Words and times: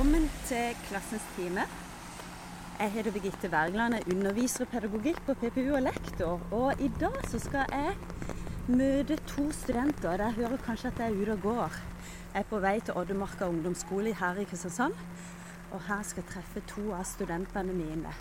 Velkommen 0.00 0.30
til 0.46 0.76
Klassens 0.88 1.24
time. 1.36 1.60
Jeg 2.78 2.90
heter 2.90 3.12
Birgitte 3.12 3.48
Wergeland, 3.52 3.94
jeg 3.94 4.14
underviser 4.14 4.64
pedagogikk 4.64 5.18
på 5.26 5.34
PPU 5.34 5.74
og 5.76 5.82
lektor. 5.82 6.40
Og 6.56 6.80
i 6.80 6.88
dag 7.00 7.18
så 7.28 7.38
skal 7.38 7.66
jeg 7.68 7.96
møte 8.68 9.18
to 9.28 9.44
studenter. 9.52 10.16
Dere 10.16 10.30
hører 10.38 10.56
kanskje 10.64 10.88
at 10.88 11.02
jeg 11.04 11.12
er 11.12 11.20
ute 11.20 11.36
og 11.36 11.42
går. 11.42 11.76
Jeg 12.32 12.40
er 12.40 12.48
på 12.48 12.62
vei 12.64 12.80
til 12.80 12.96
Oddemarka 12.96 13.50
ungdomsskole 13.52 14.16
her 14.22 14.40
i 14.40 14.48
Kristiansand. 14.48 14.96
Og 15.70 15.84
her 15.90 16.02
skal 16.02 16.24
jeg 16.24 16.32
treffe 16.32 16.64
to 16.72 16.88
av 16.96 17.04
studentene 17.04 17.76
mine. 17.76 18.16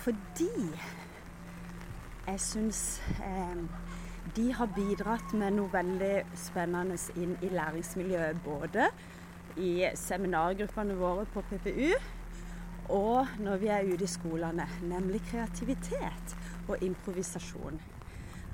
Fordi 0.00 0.50
jeg 2.24 2.40
syns 2.40 3.02
eh, 3.20 3.64
de 4.36 4.52
har 4.56 4.72
bidratt 4.80 5.36
med 5.36 5.60
noe 5.60 5.76
veldig 5.76 6.14
spennende 6.48 6.96
inn 7.20 7.36
i 7.44 7.52
læringsmiljøet. 7.52 8.44
Både 8.48 8.88
i 9.58 9.90
seminargruppene 9.98 10.94
våre 10.98 11.26
på 11.34 11.42
PPU 11.50 11.94
og 12.90 13.26
når 13.38 13.60
vi 13.62 13.68
er 13.70 13.86
ute 13.86 14.04
i 14.04 14.10
skolene, 14.10 14.66
nemlig 14.82 15.20
kreativitet 15.30 16.34
og 16.66 16.80
improvisasjon. 16.82 17.78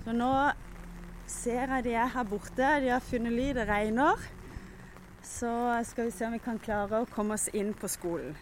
Så 0.05 0.12
nå 0.12 0.32
ser 1.27 1.72
jeg 1.72 1.84
de 1.86 1.95
er 1.96 2.10
her 2.12 2.27
borte. 2.28 2.72
De 2.84 2.92
har 2.92 3.05
funnet 3.05 3.32
ly, 3.32 3.46
det 3.56 3.64
regner. 3.69 4.20
Så 5.24 5.50
skal 5.88 6.06
vi 6.06 6.14
se 6.14 6.27
om 6.28 6.36
vi 6.36 6.42
kan 6.45 6.60
klare 6.60 7.00
å 7.00 7.08
komme 7.10 7.34
oss 7.34 7.48
inn 7.56 7.72
på 7.74 7.88
skolen. 7.91 8.36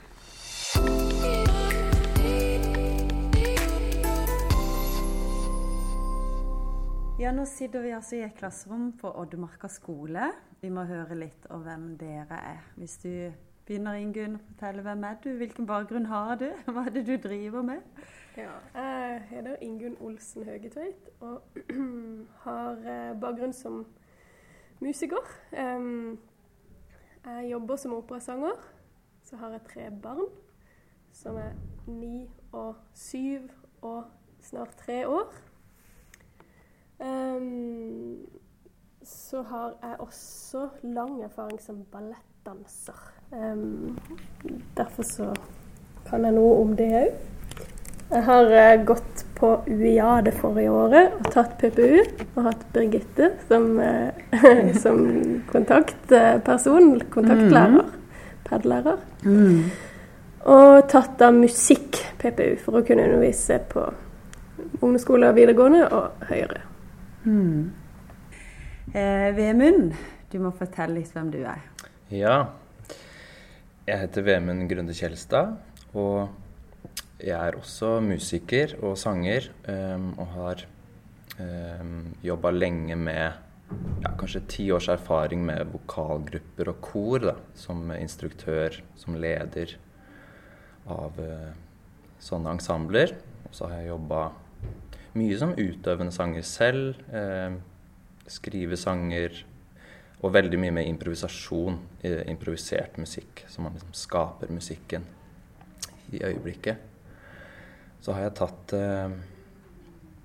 Ja, 7.23 7.31
nå 7.33 7.47
sitter 7.49 7.87
vi 7.87 7.95
altså 7.95 8.19
i 8.19 8.25
et 8.27 8.35
klasserom 8.37 8.91
på 8.99 9.15
Oddemarka 9.23 9.71
skole. 9.71 10.33
Vi 10.65 10.71
må 10.73 10.87
høre 10.89 11.13
litt 11.19 11.43
om 11.53 11.61
hvem 11.61 11.91
dere 12.01 12.37
er. 12.41 12.61
Hvis 12.81 12.95
du 13.03 13.09
begynner, 13.67 13.99
Ingunn, 14.01 14.39
fortelle 14.47 14.81
hvem 14.83 15.03
er 15.05 15.19
du? 15.21 15.27
Hvilken 15.37 15.67
bakgrunn 15.69 16.07
har 16.09 16.39
du? 16.41 16.47
Hva 16.73 16.87
er 16.87 16.95
det 16.95 17.03
du 17.05 17.19
driver 17.21 17.61
med? 17.63 17.83
Ja, 18.33 18.55
jeg 18.73 19.19
heter 19.29 19.59
Ingunn 19.61 19.99
Olsen 20.01 20.47
Høgetveit 20.49 21.11
og 21.21 21.43
har 22.47 22.81
eh, 22.81 23.11
bakgrunn 23.21 23.53
som 23.53 23.83
musiker. 24.81 25.29
Jeg 25.53 27.51
jobber 27.51 27.77
som 27.77 27.93
operasanger. 27.99 28.65
Så 29.25 29.37
har 29.37 29.53
jeg 29.59 29.67
tre 29.69 29.91
barn 30.03 30.31
som 31.13 31.37
er 31.43 31.53
ni 31.87 32.23
og 32.53 32.81
syv 32.95 33.51
og 33.83 34.09
snart 34.41 34.73
tre 34.81 35.03
år. 35.09 35.29
Um, 37.05 38.25
så 39.05 39.43
har 39.43 39.73
jeg 39.83 39.97
også 40.01 40.69
lang 40.83 41.23
erfaring 41.23 41.61
som 41.61 41.83
ballettdanser. 41.93 43.01
Um, 43.33 43.99
derfor 44.77 45.03
så 45.03 45.29
kan 46.09 46.25
jeg 46.25 46.37
noe 46.37 46.55
om 46.63 46.73
det 46.79 46.89
òg. 46.97 47.19
Jeg 48.15 48.25
har 48.25 48.49
uh, 48.49 48.85
gått 48.87 49.25
på 49.37 49.51
UiA 49.69 50.21
det 50.25 50.35
forrige 50.39 50.73
året 50.73 51.19
og 51.19 51.29
tatt 51.35 51.57
PPU. 51.61 52.01
Og 52.35 52.41
hatt 52.49 52.65
Birgitte 52.73 53.33
som, 53.49 53.77
uh, 53.77 54.41
som 54.85 55.05
kontaktperson, 55.53 56.99
kontaktlærer, 57.13 57.85
mm. 57.85 58.19
padlærer. 58.49 59.05
Mm. 59.25 59.63
Og 60.55 60.89
tatt 60.89 61.17
da 61.21 61.33
musikk-PPU 61.35 62.57
for 62.65 62.81
å 62.81 62.87
kunne 62.89 63.05
undervise 63.09 63.61
på 63.69 63.85
ungdomsskole 64.81 65.29
og 65.29 65.37
videregående 65.37 65.89
og 65.93 66.29
høyere. 66.29 66.61
Mm. 67.25 67.84
Eh, 68.95 69.33
Vemund, 69.35 69.91
du 70.31 70.37
må 70.39 70.53
fortelle 70.55 71.01
litt 71.01 71.11
hvem 71.11 71.33
du 71.35 71.41
er. 71.43 71.63
Ja. 72.15 72.37
Jeg 73.89 74.05
heter 74.05 74.23
Vemund 74.23 74.69
Grunde 74.71 74.95
Kjelstad. 74.95 75.57
Og 75.99 76.29
jeg 77.19 77.35
er 77.35 77.59
også 77.59 77.97
musiker 78.05 78.77
og 78.85 78.95
sanger. 79.01 79.49
Um, 79.67 80.13
og 80.15 80.31
har 80.37 80.63
um, 80.63 81.43
ehm, 81.43 81.99
jobba 82.23 82.55
lenge 82.55 82.95
med 82.95 83.27
ja, 84.05 84.15
kanskje 84.15 84.45
ti 84.47 84.69
års 84.71 84.87
erfaring 84.95 85.43
med 85.43 85.75
vokalgrupper 85.75 86.71
og 86.71 86.81
kor. 86.87 87.19
Da, 87.27 87.37
som 87.59 87.91
instruktør, 87.99 88.79
som 88.95 89.19
leder 89.19 89.75
av 90.87 91.19
uh, 91.19 91.51
sånne 92.23 92.61
ensembler. 92.61 93.19
Og 93.49 93.59
så 93.59 93.73
har 93.73 93.83
jeg 93.83 93.91
jobba 93.91 94.29
mye 95.19 95.43
som 95.43 95.59
utøvende 95.59 96.15
sanger 96.15 96.47
selv. 96.47 97.03
Eh, 97.11 97.59
skrive 98.31 98.79
sanger. 98.81 99.45
Og 100.25 100.33
veldig 100.33 100.59
mye 100.61 100.73
med 100.79 100.89
improvisasjon, 100.89 101.79
eh, 102.03 102.23
improvisert 102.33 102.97
musikk. 102.97 103.45
Så 103.49 103.61
man 103.61 103.75
liksom 103.75 103.93
skaper 103.93 104.53
musikken 104.53 105.05
i 106.13 106.23
øyeblikket. 106.25 106.77
Så 108.01 108.13
har 108.13 108.29
jeg 108.29 108.37
tatt 108.41 108.73
eh, 108.73 109.11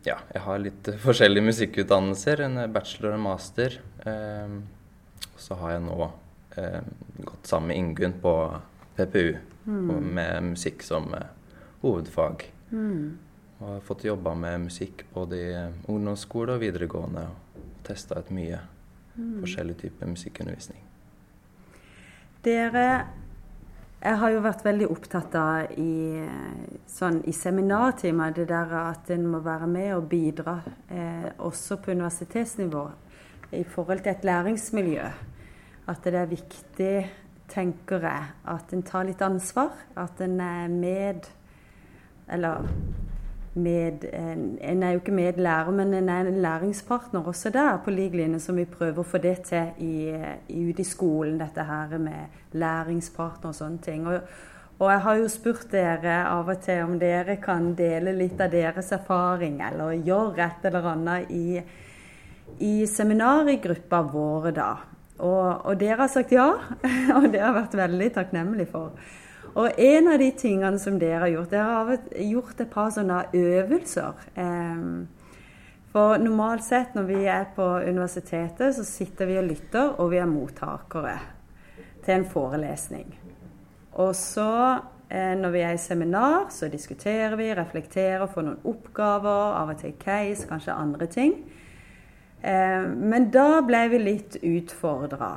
Ja, 0.06 0.16
jeg 0.32 0.42
har 0.42 0.60
litt 0.60 0.88
forskjellige 1.08 1.44
musikkutdannelser. 1.50 2.46
En 2.48 2.62
bachelor 2.72 3.12
og 3.12 3.20
en 3.20 3.28
master. 3.28 3.80
Eh, 4.06 4.60
så 5.40 5.56
har 5.60 5.76
jeg 5.76 5.86
nå 5.88 6.12
eh, 6.56 6.82
gått 7.20 7.48
sammen 7.48 7.74
med 7.74 7.78
Ingunn 7.78 8.20
på 8.22 8.34
PPU 8.96 9.38
mm. 9.66 10.14
med 10.14 10.44
musikk 10.44 10.84
som 10.84 11.14
eh, 11.14 11.28
hovedfag. 11.82 12.46
Mm. 12.72 13.18
Og 13.60 13.68
har 13.68 13.80
fått 13.84 14.04
jobba 14.08 14.34
med 14.36 14.68
musikk 14.70 15.04
både 15.14 15.40
i 15.40 15.54
ungdomsskole 15.92 16.56
og 16.56 16.64
videregående. 16.64 17.26
Og 17.28 17.49
testa 17.84 18.20
ut 18.20 18.30
mye 18.36 18.60
mm. 19.16 19.40
forskjellig 19.42 19.78
type 19.84 20.10
musikkundervisning. 20.10 20.84
Dere 22.44 22.86
jeg 24.00 24.16
har 24.16 24.32
jo 24.32 24.40
vært 24.40 24.62
veldig 24.64 24.86
opptatt 24.94 25.34
av 25.36 25.74
i, 25.76 26.24
sånn, 26.88 27.18
i 27.28 27.34
seminartimer 27.36 28.32
det 28.32 28.46
der 28.48 28.72
at 28.80 29.10
en 29.12 29.26
må 29.28 29.42
være 29.44 29.68
med 29.68 29.90
og 29.98 30.06
bidra, 30.08 30.54
eh, 30.88 31.26
også 31.36 31.82
på 31.84 31.92
universitetsnivå, 31.92 32.86
i 33.60 33.66
forhold 33.68 34.06
til 34.06 34.14
et 34.14 34.24
læringsmiljø. 34.24 35.10
At 35.92 36.08
det 36.08 36.16
er 36.16 36.32
viktig, 36.32 36.94
tenker 37.52 38.08
jeg, 38.08 38.32
at 38.56 38.72
en 38.72 38.86
tar 38.88 39.04
litt 39.10 39.26
ansvar. 39.26 39.76
At 39.98 40.22
en 40.22 40.40
er 40.40 40.68
med 40.72 41.28
Eller 42.30 42.62
med 43.54 44.06
En 44.62 44.84
er 44.84 44.92
jo 44.92 45.00
ikke 45.00 45.16
medlærer, 45.16 45.72
men 45.72 45.94
en 45.94 46.10
er 46.10 46.28
en 46.28 46.42
læringspartner 46.42 47.28
også 47.28 47.50
der, 47.50 47.78
på 47.84 47.92
lik 47.92 48.14
linje 48.14 48.40
som 48.40 48.58
vi 48.58 48.66
prøver 48.66 49.02
å 49.02 49.08
få 49.08 49.18
det 49.18 49.40
til 49.50 49.72
i, 49.80 50.14
ute 50.50 50.82
i 50.82 50.88
skolen, 50.88 51.40
dette 51.40 51.64
her 51.66 51.98
med 51.98 52.54
læringspartner 52.54 53.50
og 53.50 53.56
sånne 53.56 53.82
ting. 53.84 54.08
Og, 54.08 54.20
og, 54.80 54.92
jeg 54.92 55.02
har 55.06 55.16
jo 55.20 55.32
spurt 55.34 55.72
dere 55.72 56.20
av 56.30 56.50
og 56.50 56.62
til 56.64 56.84
om 56.86 57.00
dere 57.00 57.40
kan 57.42 57.74
dele 57.76 58.14
litt 58.16 58.42
av 58.42 58.52
deres 58.54 58.92
erfaring, 58.96 59.62
eller 59.66 59.98
gjøre 59.98 60.46
et 60.46 60.70
eller 60.70 60.92
annet 60.94 61.32
i, 61.34 61.62
i 62.60 62.76
seminargruppa 62.88 64.04
våre, 64.14 64.54
da. 64.56 64.72
Og, 65.20 65.66
og 65.66 65.80
dere 65.80 66.06
har 66.06 66.12
sagt 66.12 66.32
ja, 66.32 66.54
og 67.18 67.32
det 67.32 67.42
har 67.42 67.50
jeg 67.50 67.58
vært 67.58 67.82
veldig 67.82 68.14
takknemlig 68.16 68.70
for. 68.72 68.94
Og 69.56 69.80
en 69.80 70.12
av 70.12 70.20
de 70.22 70.30
tingene 70.38 70.80
som 70.82 71.00
dere 71.02 71.24
har 71.26 71.32
gjort, 71.34 71.54
dere 71.54 71.64
har 71.78 72.22
gjort 72.26 72.62
et 72.62 72.70
par 72.72 72.92
sånne 72.94 73.24
øvelser. 73.34 74.22
For 75.90 76.22
normalt 76.22 76.64
sett 76.68 76.94
når 76.94 77.08
vi 77.10 77.24
er 77.26 77.48
på 77.56 77.66
universitetet, 77.88 78.76
så 78.78 78.86
sitter 78.86 79.30
vi 79.30 79.40
og 79.42 79.48
lytter, 79.50 79.96
og 79.98 80.12
vi 80.14 80.20
er 80.22 80.30
mottakere 80.30 81.18
til 82.06 82.20
en 82.20 82.28
forelesning. 82.30 83.10
Og 84.00 84.14
så 84.16 84.52
eh, 85.10 85.34
når 85.40 85.56
vi 85.56 85.64
er 85.66 85.74
i 85.74 85.82
seminar, 85.82 86.52
så 86.54 86.70
diskuterer 86.70 87.34
vi, 87.40 87.50
reflekterer, 87.58 88.30
får 88.30 88.46
noen 88.46 88.70
oppgaver, 88.70 89.56
av 89.58 89.74
og 89.74 89.82
til 89.82 89.98
case, 90.00 90.46
kanskje 90.48 90.78
andre 90.78 91.10
ting. 91.10 91.34
Men 92.40 93.26
da 93.34 93.60
ble 93.68 93.82
vi 93.92 93.98
litt 94.00 94.38
utfordra. 94.48 95.34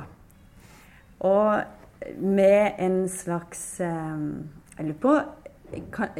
Og 1.27 1.82
med 2.17 2.71
en 2.79 3.09
slags 3.09 3.79
eh, 3.81 4.19
Jeg 4.77 4.85
lurer 4.85 4.99
på 5.01 5.15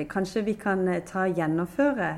Kanskje 0.09 0.41
vi 0.41 0.53
kan 0.57 0.87
eh, 0.87 1.03
ta 1.05 1.25
gjennomføre 1.29 2.09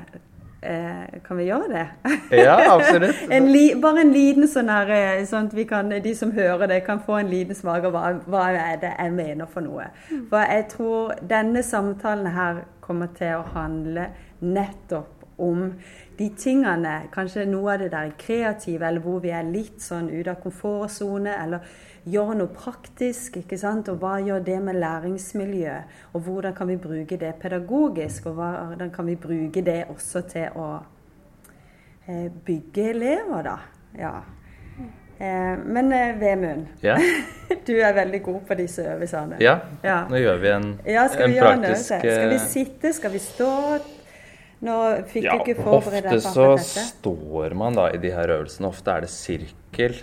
eh, 0.62 1.20
Kan 1.26 1.36
vi 1.36 1.48
gjøre 1.48 1.68
det? 1.72 1.86
Ja, 2.30 2.56
absolutt. 2.74 3.16
en 3.36 3.50
li, 3.52 3.74
bare 3.82 4.04
en 4.06 4.12
liten 4.14 4.48
sånn 4.48 4.70
her 4.72 5.24
Sånn 5.28 5.50
at 5.50 5.56
vi 5.56 5.66
kan, 5.68 5.90
de 5.90 6.14
som 6.16 6.32
hører 6.36 6.70
det, 6.70 6.82
kan 6.86 7.02
få 7.04 7.20
en 7.20 7.32
liten 7.32 7.58
smak 7.58 7.84
av 7.84 7.96
hva, 7.96 8.06
hva 8.26 8.46
er 8.54 8.80
det 8.82 8.94
jeg 8.94 9.12
mener 9.16 9.50
for 9.50 9.66
noe. 9.66 9.90
For 10.30 10.40
jeg 10.42 10.68
tror 10.72 11.14
denne 11.20 11.62
samtalen 11.66 12.32
her 12.36 12.64
kommer 12.80 13.10
til 13.18 13.40
å 13.40 13.46
handle 13.54 14.10
nettopp 14.40 15.16
om 15.42 15.72
de 16.18 16.28
tingene, 16.38 16.94
kanskje 17.12 17.44
noe 17.48 17.74
av 17.74 17.82
det 17.84 17.90
der 17.92 18.14
kreative, 18.18 18.86
eller 18.88 19.04
hvor 19.04 19.20
vi 19.24 19.34
er 19.36 19.44
litt 19.48 19.82
sånn 19.84 20.08
ute 20.12 20.32
av 20.32 20.40
komfortsone, 20.40 21.34
eller 21.42 21.66
gjøre 22.06 22.36
noe 22.38 22.52
praktisk. 22.54 23.36
ikke 23.42 23.58
sant? 23.58 23.88
Og 23.90 23.98
hva 24.02 24.16
gjør 24.22 24.44
det 24.46 24.60
med 24.62 24.78
læringsmiljøet? 24.80 25.96
Og 26.14 26.20
hvordan 26.26 26.54
kan 26.54 26.68
vi 26.70 26.76
bruke 26.76 27.18
det 27.20 27.34
pedagogisk? 27.42 28.26
Og 28.30 28.34
hvordan 28.38 28.90
kan 28.94 29.06
vi 29.06 29.16
bruke 29.16 29.62
det 29.66 29.84
også 29.90 30.22
til 30.30 30.48
å 30.56 30.68
eh, 32.06 32.28
bygge 32.46 32.90
elever, 32.94 33.42
da? 33.50 33.56
Ja. 33.98 34.14
Eh, 35.18 35.58
men 35.64 35.92
eh, 35.92 36.14
Vemund, 36.20 36.66
Ja. 36.84 36.96
du 37.66 37.72
er 37.80 37.92
veldig 37.96 38.22
god 38.22 38.40
på 38.48 38.54
disse 38.54 38.84
øvelsene. 38.84 39.38
ja. 39.40 39.58
Ja. 39.82 40.02
Nå 40.10 40.20
gjør 40.20 40.40
vi 40.42 40.50
en, 40.54 40.72
Ja, 40.86 41.06
skal 41.08 41.30
en 41.30 41.32
vi 41.32 41.38
en 41.38 41.44
praktisk 41.46 41.92
øvelse? 41.92 42.16
Skal 42.16 42.30
vi 42.30 42.38
sitte? 42.38 42.92
Skal 42.92 43.12
vi 43.16 43.18
stå? 43.18 43.52
Nå 44.66 44.74
fikk 45.10 45.24
Ja, 45.26 45.34
du 45.36 45.42
ikke 45.44 45.62
forberedt 45.62 46.06
deg 46.06 46.12
på 46.12 46.20
dette. 46.22 46.44
Ofte 46.48 46.64
så 46.64 46.84
står 46.94 47.54
man 47.58 47.74
da 47.76 47.90
i 47.92 47.98
de 48.00 48.10
her 48.14 48.30
øvelsene. 48.38 48.68
Ofte 48.70 48.94
er 48.94 49.04
det 49.04 49.10
sirkel. 49.12 49.98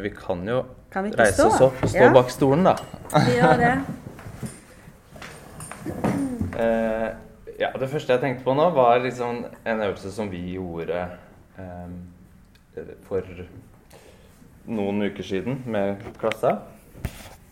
Vi 0.00 0.12
kan 0.16 0.46
jo 0.48 0.62
Kan 0.90 1.04
vi 1.04 1.10
ikke 1.12 1.22
reise 1.22 1.36
stå? 1.38 1.46
oss 1.46 1.60
opp 1.60 1.82
og 1.82 1.88
stå 1.92 2.02
Ja. 2.04 2.12
bak 2.12 2.30
stolen, 2.30 2.64
da. 2.64 2.74
Vi 3.26 3.36
gjør 3.38 3.56
det. 3.64 3.74
Eh, 6.60 7.08
ja, 7.60 7.70
det 7.78 7.88
første 7.88 8.12
jeg 8.12 8.20
tenkte 8.20 8.44
på 8.44 8.52
nå, 8.58 8.66
var 8.76 8.98
liksom 9.00 9.44
en 9.64 9.82
øvelse 9.86 10.10
som 10.12 10.28
vi 10.28 10.40
gjorde 10.58 10.98
eh, 11.56 12.82
for 13.06 13.24
noen 14.68 15.06
uker 15.08 15.24
siden 15.24 15.62
med 15.70 16.02
klassa. 16.20 16.56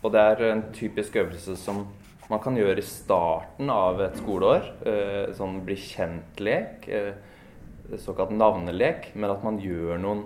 Og 0.03 0.13
det 0.13 0.21
er 0.21 0.43
en 0.51 0.61
typisk 0.75 1.15
øvelse 1.23 1.55
som 1.59 1.87
man 2.29 2.39
kan 2.43 2.55
gjøre 2.59 2.77
i 2.83 2.85
starten 2.85 3.71
av 3.73 4.01
et 4.05 4.19
skoleår. 4.21 4.67
Eh, 4.85 5.33
sånn 5.37 5.57
bli 5.65 5.79
kjent-lek. 5.81 6.85
Eh, 6.87 7.97
såkalt 7.97 8.29
navnelek. 8.37 9.09
Men 9.15 9.33
at 9.33 9.43
man 9.43 9.57
gjør 9.63 9.97
noen 10.03 10.25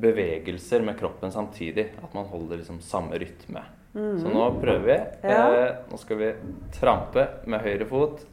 bevegelser 0.00 0.82
med 0.82 0.98
kroppen 0.98 1.32
samtidig. 1.32 1.88
At 2.02 2.14
man 2.14 2.26
holder 2.26 2.56
liksom 2.60 2.80
samme 2.80 3.18
rytme. 3.18 3.62
Så 3.94 4.26
nå 4.30 4.48
prøver 4.60 4.86
vi. 4.88 5.28
Ja. 5.30 5.42
Eh, 5.54 5.74
nå 5.90 5.98
skal 6.02 6.18
vi 6.18 6.32
trampe 6.74 7.28
med 7.46 7.60
høyre 7.62 7.86
fot. 7.86 8.24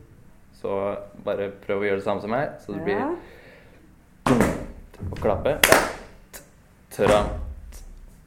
Så 0.58 0.74
bare 1.26 1.52
prøv 1.66 1.84
å 1.84 1.86
gjøre 1.86 2.00
det 2.02 2.06
samme 2.08 2.22
som 2.24 2.34
meg. 2.34 2.56
Så 2.66 2.74
det 2.74 2.84
blir 2.86 2.98
Ja. 2.98 3.12
og 5.12 5.18
klappe. 5.22 5.58
Tramp, 6.92 7.30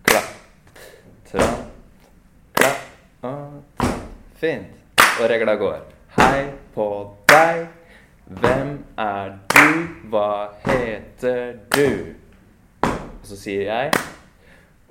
klapp, 0.05 0.31
tramp, 1.31 1.67
klapp. 2.55 2.81
Og 3.23 3.85
fint. 4.41 4.67
Og 5.21 5.29
regla 5.31 5.55
går. 5.61 5.83
Hei 6.17 6.51
på 6.75 6.87
deg. 7.29 7.67
Hvem 8.41 8.79
er 8.99 9.35
du? 9.53 9.89
Hva 10.11 10.49
heter 10.67 11.59
du? 11.77 12.15
Og 13.25 13.29
så 13.29 13.37
sier 13.41 13.63
jeg 13.63 13.91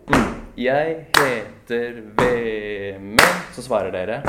mm, 0.08 0.30
Jeg 0.58 0.96
heter 1.18 1.92
Vemund. 2.18 3.20
Så 3.54 3.62
svarer 3.62 3.92
dere. 3.92 4.22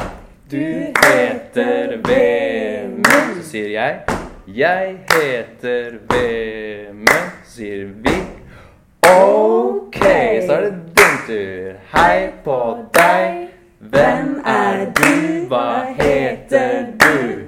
Du 0.50 0.56
heter 0.56 1.96
Vemund. 2.08 3.04
Så 3.36 3.48
sier 3.48 3.68
jeg. 3.68 4.00
Jeg 4.46 4.98
heter 5.12 5.96
Vemund. 6.10 7.30
Så 7.44 7.54
sier 7.54 7.86
vi. 8.04 8.14
OK, 9.08 9.96
så 10.46 10.52
er 10.52 10.60
det 10.60 10.74
din 10.98 11.16
tur. 11.26 11.72
Hei 11.96 12.28
på 12.44 12.60
deg. 12.98 13.48
Hvem 13.78 14.42
er 14.44 14.84
du? 15.00 15.48
Hva 15.48 15.84
heter 15.96 16.92
du? 17.00 17.40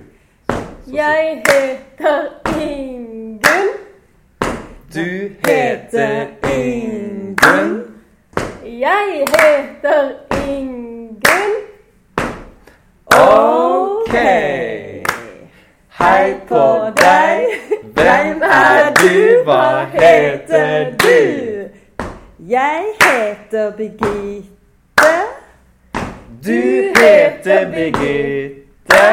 Jeg 0.86 1.42
heter 1.50 2.24
Ingunn. 2.56 3.76
Du 4.94 5.30
heter. 5.44 6.35
Jeg 8.86 9.24
heter 9.28 10.10
Ingunn. 10.48 11.54
OK. 13.06 14.14
Hei 15.98 16.34
på 16.48 16.62
deg. 17.00 17.46
Hvem 17.94 18.42
er 18.42 18.92
du? 19.00 19.42
Hva 19.44 19.64
heter 19.92 20.92
du? 21.02 21.18
Jeg 22.38 22.84
heter 23.00 23.70
Birgitte. 23.76 25.14
Du 26.46 26.62
heter 27.00 27.70
Birgitte. 27.74 29.06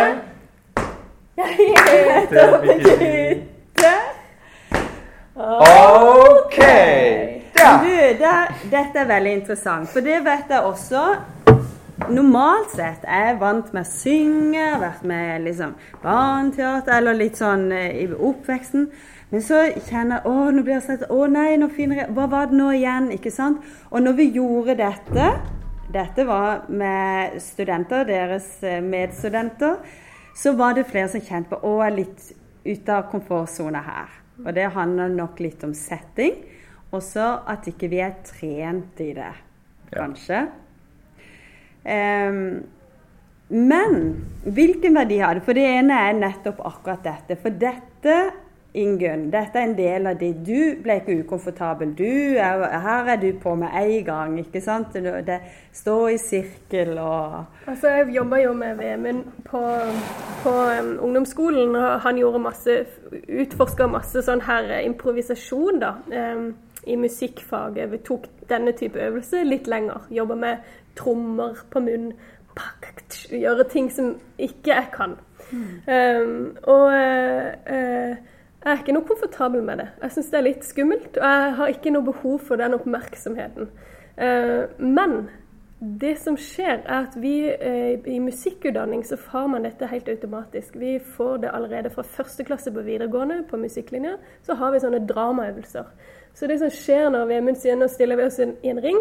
Jeg 1.37 1.49
heter 1.89 2.61
Birgitte. 2.61 3.95
OK. 5.35 6.92
Det, 8.19 8.33
dette 8.69 8.99
er 8.99 9.07
veldig 9.09 9.31
interessant, 9.39 9.89
for 9.89 10.05
det 10.05 10.19
vet 10.25 10.51
jeg 10.51 10.61
også. 10.67 11.03
Normalt 12.09 12.73
sett 12.73 13.05
er 13.07 13.29
jeg 13.29 13.39
vant 13.41 13.69
med 13.73 13.85
å 13.85 13.89
synge, 13.89 14.63
vært 14.81 15.03
med 15.07 15.45
liksom 15.45 15.75
barneteater 16.03 16.97
eller 16.97 17.17
litt 17.17 17.39
sånn 17.39 17.67
eh, 17.73 18.03
i 18.03 18.05
oppveksten. 18.11 18.87
Men 19.31 19.45
så 19.45 19.63
kjenner 19.87 20.19
jeg 20.19 20.29
å, 20.29 20.51
nå 20.53 20.63
blir 20.65 20.75
jeg 20.75 20.85
sett, 20.87 21.05
å 21.09 21.25
nei, 21.31 21.55
nå 21.57 21.69
finner 21.73 22.03
jeg 22.03 22.13
Hva 22.13 22.27
var 22.29 22.51
det 22.51 22.57
nå 22.59 22.69
igjen? 22.75 23.09
ikke 23.15 23.31
sant? 23.33 23.63
Og 23.89 24.03
når 24.05 24.17
vi 24.19 24.27
gjorde 24.35 24.75
dette 24.77 25.29
Dette 25.93 26.25
var 26.25 26.67
med 26.73 27.37
studenter, 27.41 28.05
deres 28.09 28.47
eh, 28.65 28.81
medstudenter. 28.81 29.77
Så 30.37 30.55
var 30.57 30.73
det 30.73 30.87
flere 30.89 31.11
som 31.13 31.21
kjente 31.21 31.53
på 31.53 31.61
å, 31.61 31.75
jeg 31.83 31.91
er 31.91 31.97
litt 31.99 32.29
ute 32.65 32.95
av 32.95 33.09
komfortsona 33.11 33.83
her. 33.85 34.15
Og 34.41 34.49
det 34.57 34.71
handler 34.73 35.13
nok 35.13 35.41
litt 35.45 35.61
om 35.65 35.75
setting. 35.77 36.41
Også 36.93 37.25
at 37.49 37.67
ikke 37.71 37.89
vi 37.89 38.03
er 38.05 38.13
trent 38.27 39.01
i 39.01 39.13
det, 39.17 39.33
Ja. 39.93 39.97
kanskje. 39.97 40.47
Ehm, 41.85 42.63
men 43.49 44.25
hvilken 44.45 44.95
verdi 44.95 45.17
har 45.17 45.33
det? 45.33 45.43
For 45.43 45.53
det 45.53 45.65
ene 45.65 45.93
er 45.93 46.13
nettopp 46.13 46.61
akkurat 46.65 47.03
dette. 47.03 47.35
For 47.41 47.49
dette, 47.49 48.31
Ingunn, 48.73 49.27
dette 49.29 49.59
er 49.59 49.67
en 49.67 49.75
del 49.77 50.07
av 50.09 50.15
det. 50.17 50.31
Du 50.47 50.81
ble 50.81 50.95
ikke 50.97 51.19
ukomfortabel. 51.21 51.91
Du 51.93 52.37
er, 52.41 52.63
her 52.81 53.11
er 53.13 53.19
du 53.21 53.27
på 53.37 53.53
med 53.55 53.69
en 53.77 54.05
gang, 54.07 54.39
ikke 54.41 54.61
sant? 54.65 54.95
Det, 54.97 55.03
står 55.03 55.43
stå 55.77 55.97
i 56.07 56.17
sirkel 56.17 56.97
og 56.97 57.45
Altså, 57.67 57.87
jeg 57.87 58.15
jobba 58.15 58.41
jo 58.41 58.53
med 58.57 58.75
Vemund 58.75 59.23
på, 59.45 59.61
på 60.41 60.49
um, 60.79 60.97
ungdomsskolen, 61.05 61.75
og 61.75 62.01
han 62.01 62.17
gjorde 62.17 62.39
masse 62.39 62.79
Utforska 63.29 63.87
masse 63.87 64.25
sånn 64.25 64.41
her 64.41 64.79
eh, 64.79 64.85
improvisasjon, 64.87 65.77
da. 65.83 65.93
Um, 66.09 66.55
I 66.87 66.95
musikkfaget. 66.99 67.91
Vi 67.91 67.97
tok 67.97 68.27
denne 68.49 68.71
type 68.77 68.99
øvelse 68.99 69.43
litt 69.43 69.67
lenger. 69.67 70.07
Jobba 70.11 70.35
med 70.35 70.57
trommer 70.95 71.63
på 71.71 71.81
munn. 71.83 72.11
Gjøre 73.33 73.65
ting 73.69 73.89
som 73.91 74.13
ikke 74.37 74.75
jeg 74.75 74.89
kan. 74.93 75.15
Um, 75.53 76.57
og 76.63 76.85
uh, 76.85 78.13
jeg 78.63 78.71
er 78.71 78.79
ikke 78.79 78.95
noe 78.95 79.07
komfortabel 79.07 79.63
med 79.65 79.81
det. 79.81 79.87
Jeg 80.01 80.15
syns 80.15 80.29
det 80.31 80.37
er 80.39 80.45
litt 80.45 80.67
skummelt, 80.67 81.17
og 81.17 81.25
jeg 81.25 81.55
har 81.57 81.73
ikke 81.73 81.91
noe 81.95 82.07
behov 82.07 82.37
for 82.47 82.61
den 82.61 82.77
oppmerksomheten. 82.77 83.71
Uh, 84.17 84.69
men 84.79 85.25
det 85.83 86.13
som 86.21 86.37
skjer, 86.39 86.79
er 86.85 87.07
at 87.09 87.15
vi 87.19 87.33
eh, 87.51 87.99
i 88.07 88.19
musikkutdanning 88.23 89.01
så 89.03 89.17
får 89.19 89.49
man 89.51 89.65
dette 89.67 89.89
helt 89.91 90.07
automatisk. 90.07 90.77
Vi 90.79 90.95
får 91.15 91.41
det 91.43 91.51
allerede 91.51 91.91
fra 91.91 92.05
første 92.07 92.45
klasse 92.47 92.71
på 92.71 92.85
videregående 92.85 93.41
på 93.49 93.59
musikklinja. 93.59 94.13
Så 94.47 94.55
har 94.55 94.71
vi 94.71 94.79
sånne 94.79 95.01
dramaøvelser. 95.09 95.89
Så 96.33 96.49
det 96.49 96.59
som 96.61 96.71
skjer 96.73 97.11
når 97.13 97.29
Vemund 97.29 97.59
sier 97.61 97.77
nå 97.77 97.87
stiller 97.91 98.19
vi 98.19 98.25
oss 98.25 98.39
i 98.41 98.47
en, 98.47 98.81
ring, 98.81 98.99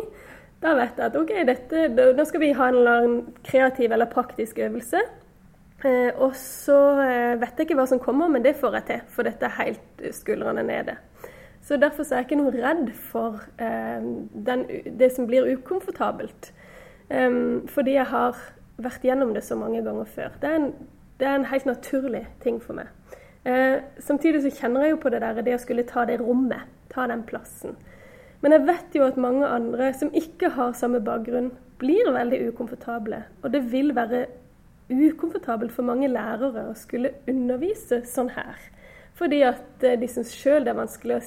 da 0.62 0.74
vet 0.78 0.98
jeg 0.98 1.08
at 1.08 1.18
ok, 1.18 1.32
dette, 1.48 1.86
da 2.16 2.26
skal 2.28 2.42
vi 2.42 2.52
ha 2.56 2.68
en 2.68 2.80
eller 2.80 2.98
annen 3.00 3.36
kreativ 3.46 3.92
eller 3.92 4.10
praktisk 4.12 4.60
øvelse. 4.62 5.00
Eh, 5.82 6.10
og 6.14 6.36
så 6.38 6.78
eh, 7.02 7.32
vet 7.40 7.56
jeg 7.58 7.66
ikke 7.66 7.78
hva 7.80 7.88
som 7.90 8.02
kommer, 8.02 8.30
men 8.30 8.44
det 8.44 8.54
får 8.60 8.78
jeg 8.78 8.88
til. 8.90 9.06
For 9.16 9.26
dette 9.26 9.48
er 9.48 9.58
helt 9.58 10.04
eh, 10.04 10.14
skuldrene 10.14 10.62
nede. 10.66 10.98
Så 11.62 11.78
derfor 11.80 12.04
så 12.04 12.14
er 12.14 12.22
jeg 12.22 12.30
ikke 12.30 12.40
noe 12.42 12.54
redd 12.54 12.88
for 13.10 13.42
eh, 13.62 14.04
den, 14.46 14.66
det 14.98 15.12
som 15.14 15.26
blir 15.30 15.48
ukomfortabelt. 15.56 16.52
Em, 17.10 17.68
fordi 17.68 17.96
jeg 17.96 18.06
har 18.10 18.38
vært 18.82 19.04
gjennom 19.06 19.34
det 19.34 19.44
så 19.46 19.56
mange 19.58 19.82
ganger 19.84 20.08
før. 20.10 20.34
Det 20.42 20.48
er 20.48 20.58
en, 20.58 20.72
det 21.20 21.28
er 21.28 21.38
en 21.38 21.50
helt 21.50 21.66
naturlig 21.66 22.24
ting 22.42 22.58
for 22.62 22.78
meg. 22.78 22.90
Eh, 23.44 23.78
samtidig 23.98 24.42
så 24.42 24.54
kjenner 24.54 24.86
jeg 24.86 24.94
jo 24.94 25.02
på 25.02 25.10
det 25.10 25.20
der 25.22 25.42
det 25.42 25.54
å 25.54 25.62
skulle 25.62 25.86
ta 25.86 26.04
det 26.06 26.20
rommet, 26.22 26.66
ta 26.92 27.08
den 27.10 27.24
plassen. 27.28 27.76
Men 28.42 28.56
jeg 28.56 28.66
vet 28.66 28.96
jo 28.98 29.06
at 29.06 29.18
mange 29.20 29.46
andre 29.46 29.92
som 29.94 30.10
ikke 30.14 30.52
har 30.56 30.74
samme 30.76 31.00
bakgrunn, 31.04 31.52
blir 31.82 32.12
veldig 32.14 32.38
ukomfortable. 32.52 33.24
Og 33.42 33.52
det 33.54 33.64
vil 33.72 33.94
være 33.94 34.26
ukomfortabelt 34.92 35.72
for 35.72 35.86
mange 35.86 36.10
lærere 36.10 36.68
å 36.68 36.76
skulle 36.78 37.14
undervise 37.30 38.02
sånn 38.08 38.32
her. 38.36 38.58
Fordi 39.18 39.42
at 39.46 39.84
eh, 39.86 39.98
de 40.00 40.08
syns 40.10 40.32
sjøl 40.34 40.64
det 40.64 40.72
er 40.72 40.80
vanskelig 40.80 41.20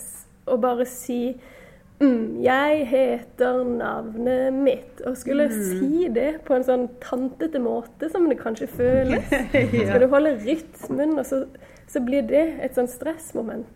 å, 0.46 0.58
bare 0.62 0.88
si 0.90 1.36
mm, 2.02 2.42
'Jeg 2.44 2.88
heter 2.92 3.64
navnet 3.64 4.54
mitt'. 4.54 5.04
Og 5.06 5.18
skulle 5.18 5.48
si 5.52 6.08
det 6.12 6.42
på 6.48 6.56
en 6.56 6.68
sånn 6.68 6.88
tantete 7.04 7.62
måte 7.62 8.10
som 8.12 8.28
det 8.30 8.40
kanskje 8.42 8.72
føles. 8.80 9.32
ja. 9.32 9.88
skal 9.90 10.04
du 10.04 10.10
holde 10.12 10.36
rytmen, 10.44 11.18
og 11.20 11.26
så, 11.26 11.46
så 11.88 12.04
blir 12.04 12.28
det 12.28 12.46
et 12.62 12.76
sånn 12.76 12.92
stressmoment. 12.92 13.75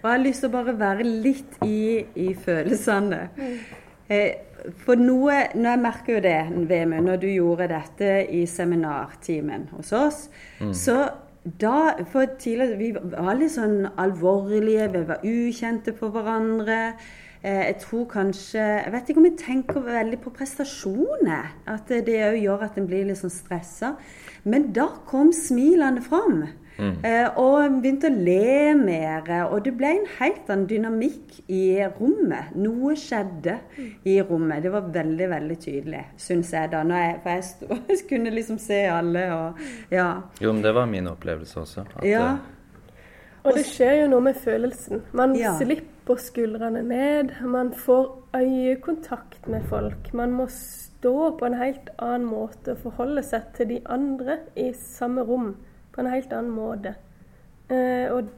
Og 0.00 0.06
jeg 0.08 0.16
har 0.16 0.22
lyst 0.24 0.44
til 0.44 0.50
å 0.50 0.54
bare 0.54 0.76
være 0.80 1.04
litt 1.04 1.58
i, 1.66 2.04
i 2.16 2.30
følelsene. 2.34 3.24
Eh, 4.10 4.30
for 4.84 5.00
noe 5.00 5.36
Når 5.54 5.70
jeg 5.70 5.80
merker 5.80 6.16
jo 6.16 6.20
det, 6.24 6.68
Vemund, 6.68 7.06
når 7.08 7.20
du 7.22 7.28
gjorde 7.30 7.68
dette 7.70 8.10
i 8.28 8.44
seminartimen 8.48 9.68
hos 9.76 9.92
oss, 9.96 10.28
så 10.76 10.96
da 11.60 12.04
For 12.12 12.36
tidligere 12.38 12.76
Vi 12.76 12.90
var 12.92 13.38
litt 13.38 13.54
sånn 13.54 13.86
alvorlige, 13.96 14.90
vi 14.92 15.04
var 15.08 15.24
ukjente 15.24 15.94
for 15.96 16.12
hverandre. 16.12 16.80
Eh, 17.42 17.62
jeg 17.70 17.78
tror 17.80 18.04
kanskje 18.10 18.60
Jeg 18.60 18.92
vet 18.92 19.08
ikke 19.08 19.22
om 19.22 19.28
jeg 19.30 19.38
tenker 19.40 19.86
veldig 19.86 20.18
på 20.20 20.32
prestasjoner. 20.36 21.54
At 21.66 21.88
det 21.88 22.18
òg 22.26 22.40
gjør 22.42 22.66
at 22.66 22.76
en 22.76 22.90
blir 22.90 23.08
litt 23.08 23.22
sånn 23.22 23.32
stressa. 23.32 23.94
Men 24.44 24.72
da 24.76 24.90
kom 25.08 25.32
smilene 25.32 26.02
fram. 26.04 26.44
Mm. 26.80 26.94
Eh, 27.04 27.38
og 27.38 27.80
begynte 27.82 28.08
å 28.08 28.14
le 28.14 28.74
mer. 28.78 29.26
Og 29.50 29.64
det 29.66 29.74
ble 29.78 29.90
en 29.98 30.06
helt 30.18 30.48
annen 30.50 30.68
dynamikk 30.70 31.40
i 31.52 31.64
rommet. 31.98 32.54
Noe 32.56 32.96
skjedde 32.98 33.58
i 34.08 34.16
rommet. 34.22 34.64
Det 34.64 34.72
var 34.72 34.88
veldig, 34.94 35.28
veldig 35.34 35.58
tydelig, 35.60 36.04
syns 36.20 36.54
jeg 36.56 36.72
da. 36.72 36.84
Når 36.86 37.04
jeg, 37.04 37.18
for 37.24 37.36
jeg, 37.36 37.48
stod, 37.50 37.82
jeg 37.92 38.06
kunne 38.12 38.32
liksom 38.34 38.62
se 38.62 38.80
alle 38.90 39.26
og 39.34 39.60
ja. 39.92 40.08
Jo, 40.40 40.54
men 40.54 40.64
det 40.64 40.74
var 40.76 40.88
min 40.90 41.12
opplevelse 41.12 41.60
også. 41.66 41.86
ja. 42.06 42.32
Eh, 42.32 42.56
og 43.40 43.56
det 43.56 43.62
skjer 43.64 44.02
jo 44.02 44.08
noe 44.12 44.24
med 44.26 44.36
følelsen. 44.36 45.00
Man 45.16 45.32
ja. 45.38 45.54
slipper 45.56 46.18
skuldrene 46.20 46.82
ned. 46.84 47.30
Man 47.40 47.70
får 47.72 48.10
øyekontakt 48.36 49.48
med 49.48 49.64
folk. 49.70 50.10
Man 50.12 50.34
må 50.36 50.44
stå 50.52 51.14
på 51.40 51.48
en 51.48 51.56
helt 51.56 51.88
annen 51.96 52.28
måte 52.28 52.74
og 52.74 52.82
forholde 52.84 53.24
seg 53.24 53.48
til 53.56 53.70
de 53.72 53.78
andre 53.88 54.42
i 54.60 54.68
samme 54.76 55.24
rom 55.24 55.54
på 56.00 56.06
en 56.06 56.14
helt 56.14 56.32
annen 56.32 56.56
måte. 56.56 56.94
Eh, 57.68 58.08
og, 58.12 58.30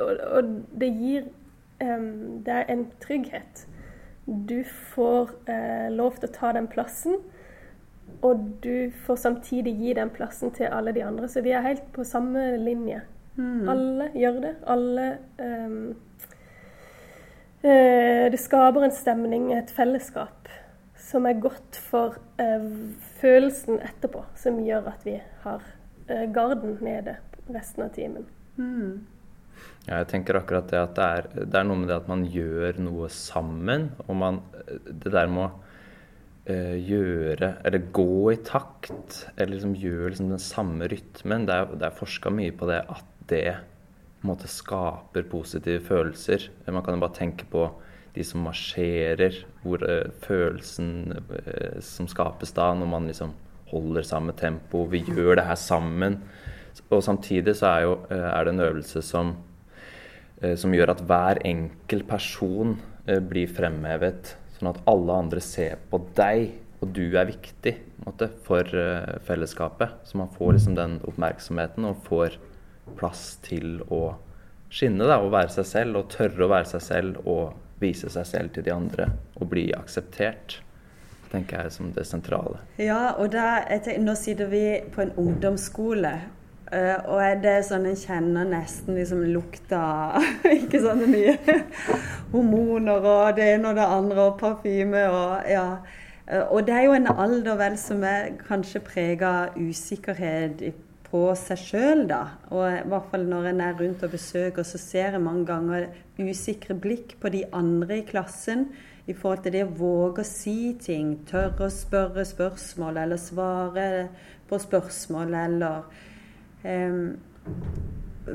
og, 0.00 0.20
og, 0.32 0.52
det 0.80 0.88
gir 0.96 1.26
eh, 1.84 2.06
er 2.48 2.70
en 2.72 2.86
trygghet. 3.04 3.66
Du 4.24 4.62
får 4.94 5.34
eh, 5.52 5.90
lov 5.92 6.16
til 6.16 6.30
å 6.30 6.36
ta 6.38 6.54
den 6.56 6.70
plassen, 6.72 7.20
og 8.24 8.40
du 8.64 8.88
får 9.04 9.20
samtidig 9.20 9.74
gi 9.76 9.92
den 9.98 10.12
plassen 10.14 10.54
til 10.56 10.72
alle 10.72 10.94
de 10.96 11.04
andre. 11.04 11.28
Så 11.28 11.44
vi 11.44 11.52
er 11.52 11.66
helt 11.66 11.84
på 11.92 12.06
samme 12.08 12.54
linje. 12.62 13.02
Mm. 13.36 13.68
Alle 13.68 14.08
gjør 14.16 14.40
det. 14.40 14.56
Alle 14.70 15.06
uh, 15.42 15.94
Det 17.64 18.38
skaper 18.38 18.84
en 18.84 18.92
stemning, 18.94 19.48
et 19.56 19.72
fellesskap, 19.72 20.48
som 21.00 21.24
er 21.26 21.40
godt 21.40 21.78
for 21.80 22.18
følelsen 23.20 23.80
etterpå, 23.80 24.20
som 24.38 24.60
gjør 24.62 24.92
at 24.92 25.08
vi 25.08 25.16
har 25.46 25.64
Eh, 25.64 25.73
garden 26.06 26.78
nede 26.84 27.16
resten 27.52 27.86
av 27.86 27.92
timen. 27.96 28.26
Mm. 28.58 29.02
Ja, 29.84 29.98
jeg 30.00 30.08
tenker 30.14 30.38
akkurat 30.38 30.70
det 30.72 30.80
at 30.80 30.96
det 30.96 31.04
er, 31.18 31.28
det 31.44 31.58
er, 31.58 31.66
noe 31.68 31.82
med 31.82 31.90
det 31.90 31.98
at 31.98 32.08
man 32.08 32.24
gjør 32.28 32.80
noe 32.82 33.10
sammen. 33.12 33.90
Og 34.06 34.16
man, 34.16 34.40
det 34.88 35.12
der 35.12 35.28
med 35.30 35.44
å 35.44 35.50
uh, 36.48 36.76
gjøre 36.80 37.50
Eller 37.64 37.90
gå 37.96 38.32
i 38.32 38.40
takt. 38.46 39.26
Eller 39.36 39.56
liksom 39.56 39.76
gjøre 39.76 40.14
liksom 40.14 40.32
den 40.32 40.42
samme 40.42 40.88
rytmen. 40.90 41.46
Det 41.48 41.58
er, 41.60 41.76
det 41.76 41.88
er 41.88 42.00
forska 42.00 42.32
mye 42.32 42.56
på 42.56 42.70
det 42.72 42.80
at 42.82 43.10
det 43.28 43.46
på 43.54 44.28
en 44.28 44.32
måte 44.32 44.48
skaper 44.48 45.26
positive 45.28 45.84
følelser. 45.84 46.48
Man 46.64 46.84
kan 46.84 46.96
jo 46.96 47.04
bare 47.04 47.18
tenke 47.18 47.44
på 47.52 47.68
de 48.14 48.24
som 48.24 48.44
marsjerer, 48.46 49.42
hvor 49.60 49.84
uh, 49.84 50.08
følelsen 50.24 51.18
uh, 51.28 51.80
som 51.84 52.08
skapes 52.08 52.56
da, 52.56 52.70
når 52.78 52.88
man 52.88 53.10
liksom 53.10 53.34
holder 53.70 54.06
samme 54.06 54.34
tempo, 54.36 54.84
vi 54.90 55.02
gjør 55.06 55.38
det 55.38 55.46
her 55.48 55.58
sammen. 55.58 56.20
Og 56.90 57.02
samtidig 57.04 57.56
så 57.58 57.70
er, 57.70 57.84
jo, 57.86 57.94
eh, 58.10 58.28
er 58.30 58.44
det 58.44 58.54
en 58.54 58.66
øvelse 58.66 59.02
som, 59.02 59.36
eh, 60.42 60.56
som 60.56 60.74
gjør 60.74 60.94
at 60.94 61.04
hver 61.06 61.40
enkelt 61.44 62.08
person 62.08 62.76
eh, 63.06 63.20
blir 63.20 63.48
fremhevet. 63.48 64.36
Sånn 64.58 64.70
at 64.70 64.82
alle 64.90 65.12
andre 65.24 65.40
ser 65.40 65.78
på 65.90 66.00
deg, 66.16 66.52
og 66.82 66.92
du 66.92 67.16
er 67.16 67.30
viktig 67.30 67.74
måte, 68.04 68.28
for 68.44 68.68
fellesskapet. 69.24 70.04
Så 70.04 70.18
man 70.20 70.28
får 70.28 70.52
liksom 70.52 70.76
den 70.76 70.98
oppmerksomheten 71.08 71.86
og 71.88 72.02
får 72.04 72.36
plass 72.98 73.38
til 73.42 73.80
å 73.88 74.14
skinne 74.68 75.08
da, 75.08 75.18
og 75.22 75.32
være 75.32 75.54
seg 75.56 75.66
selv. 75.70 75.96
Og 76.02 76.12
tørre 76.12 76.44
å 76.44 76.52
være 76.52 76.68
seg 76.74 76.84
selv 76.84 77.24
og 77.24 77.54
vise 77.80 78.10
seg 78.12 78.28
selv 78.28 78.54
til 78.54 78.66
de 78.66 78.74
andre 78.74 79.08
og 79.40 79.48
bli 79.50 79.70
akseptert 79.74 80.60
tenker 81.34 81.64
jeg 81.64 81.74
som 81.74 81.90
det 81.94 82.06
sentrale. 82.08 82.62
Ja, 82.80 83.14
og 83.18 83.32
da, 83.34 83.58
tenker, 83.68 84.02
nå 84.04 84.14
sitter 84.18 84.50
vi 84.52 84.64
på 84.94 85.04
en 85.04 85.12
ungdomsskole. 85.20 86.14
Uh, 86.74 86.96
og 87.12 87.18
er 87.20 87.36
det 87.42 87.58
sånn 87.68 87.84
en 87.86 87.98
kjenner 87.98 88.46
nesten 88.48 88.96
liksom 88.96 89.20
lukta 89.28 89.82
Ikke 90.56 90.80
sånn 90.80 91.02
mye 91.12 91.34
hormoner 92.32 93.04
og 93.04 93.36
det 93.36 93.50
ene 93.52 93.68
og 93.68 93.76
det 93.76 93.84
andre 93.84 94.24
og 94.30 94.38
parfyme 94.40 95.02
og 95.12 95.44
ja. 95.52 95.66
Uh, 96.24 96.40
og 96.48 96.64
det 96.66 96.74
er 96.78 96.86
jo 96.86 96.96
en 96.96 97.10
alder 97.12 97.60
vel 97.60 97.76
som 97.78 98.02
er 98.08 98.32
kanskje 98.40 98.82
prega 98.86 99.34
av 99.44 99.60
usikkerhet 99.60 100.64
på 101.14 101.22
seg 101.38 101.60
sjøl, 101.60 102.02
da. 102.10 102.22
Og 102.50 102.64
i 102.64 102.80
hvert 102.90 103.12
fall 103.12 103.28
når 103.28 103.52
en 103.52 103.62
er 103.68 103.76
rundt 103.78 104.02
og 104.02 104.16
besøker, 104.16 104.66
så 104.66 104.80
ser 104.80 105.14
jeg 105.14 105.22
mange 105.22 105.44
ganger 105.52 105.86
usikre 106.18 106.74
blikk 106.74 107.14
på 107.22 107.30
de 107.30 107.44
andre 107.54 108.00
i 108.00 108.08
klassen 108.08 108.70
i 109.06 109.12
forhold 109.12 109.42
til 109.44 109.52
det 109.52 109.64
å 109.66 109.74
våge 109.76 110.24
å 110.24 110.28
si 110.28 110.74
ting, 110.80 111.18
tørre 111.28 111.66
å 111.66 111.72
spørre 111.72 112.24
spørsmål 112.24 113.02
eller 113.02 113.20
svare 113.20 113.86
på 114.48 114.58
spørsmål 114.60 115.34
eller 115.42 115.88
um, 116.64 117.16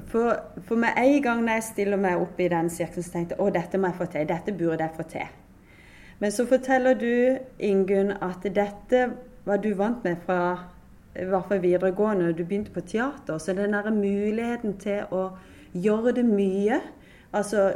for, 0.07 0.35
for, 0.67 0.75
med 0.77 0.97
en 1.01 1.21
gang 1.25 1.41
når 1.41 1.57
jeg 1.57 1.67
stiller 1.71 2.01
meg 2.01 2.21
opp 2.21 2.39
i 2.39 2.49
den 2.51 2.69
sirkelen, 2.69 3.05
så 3.05 3.15
tenkte 3.15 3.35
jeg 3.35 3.41
å, 3.41 3.49
dette 3.53 3.79
må 3.81 3.89
jeg 3.89 3.97
få 3.97 4.05
til. 4.13 4.27
Dette 4.29 4.53
burde 4.53 4.85
jeg 4.85 4.97
få 4.97 5.05
til. 5.09 5.31
Men 6.19 6.35
så 6.35 6.45
forteller 6.45 6.99
du, 6.99 7.39
Ingunn, 7.65 8.11
at 8.21 8.45
dette 8.45 8.99
var 9.47 9.63
du 9.63 9.71
vant 9.79 10.03
med 10.05 10.21
fra 10.27 10.41
i 11.17 11.25
hvert 11.25 11.49
fall 11.49 11.63
videregående, 11.63 12.27
når 12.27 12.38
du 12.38 12.43
begynte 12.43 12.75
på 12.75 12.85
teater. 12.85 13.41
Så 13.41 13.57
den 13.57 13.73
derre 13.73 13.91
muligheten 13.95 14.77
til 14.77 15.09
å 15.09 15.31
gjøre 15.73 16.13
det 16.19 16.27
mye 16.27 16.81
Altså 17.29 17.75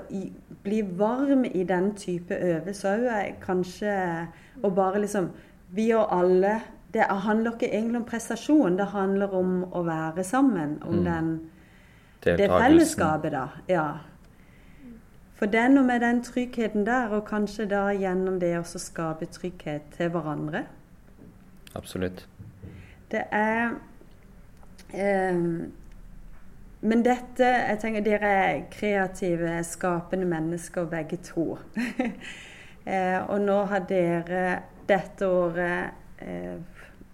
bli 0.63 0.81
varm 0.97 1.45
i 1.45 1.63
den 1.63 1.95
type 1.95 2.35
øvelser 2.35 3.07
òg 3.11 3.41
kanskje 3.43 3.95
å 4.63 4.69
bare 4.69 5.03
liksom 5.03 5.31
Vi 5.73 5.89
og 5.97 6.11
alle 6.13 6.61
Det 6.93 7.01
handler 7.09 7.51
ikke 7.51 7.71
egentlig 7.73 7.97
om 7.97 8.05
prestasjon, 8.05 8.77
det 8.77 8.85
handler 8.85 9.31
om 9.33 9.63
å 9.73 9.81
være 9.83 10.23
sammen. 10.23 10.75
Om 10.83 10.93
mm. 10.93 11.05
den, 11.05 11.29
det 12.23 12.49
fellesskapet, 12.49 13.31
da. 13.31 13.47
Ja. 13.67 13.85
For 15.33 15.49
det 15.49 15.59
er 15.59 15.71
noe 15.73 15.83
med 15.83 16.03
den 16.05 16.21
tryggheten 16.23 16.85
der, 16.85 17.09
og 17.17 17.25
kanskje 17.25 17.65
da 17.65 17.87
gjennom 17.97 18.37
det 18.39 18.51
også 18.59 18.79
skape 18.79 19.25
trygghet 19.25 19.89
til 19.97 20.13
hverandre. 20.13 20.61
Absolutt. 21.73 22.27
Det 23.11 23.23
er 23.31 23.73
eh, 24.93 25.41
men 26.83 27.03
dette 27.05 27.47
Jeg 27.47 27.79
tenker 27.79 28.03
dere 28.03 28.29
er 28.43 28.63
kreative, 28.71 29.55
skapende 29.63 30.27
mennesker 30.27 30.87
begge 30.91 31.19
to. 31.23 31.57
eh, 32.91 33.19
og 33.23 33.39
nå 33.41 33.59
har 33.71 33.85
dere 33.87 34.43
dette 34.89 35.27
året 35.27 36.19
eh, 36.23 36.57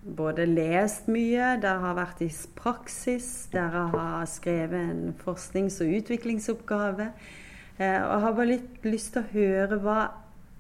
både 0.01 0.47
lest 0.49 1.09
mye, 1.11 1.57
dere 1.61 1.83
har 1.83 1.97
vært 1.97 2.23
i 2.25 2.29
praksis, 2.57 3.49
dere 3.53 3.85
har 3.93 4.25
skrevet 4.29 4.79
en 4.79 5.13
forsknings- 5.21 5.81
og 5.85 5.93
utviklingsoppgave. 5.99 7.11
Eh, 7.77 7.99
og 8.01 8.09
jeg 8.15 8.25
har 8.25 8.35
bare 8.41 8.49
litt 8.55 8.89
lyst 8.89 9.13
til 9.13 9.23
å 9.23 9.31
høre 9.35 9.79
hva 9.83 9.99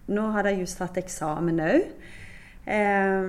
Nå 0.09 0.23
har 0.33 0.41
dere 0.41 0.63
just 0.63 0.79
hatt 0.81 0.95
eksamen 0.97 1.59
òg, 1.61 1.83
eh, 2.65 3.27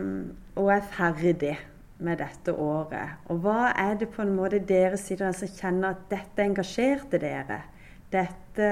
og 0.56 0.70
er 0.72 0.86
ferdig 0.94 1.58
med 2.04 2.20
dette 2.22 2.52
året? 2.52 3.20
Og 3.30 3.42
hva 3.44 3.70
er 3.78 3.96
det 4.00 4.10
på 4.14 4.24
en 4.24 4.34
måte 4.36 4.60
dere 4.66 4.98
sitter 5.00 5.34
som 5.36 5.50
kjenner 5.52 5.94
at 5.94 6.06
dette 6.10 6.44
engasjerte 6.44 7.20
dere? 7.22 7.62
Dette 8.10 8.70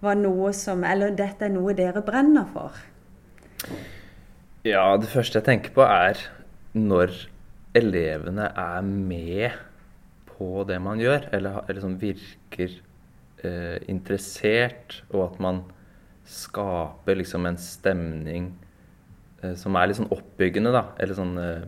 var 0.00 0.16
noe 0.18 0.52
som 0.56 0.84
Eller 0.84 1.12
dette 1.16 1.46
er 1.46 1.52
noe 1.54 1.74
dere 1.76 2.02
brenner 2.04 2.48
for? 2.50 2.76
Ja, 4.66 4.96
det 5.00 5.08
første 5.12 5.40
jeg 5.40 5.46
tenker 5.46 5.74
på, 5.76 5.84
er 5.84 6.20
når 6.76 7.14
elevene 7.76 8.50
er 8.58 8.80
med 8.84 9.58
på 10.28 10.64
det 10.68 10.80
man 10.82 11.00
gjør, 11.00 11.28
eller, 11.36 11.62
eller 11.68 11.84
som 11.84 11.98
virker 12.00 12.72
eh, 13.44 13.78
interessert, 13.92 15.02
og 15.12 15.30
at 15.30 15.40
man 15.40 15.62
skaper 16.30 17.18
liksom 17.18 17.48
en 17.48 17.58
stemning 17.60 18.50
som 19.58 19.76
er 19.76 19.88
litt 19.88 20.00
sånn 20.00 20.12
oppbyggende, 20.12 20.72
da. 20.74 20.84
Eller 21.00 21.16
sånn 21.18 21.34
uh, 21.40 21.64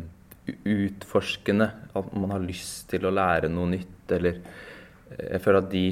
utforskende. 0.68 1.68
At 1.96 2.12
man 2.14 2.34
har 2.34 2.44
lyst 2.44 2.88
til 2.92 3.06
å 3.08 3.14
lære 3.14 3.50
noe 3.52 3.70
nytt. 3.72 4.04
Eller 4.12 4.40
uh, 4.42 5.26
Jeg 5.32 5.42
føler 5.44 5.62
at 5.62 5.70
de 5.72 5.86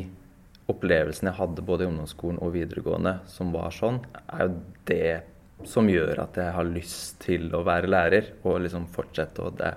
opplevelsene 0.70 1.32
jeg 1.32 1.40
hadde 1.40 1.66
både 1.66 1.87
i 1.87 1.90
ungdomsskolen 1.90 2.40
og 2.44 2.54
videregående 2.54 3.16
som 3.30 3.50
var 3.54 3.72
sånn, 3.75 3.96
er 4.30 4.44
jo 4.44 4.52
det 4.87 5.66
som 5.66 5.88
gjør 5.90 6.22
at 6.22 6.38
jeg 6.40 6.54
har 6.56 6.68
lyst 6.68 7.18
til 7.25 7.50
å 7.56 7.64
være 7.66 7.90
lærer 7.90 8.30
og 8.46 8.62
liksom 8.64 8.87
fortsette. 8.94 9.44
Og 9.44 9.58
det, 9.58 9.75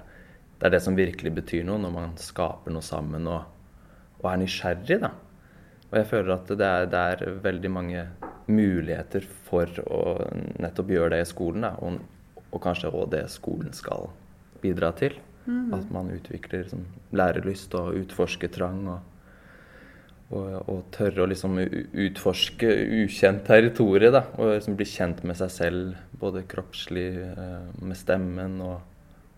det 0.59 0.69
er 0.69 0.75
det 0.75 0.83
som 0.85 0.97
virkelig 0.97 1.33
betyr 1.41 1.65
noe, 1.67 1.81
når 1.81 1.95
man 1.95 2.13
skaper 2.19 2.73
noe 2.73 2.85
sammen 2.85 3.27
og, 3.27 3.49
og 4.21 4.29
er 4.31 4.43
nysgjerrig, 4.43 4.99
da. 5.03 5.11
Og 5.89 5.99
jeg 5.99 6.09
føler 6.09 6.35
at 6.37 6.53
det 6.57 6.69
er, 6.69 6.87
det 6.89 7.01
er 7.13 7.41
veldig 7.43 7.69
mange 7.73 8.05
muligheter 8.47 9.25
for 9.47 9.69
å 9.87 10.01
nettopp 10.61 10.91
gjøre 10.93 11.15
det 11.15 11.23
i 11.23 11.29
skolen. 11.29 11.67
Da, 11.67 11.75
og, 11.79 12.01
og, 12.49 12.59
kanskje 12.63 12.91
òg 12.91 13.09
det 13.13 13.25
skolen 13.33 13.73
skal 13.75 14.09
bidra 14.63 14.91
til. 14.97 15.15
Mm. 15.45 15.73
At 15.75 15.89
man 15.91 16.11
utvikler 16.13 16.63
liksom, 16.63 16.85
lærelyst 17.15 17.75
og 17.79 17.97
utforskertrang. 18.03 18.85
Og, 18.93 19.09
og, 20.33 20.69
og 20.71 20.79
tørre 20.95 21.25
å 21.25 21.29
liksom 21.29 21.59
utforske 21.59 22.69
ukjent 23.03 23.45
territorium. 23.47 24.15
da, 24.15 24.23
Og 24.37 24.55
liksom 24.55 24.79
bli 24.79 24.87
kjent 24.89 25.23
med 25.27 25.39
seg 25.39 25.53
selv, 25.53 26.01
både 26.19 26.45
kroppslig, 26.49 27.09
eh, 27.27 27.69
med 27.81 27.99
stemmen, 27.99 28.59
og, 28.63 28.79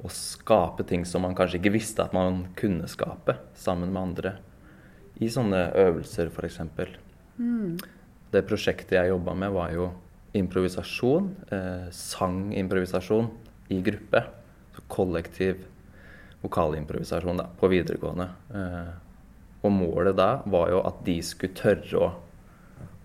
og, 0.02 0.12
skape 0.14 0.86
ting 0.88 1.06
som 1.10 1.26
man 1.26 1.36
kanskje 1.38 1.60
ikke 1.62 1.76
visste 1.76 2.06
at 2.06 2.14
man 2.16 2.46
kunne 2.60 2.90
skape, 2.92 3.40
sammen 3.58 3.94
med 3.94 4.02
andre. 4.02 4.38
I 5.24 5.30
sånne 5.32 5.70
øvelser, 5.80 6.28
f.eks. 6.28 6.62
Mm. 7.40 7.78
Det 8.36 8.44
prosjektet 8.44 8.98
jeg 8.98 9.14
jobba 9.14 9.36
med, 9.38 9.54
var 9.56 9.72
jo 9.72 9.90
improvisasjon. 10.36 11.30
Eh, 11.56 11.88
sangimprovisasjon 11.92 13.30
i 13.72 13.80
gruppe. 13.82 14.24
Så 14.76 14.84
kollektiv 14.92 15.64
vokalimprovisasjon 16.42 17.38
da, 17.38 17.48
på 17.60 17.70
videregående. 17.72 18.28
Eh, 18.54 18.94
og 19.66 19.72
målet 19.72 20.18
da 20.20 20.30
var 20.52 20.70
jo 20.74 20.82
at 20.86 21.00
de 21.08 21.16
skulle 21.26 21.56
tørre 21.58 22.02
å, 22.02 22.10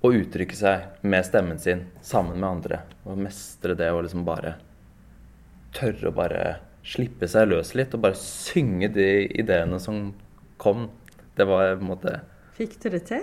å, 0.03 0.11
uttrykke 0.11 0.57
seg 0.57 1.07
med 1.07 1.25
stemmen 1.29 1.63
sin 1.63 1.87
sammen 2.05 2.41
med 2.41 2.49
andre. 2.51 2.83
Og 3.07 3.21
mestre 3.23 3.79
det 3.79 3.93
og 3.95 4.05
liksom 4.09 4.27
bare 4.27 4.57
tørre 5.77 6.11
å 6.11 6.17
bare 6.17 6.45
slippe 6.83 7.29
seg 7.31 7.53
løs 7.53 7.75
litt 7.79 7.95
og 7.95 8.03
bare 8.03 8.19
synge 8.19 8.91
de 8.93 9.11
ideene 9.41 9.79
som 9.81 10.11
kom. 10.61 10.89
Det 11.39 11.47
var 11.47 11.77
på 11.77 11.85
en 11.85 11.93
måte 11.95 12.19
Fikk 12.59 12.75
du 12.83 12.91
det 12.93 13.07
til? 13.09 13.23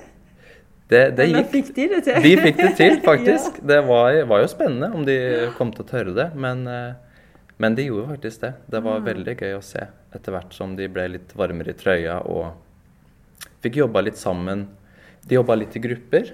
Det, 0.88 1.01
det 1.17 1.25
gikk. 1.27 1.50
fikk 1.51 1.74
de 1.75 1.88
det 1.91 2.01
til? 2.06 2.22
De 2.24 2.32
fikk 2.39 2.62
det 2.62 2.72
til, 2.79 2.98
faktisk. 3.10 3.60
ja. 3.60 3.67
Det 3.74 3.82
var, 3.89 4.22
var, 4.29 4.44
jo 4.44 4.51
spennende 4.51 4.91
om 4.96 5.03
de 5.08 5.17
kom 5.58 5.74
til 5.75 5.84
å 5.84 5.89
tørre 5.89 6.15
det. 6.15 6.29
Men, 6.39 6.63
eh, 6.72 7.20
men 7.60 7.75
de 7.75 7.89
gjorde 7.89 8.13
faktisk 8.13 8.46
det. 8.46 8.53
Det 8.72 8.84
var 8.86 9.01
mm. 9.01 9.08
veldig 9.10 9.36
gøy 9.41 9.58
å 9.58 9.65
se 9.65 9.84
etter 10.15 10.34
hvert 10.34 10.56
som 10.56 10.77
de 10.77 10.88
ble 10.91 11.10
litt 11.17 11.36
varmere 11.38 11.74
i 11.74 11.77
trøya 11.77 12.22
og 12.32 13.48
fikk 13.65 13.82
jobba 13.84 14.06
litt 14.08 14.20
sammen. 14.20 14.67
De 15.27 15.36
jobba 15.36 15.58
litt 15.60 15.75
i 15.75 15.84
grupper. 15.84 16.32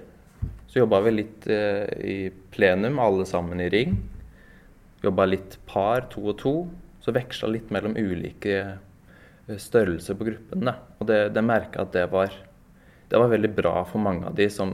Så 0.73 0.81
jobba 0.81 1.03
vi 1.05 1.11
litt 1.13 1.45
eh, 1.53 1.85
i 2.01 2.17
plenum, 2.53 2.97
alle 3.01 3.27
sammen 3.29 3.61
i 3.61 3.69
ring. 3.69 3.97
Jobba 5.03 5.27
litt 5.29 5.59
par, 5.69 6.07
to 6.09 6.23
og 6.31 6.37
to. 6.39 6.53
Så 7.03 7.13
veksla 7.13 7.51
litt 7.51 7.69
mellom 7.73 7.93
ulike 7.93 8.55
eh, 8.57 9.57
størrelser 9.59 10.17
på 10.17 10.25
gruppen. 10.31 10.65
Da. 10.65 10.79
Og 10.97 11.09
det, 11.09 11.19
det 11.35 11.45
merka 11.45 11.85
at 11.85 11.93
det 11.93 12.07
var, 12.13 12.33
det 13.13 13.19
var 13.21 13.29
veldig 13.29 13.49
bra 13.53 13.75
for 13.85 14.01
mange 14.01 14.25
av 14.25 14.33
de 14.33 14.47
som 14.49 14.71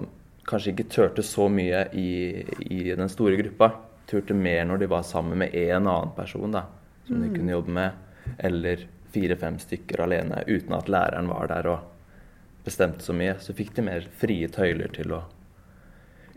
kanskje 0.48 0.72
ikke 0.72 0.84
turte 0.88 1.24
så 1.28 1.50
mye 1.52 1.82
i, 1.92 2.40
i 2.72 2.78
den 2.96 3.10
store 3.12 3.36
gruppa. 3.36 3.68
Turte 4.08 4.32
mer 4.34 4.62
når 4.64 4.80
de 4.80 4.88
var 4.94 5.04
sammen 5.04 5.42
med 5.42 5.56
en 5.60 5.90
annen 5.92 6.14
person 6.16 6.56
da, 6.56 6.62
som 7.04 7.18
mm. 7.20 7.26
de 7.26 7.32
kunne 7.34 7.52
jobbe 7.52 7.74
med. 7.76 7.98
Eller 8.38 8.86
fire-fem 9.12 9.58
stykker 9.60 10.06
alene 10.06 10.40
uten 10.48 10.78
at 10.78 10.88
læreren 10.88 11.28
var 11.28 11.52
der. 11.52 11.68
og 11.68 12.64
bestemte 12.64 13.04
så 13.04 13.16
mye, 13.18 13.34
så 13.44 13.56
fikk 13.58 13.74
de 13.76 13.86
mer 13.90 14.08
frie 14.22 14.48
tøyler 14.56 14.92
til 14.96 15.12
å 15.18 15.20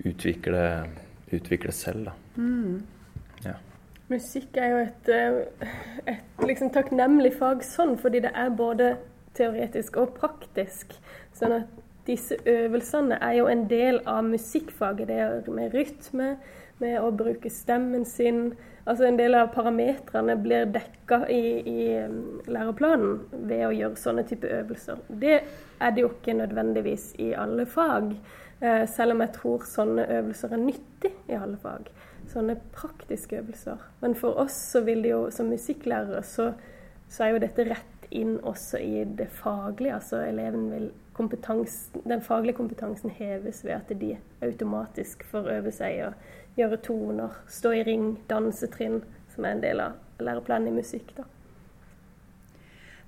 utvikle, 0.02 0.64
utvikle 1.30 1.75
selv. 1.76 2.11
Da. 2.11 2.16
Mm. 2.35 2.80
Ja. 3.47 3.54
Musikk 4.11 4.59
er 4.59 4.75
jo 4.75 4.82
et, 4.88 5.12
eh, 5.14 5.71
et 6.16 6.44
liksom 6.50 6.75
takknemlig 6.75 7.37
fag 7.38 7.62
sånn, 7.66 7.94
fordi 8.00 8.25
det 8.26 8.35
er 8.35 8.50
både 8.59 8.97
teoretisk 9.38 10.02
og 10.02 10.16
praktisk. 10.18 10.99
Sånn 11.38 11.61
at 11.61 11.82
disse 12.06 12.37
øvelsene 12.47 13.18
er 13.23 13.37
jo 13.38 13.47
en 13.47 13.68
del 13.71 14.00
av 14.11 14.25
musikkfaget. 14.26 15.09
Det 15.09 15.18
er 15.23 15.50
med 15.54 15.75
rytme, 15.75 16.37
med 16.82 16.99
å 16.99 17.12
bruke 17.14 17.50
stemmen 17.50 18.04
sin. 18.09 18.52
Altså 18.82 19.06
En 19.06 19.18
del 19.18 19.37
av 19.38 19.52
parametrene 19.54 20.35
blir 20.42 20.66
dekka 20.75 21.21
i, 21.30 21.42
i 21.71 21.82
um, 22.02 22.40
læreplanen 22.50 23.21
ved 23.47 23.66
å 23.68 23.75
gjøre 23.76 24.00
sånne 24.00 24.25
type 24.26 24.50
øvelser. 24.50 25.04
Det 25.06 25.37
er 25.78 25.92
det 25.94 26.02
jo 26.02 26.11
ikke 26.11 26.35
nødvendigvis 26.40 27.12
i 27.23 27.30
alle 27.38 27.68
fag, 27.71 28.16
eh, 28.59 28.82
selv 28.90 29.14
om 29.14 29.22
jeg 29.22 29.35
tror 29.37 29.68
sånne 29.70 30.09
øvelser 30.18 30.57
er 30.57 30.64
nyttig 30.64 31.12
i 31.31 31.38
alle 31.38 31.61
fag. 31.62 31.87
Sånne 32.33 32.59
praktiske 32.74 33.38
øvelser. 33.38 33.79
Men 34.03 34.18
for 34.18 34.42
oss 34.42 34.59
så 34.74 34.83
vil 34.83 35.07
det 35.07 35.14
jo, 35.14 35.22
som 35.31 35.50
musikklærere, 35.55 36.22
så, 36.27 36.50
så 37.07 37.29
er 37.29 37.37
jo 37.37 37.44
dette 37.46 37.68
rett 37.70 38.11
inn 38.11 38.40
også 38.42 38.83
i 38.83 39.07
det 39.07 39.31
faglige. 39.31 39.94
Altså 40.00 40.24
eleven 40.27 40.66
vil 40.74 40.90
den 41.16 42.22
faglige 42.22 42.57
kompetansen 42.57 43.11
heves 43.11 43.64
ved 43.64 43.72
at 43.72 43.92
de 44.01 44.16
automatisk 44.42 45.25
får 45.25 45.51
øve 45.59 45.72
seg 45.72 46.07
og 46.07 46.14
gjøre 46.57 46.77
toner, 46.77 47.37
stå 47.48 47.70
i 47.70 47.83
ring, 47.83 48.18
dansetrinn, 48.31 49.03
som 49.35 49.44
er 49.44 49.57
en 49.57 49.62
del 49.62 49.81
av 49.81 49.92
læreplanen 50.20 50.68
i 50.68 50.77
musikk. 50.81 51.14
da. 51.16 51.25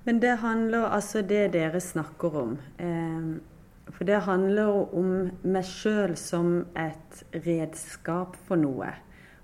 Men 0.05 0.21
det 0.21 0.37
handler 0.37 0.85
altså 0.93 1.21
det 1.21 1.53
dere 1.53 1.79
snakker 1.81 2.37
om. 2.37 2.57
Eh, 2.79 3.41
for 3.89 4.03
det 4.03 4.21
handler 4.25 4.93
om 4.97 5.09
meg 5.43 5.65
sjøl 5.65 6.15
som 6.17 6.65
et 6.77 7.23
redskap 7.45 8.37
for 8.47 8.57
noe. 8.57 8.91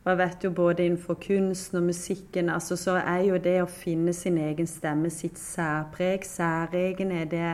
Og 0.02 0.10
jeg 0.10 0.18
vet 0.18 0.44
jo 0.44 0.52
både 0.58 0.86
innenfor 0.86 1.20
kunsten 1.22 1.78
og 1.78 1.84
musikken 1.92 2.50
altså 2.50 2.76
så 2.76 2.96
er 2.98 3.22
jo 3.28 3.38
det 3.38 3.60
å 3.62 3.70
finne 3.70 4.14
sin 4.18 4.40
egen 4.42 4.68
stemme, 4.68 5.12
sitt 5.14 5.38
særpreg, 5.38 6.26
særegen, 6.26 7.12
er 7.14 7.30
det 7.30 7.52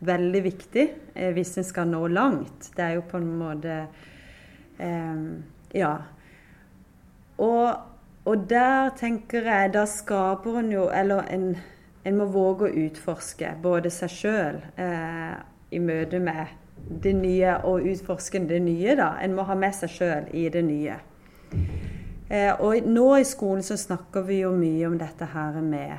veldig 0.00 0.42
viktig 0.44 0.84
eh, 1.14 1.32
hvis 1.36 1.56
en 1.58 1.66
skal 1.66 1.88
nå 1.90 2.06
langt. 2.12 2.70
Det 2.76 2.84
er 2.84 2.96
jo 2.98 3.06
på 3.08 3.20
en 3.20 3.30
måte 3.38 3.78
eh, 4.78 5.24
ja. 5.76 5.94
Og, 7.38 7.66
og, 8.24 8.44
der 8.48 8.94
tenker 8.96 9.44
jeg 9.44 9.74
Da 9.74 9.82
skaper 9.84 10.54
en 10.62 10.70
jo 10.72 10.86
Eller 10.88 11.26
en, 11.28 11.50
en 12.04 12.16
må 12.16 12.24
våge 12.32 12.64
å 12.64 12.84
utforske 12.86 13.50
både 13.62 13.92
seg 13.92 14.14
sjøl 14.14 14.62
eh, 14.80 15.34
i 15.76 15.82
møte 15.82 16.20
med 16.22 16.46
det 17.02 17.12
nye, 17.16 17.56
og 17.66 17.86
utforske 17.88 18.38
det 18.46 18.60
nye, 18.62 18.94
da. 18.94 19.08
En 19.22 19.34
må 19.34 19.42
ha 19.48 19.56
med 19.58 19.74
seg 19.74 19.90
sjøl 19.90 20.28
i 20.36 20.44
det 20.52 20.62
nye. 20.62 20.98
Eh, 22.28 22.52
og 22.62 22.86
nå 22.86 23.06
i 23.20 23.26
skolen 23.26 23.64
så 23.66 23.78
snakker 23.78 24.26
vi 24.26 24.40
jo 24.42 24.52
mye 24.54 24.86
om 24.88 24.96
dette 24.98 25.28
her 25.32 25.58
med 25.62 25.98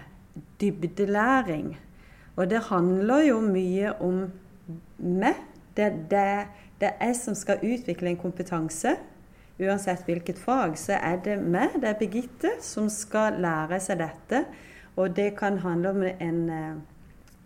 dybdelæring. 0.61 1.73
Og 2.37 2.49
det 2.49 2.63
handler 2.69 3.25
jo 3.27 3.41
mye 3.41 3.91
om 4.03 4.23
meg. 4.97 5.43
Det, 5.77 5.91
det, 6.11 6.25
det 6.79 6.89
er 6.89 7.09
jeg 7.09 7.19
som 7.19 7.35
skal 7.37 7.61
utvikle 7.65 8.11
en 8.13 8.21
kompetanse 8.21 8.95
uansett 9.59 10.05
hvilket 10.05 10.39
fag, 10.39 10.77
så 10.77 10.97
er 11.01 11.17
det 11.25 11.37
meg, 11.41 11.79
det 11.81 11.89
er 11.89 11.97
Birgitte, 11.99 12.53
som 12.61 12.89
skal 12.93 13.39
lære 13.41 13.79
seg 13.81 14.01
dette. 14.03 14.43
Og 14.97 15.15
det 15.17 15.31
kan 15.37 15.59
handle 15.61 15.93
om 15.93 16.03
en 16.05 16.39
eh, 16.53 16.77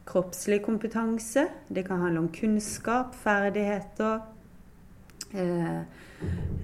kroppslig 0.08 0.62
kompetanse, 0.66 1.48
det 1.70 1.86
kan 1.88 2.04
handle 2.04 2.26
om 2.26 2.30
kunnskap, 2.36 3.16
ferdigheter. 3.16 4.22
Eh, 5.32 5.82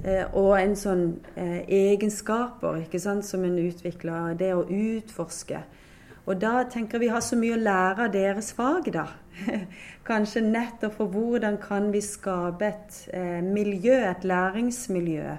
eh, 0.04 0.36
og 0.36 0.54
en 0.60 0.76
sånn 0.76 1.06
eh, 1.36 1.64
egenskaper 1.64 2.84
ikke 2.84 3.00
sant, 3.00 3.26
som 3.28 3.44
en 3.48 3.60
utvikler. 3.62 4.36
Det 4.40 4.54
å 4.56 4.66
utforske. 4.68 5.64
Og 6.28 6.42
da 6.42 6.64
tenker 6.68 7.00
vi 7.00 7.08
har 7.08 7.24
så 7.24 7.38
mye 7.40 7.56
å 7.56 7.62
lære 7.62 8.08
av 8.08 8.12
deres 8.12 8.52
fag, 8.56 8.90
da. 8.92 9.06
Kanskje 10.10 10.44
nettopp 10.44 10.98
for 10.98 11.14
hvordan 11.14 11.60
kan 11.64 11.88
vi 11.94 12.02
skape 12.04 12.68
et 12.68 12.98
eh, 13.16 13.40
miljø, 13.44 13.96
et 14.10 14.28
læringsmiljø, 14.28 15.38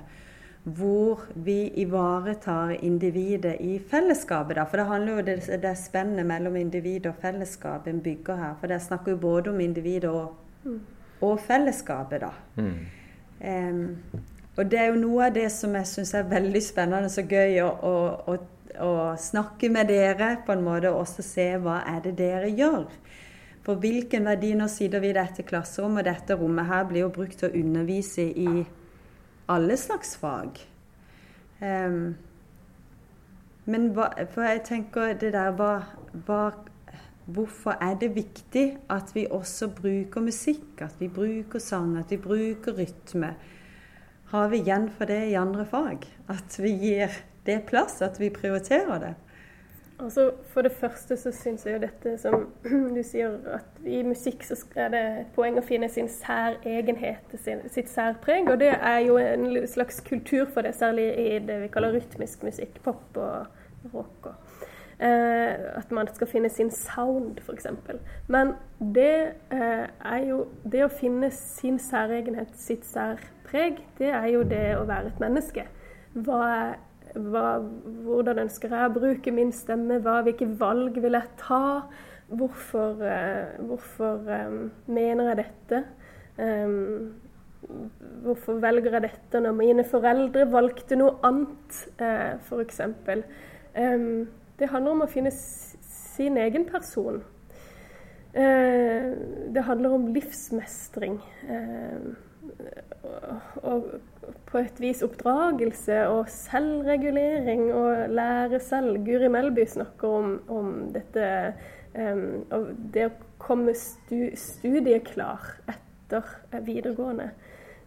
hvor 0.79 1.27
vi 1.45 1.59
ivaretar 1.85 2.73
individet 2.85 3.59
i 3.61 3.77
fellesskapet. 3.91 4.57
Da. 4.57 4.65
For 4.65 4.81
det 4.81 4.89
handler 4.89 5.19
jo 5.19 5.27
det, 5.29 5.37
det 5.63 5.75
spennet 5.81 6.29
mellom 6.29 6.57
individ 6.57 7.09
og 7.11 7.21
fellesskap 7.21 7.89
en 7.89 8.01
bygger 8.05 8.41
her. 8.41 8.57
For 8.61 8.73
det 8.73 8.81
snakker 8.85 9.13
jo 9.13 9.23
både 9.29 9.53
om 9.53 9.61
individet 9.61 10.11
og, 10.11 10.73
og 11.21 11.41
fellesskapet, 11.45 12.25
da. 12.25 12.33
Mm. 12.57 12.75
Um, 13.39 14.25
og 14.59 14.71
det 14.71 14.79
er 14.81 14.89
jo 14.91 14.99
noe 14.99 15.29
av 15.29 15.35
det 15.37 15.47
som 15.55 15.77
jeg 15.79 15.87
syns 15.87 16.17
er 16.19 16.25
veldig 16.27 16.63
spennende 16.65 17.07
og 17.07 17.13
så 17.15 17.23
gøy 17.23 17.61
å, 17.63 17.69
å, 17.69 17.93
å 18.27 18.39
å 18.83 19.15
snakke 19.19 19.71
med 19.73 19.91
dere 19.91 20.37
på 20.47 20.55
en 20.55 20.65
måte 20.67 20.93
og 20.93 21.03
også 21.05 21.25
se 21.27 21.49
hva 21.63 21.81
er 21.89 22.03
det 22.05 22.17
dere 22.21 22.51
gjør. 22.51 22.87
For 23.67 23.81
hvilken 23.83 24.25
verdi 24.25 24.55
Nå 24.57 24.69
sitter 24.73 25.03
vi 25.05 25.11
i 25.13 25.17
dette 25.17 25.45
klasserommet, 25.45 26.07
og 26.07 26.09
dette 26.09 26.39
rommet 26.41 26.71
her 26.71 26.87
blir 26.89 27.05
jo 27.05 27.13
brukt 27.13 27.37
til 27.41 27.51
å 27.51 27.61
undervise 27.61 28.25
i 28.25 28.65
alle 29.49 29.77
slags 29.77 30.15
fag. 30.21 30.63
Um, 31.61 32.17
men 33.69 33.91
hva, 33.97 34.09
for 34.33 34.47
jeg 34.47 34.65
tenker 34.69 35.13
det 35.21 35.35
der 35.35 35.53
hva, 35.59 35.73
hva, 36.25 36.43
Hvorfor 37.29 37.77
er 37.85 37.99
det 38.01 38.15
viktig 38.15 38.79
at 38.89 39.11
vi 39.13 39.27
også 39.29 39.67
bruker 39.77 40.23
musikk, 40.25 40.81
at 40.81 40.95
vi 40.97 41.11
bruker 41.13 41.61
sang, 41.61 41.91
at 42.01 42.09
vi 42.09 42.17
bruker 42.17 42.73
rytme? 42.79 43.35
Har 44.31 44.49
vi 44.49 44.63
igjen 44.63 44.87
for 44.89 45.05
det 45.05 45.27
i 45.29 45.37
andre 45.37 45.67
fag? 45.69 46.07
At 46.33 46.57
vi 46.57 46.73
gir 46.81 47.13
det 47.49 47.57
er 47.57 47.65
plass, 47.67 48.03
at 48.05 48.21
vi 48.21 48.29
prioriterer 48.35 49.01
det? 49.03 49.15
Altså, 49.99 50.31
for 50.53 50.63
det 50.63 50.73
første 50.73 51.17
så 51.17 51.33
syns 51.35 51.65
jeg 51.67 51.75
jo 51.75 51.81
dette 51.83 52.13
som 52.23 52.45
du 52.97 53.01
sier, 53.03 53.35
at 53.57 53.81
i 53.83 54.03
musikk 54.07 54.45
så 54.47 54.55
er 54.79 54.93
det 54.95 55.01
et 55.23 55.33
poeng 55.35 55.59
å 55.59 55.65
finne 55.67 55.89
sin 55.91 56.07
særegenhet, 56.13 57.35
sin, 57.43 57.65
sitt 57.73 57.91
særpreg. 57.91 58.47
Og 58.53 58.61
det 58.61 58.71
er 58.77 59.01
jo 59.09 59.19
en 59.19 59.49
slags 59.67 59.99
kultur 60.07 60.47
for 60.55 60.63
det, 60.63 60.77
særlig 60.79 61.09
i 61.19 61.39
det 61.43 61.59
vi 61.65 61.73
kaller 61.75 61.97
rytmisk 61.99 62.47
musikk. 62.47 62.79
Pop 62.85 63.19
og 63.19 63.91
rock. 63.95 64.31
Og. 64.31 64.63
Eh, 65.01 65.79
at 65.79 65.91
man 65.95 66.09
skal 66.15 66.31
finne 66.31 66.49
sin 66.51 66.71
sound, 66.71 67.43
f.eks. 67.43 67.67
Men 68.27 68.55
det 68.95 69.33
eh, 69.51 69.87
er 70.05 70.25
jo 70.27 70.45
Det 70.73 70.85
å 70.85 70.91
finne 70.91 71.31
sin 71.35 71.79
særegenhet, 71.79 72.55
sitt 72.59 72.87
særpreg, 72.87 73.83
det 73.99 74.11
er 74.11 74.27
jo 74.31 74.43
det 74.47 74.67
å 74.79 74.87
være 74.87 75.11
et 75.11 75.23
menneske. 75.23 75.67
Hva 76.15 76.43
er 76.47 76.77
hva, 77.15 77.59
hvordan 78.05 78.43
ønsker 78.45 78.73
jeg 78.75 78.89
å 78.89 78.95
bruke 78.95 79.33
min 79.35 79.53
stemme? 79.55 80.01
Hva, 80.05 80.21
hvilke 80.27 80.49
valg 80.61 80.99
vil 81.03 81.17
jeg 81.17 81.31
ta? 81.41 81.63
Hvorfor, 82.29 83.01
uh, 83.01 83.57
hvorfor 83.71 84.29
um, 84.29 84.59
mener 84.91 85.31
jeg 85.31 85.41
dette? 85.45 85.83
Um, 86.39 87.15
hvorfor 88.25 88.61
velger 88.63 88.99
jeg 88.99 89.07
dette 89.09 89.41
når 89.43 89.57
mine 89.57 89.87
foreldre 89.89 90.47
valgte 90.53 90.99
noe 91.01 91.17
annet, 91.27 91.81
uh, 92.03 92.37
f.eks.? 92.43 92.85
Det 94.59 94.71
handler 94.73 94.95
om 94.95 95.05
å 95.05 95.11
finne 95.11 95.31
sin 95.33 96.39
egen 96.41 96.65
person. 96.67 97.21
Det 98.35 99.63
handler 99.65 99.93
om 99.95 100.09
livsmestring. 100.13 101.21
Uh, 101.47 102.28
og, 103.63 103.89
på 104.49 104.61
et 104.61 104.81
vis 104.83 105.03
oppdragelse 105.07 105.99
og 106.11 106.31
selvregulering 106.33 107.69
og 107.75 108.09
lære 108.13 108.61
selv. 108.61 108.99
Guri 109.07 109.29
Melby 109.33 109.67
snakker 109.69 110.09
om, 110.09 110.33
om 110.49 110.73
dette 110.95 111.29
um, 111.95 112.45
det 112.95 113.09
å 113.09 113.15
komme 113.43 113.75
stu, 113.79 114.31
studieklar 114.39 115.53
etter 115.71 116.35
videregående. 116.65 117.31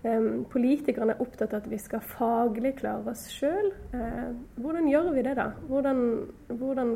Um, 0.01 0.45
politikerne 0.49 1.13
er 1.13 1.21
opptatt 1.21 1.53
av 1.53 1.61
at 1.61 1.69
vi 1.69 1.77
skal 1.81 2.01
faglig 2.01 2.73
klare 2.79 3.13
oss 3.13 3.27
sjøl. 3.33 3.69
Uh, 3.93 4.31
hvordan 4.61 4.89
gjør 4.89 5.11
vi 5.17 5.25
det, 5.27 5.35
da? 5.37 5.51
Hvordan, 5.69 6.01
hvordan 6.49 6.95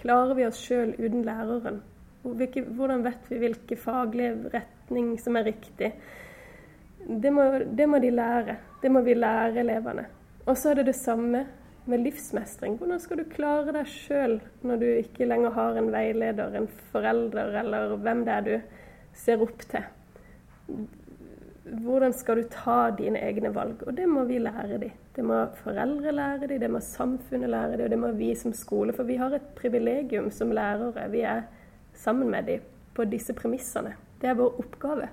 klarer 0.00 0.34
vi 0.38 0.48
oss 0.48 0.58
sjøl 0.64 0.96
uten 0.98 1.22
læreren? 1.26 1.82
Hvilke, 2.20 2.64
hvordan 2.76 3.04
vet 3.06 3.30
vi 3.30 3.38
hvilken 3.40 3.80
faglig 3.80 4.32
retning 4.52 5.14
som 5.22 5.38
er 5.40 5.46
riktig? 5.48 5.94
Det 7.06 7.32
må, 7.32 7.46
det 7.64 7.88
må, 7.88 7.98
de 7.98 8.10
lære. 8.12 8.56
Det 8.82 8.90
må 8.92 9.00
vi 9.06 9.14
lære 9.14 9.62
elevene. 9.62 10.06
Og 10.46 10.56
så 10.58 10.70
er 10.70 10.80
det 10.80 10.90
det 10.90 10.98
samme 10.98 11.44
med 11.88 12.04
livsmestring. 12.04 12.76
Hvordan 12.78 13.00
skal 13.00 13.20
du 13.20 13.28
klare 13.32 13.72
deg 13.74 13.88
sjøl 13.88 14.38
når 14.66 14.80
du 14.80 14.86
ikke 14.90 15.28
lenger 15.28 15.54
har 15.56 15.78
en 15.78 15.90
veileder, 15.92 16.56
en 16.56 16.68
forelder 16.92 17.56
eller 17.62 17.96
hvem 17.96 18.24
det 18.26 18.34
er 18.34 18.46
du 18.46 18.56
ser 19.16 19.42
opp 19.42 19.64
til? 19.70 19.86
Hvordan 21.84 22.12
skal 22.16 22.40
du 22.40 22.50
ta 22.50 22.90
dine 22.98 23.20
egne 23.22 23.52
valg? 23.54 23.82
Og 23.86 23.96
det 23.96 24.08
må 24.10 24.24
vi 24.28 24.40
lære 24.42 24.80
dem. 24.82 24.92
Det 25.16 25.24
må 25.26 25.40
foreldre 25.62 26.12
lære 26.14 26.46
dem, 26.46 26.60
det 26.62 26.70
må 26.70 26.80
samfunnet 26.82 27.50
lære 27.50 27.76
dem, 27.76 27.84
og 27.84 27.90
det 27.90 27.98
må 27.98 28.12
vi 28.16 28.34
som 28.38 28.52
skole. 28.56 28.94
For 28.96 29.08
vi 29.08 29.18
har 29.20 29.34
et 29.34 29.50
privilegium 29.58 30.30
som 30.30 30.52
lærere. 30.54 31.08
Vi 31.10 31.24
er 31.26 31.42
sammen 31.94 32.30
med 32.30 32.46
dem 32.46 32.60
på 32.94 33.04
disse 33.04 33.34
premissene. 33.34 33.94
Det 34.20 34.30
er 34.30 34.38
vår 34.38 34.60
oppgave. 34.62 35.08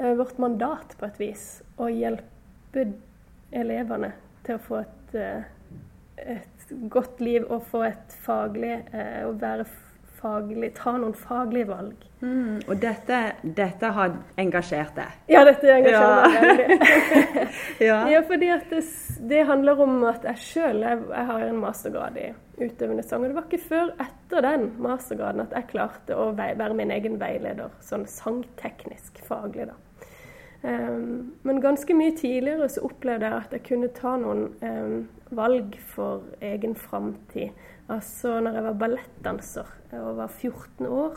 Eh, 0.00 0.14
vårt 0.14 0.38
mandat 0.38 0.96
på 0.98 1.06
et 1.06 1.20
vis 1.20 1.44
å 1.76 1.90
hjelpe 1.92 2.86
elevene 3.52 4.14
til 4.46 4.56
å 4.56 4.62
få 4.64 4.78
et, 4.80 5.14
eh, 5.20 5.42
et 6.16 6.72
godt 6.88 7.20
liv 7.20 7.44
og 7.50 7.66
få 7.68 7.84
et 7.90 8.16
faglig 8.24 8.78
eh, 8.94 9.26
Å 9.28 9.34
være 9.36 9.66
faglig, 10.20 10.74
ta 10.76 10.92
noen 11.00 11.14
faglige 11.16 11.68
valg. 11.68 12.06
Mm, 12.20 12.60
og 12.66 12.80
dette, 12.80 13.18
dette, 13.42 13.88
har 13.96 14.16
engasjert 14.40 14.92
deg? 14.96 15.14
Ja, 15.32 15.40
dette 15.48 15.70
engasjerer 15.72 16.34
meg 16.34 16.48
veldig. 16.48 16.80
ja. 17.88 17.98
ja. 18.12 18.20
fordi 18.28 18.50
det, 18.68 18.82
det, 19.32 19.40
handler 19.48 19.80
om 19.80 20.04
at 20.10 20.26
jeg 20.28 20.42
sjøl 20.44 20.84
jeg, 20.84 21.00
jeg, 21.08 21.26
har 21.32 21.46
en 21.46 21.60
mastergrad 21.62 22.20
i 22.20 22.26
utøvende 22.60 23.04
sang. 23.04 23.24
Og 23.24 23.32
det 23.32 23.38
var 23.38 23.48
ikke 23.48 23.68
før 23.70 23.94
etter 24.04 24.44
den 24.44 24.66
mastergraden 24.84 25.44
at 25.46 25.56
jeg 25.56 25.70
klarte 25.72 26.20
å 26.20 26.30
være 26.36 26.76
min 26.76 26.92
egen 26.92 27.16
veileder, 27.20 27.72
sånn 27.84 28.04
sangteknisk 28.08 29.24
faglig, 29.24 29.70
da. 29.72 29.80
Um, 30.62 31.32
men 31.42 31.60
ganske 31.60 31.94
mye 31.96 32.12
tidligere 32.16 32.68
så 32.68 32.82
opplevde 32.84 33.24
jeg 33.24 33.36
at 33.46 33.54
jeg 33.56 33.62
kunne 33.64 33.88
ta 33.96 34.12
noen 34.20 34.42
um, 34.60 34.96
valg 35.32 35.78
for 35.88 36.26
egen 36.44 36.74
framtid. 36.76 37.54
Altså 37.88 38.36
når 38.44 38.58
jeg 38.58 38.66
var 38.66 38.80
ballettdanser 38.82 39.70
og 39.96 40.18
var 40.18 40.28
14 40.28 40.86
år, 40.86 41.16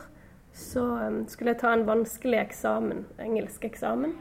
så 0.53 0.85
um, 1.07 1.23
skulle 1.27 1.51
jeg 1.51 1.59
ta 1.59 1.73
en 1.73 1.87
vanskelig 1.87 2.39
eksamen, 2.39 3.03
engelsk 3.19 3.65
eksamen. 3.67 4.15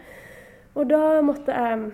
Og 0.75 0.91
da 0.91 1.21
måtte 1.23 1.55
jeg 1.55 1.93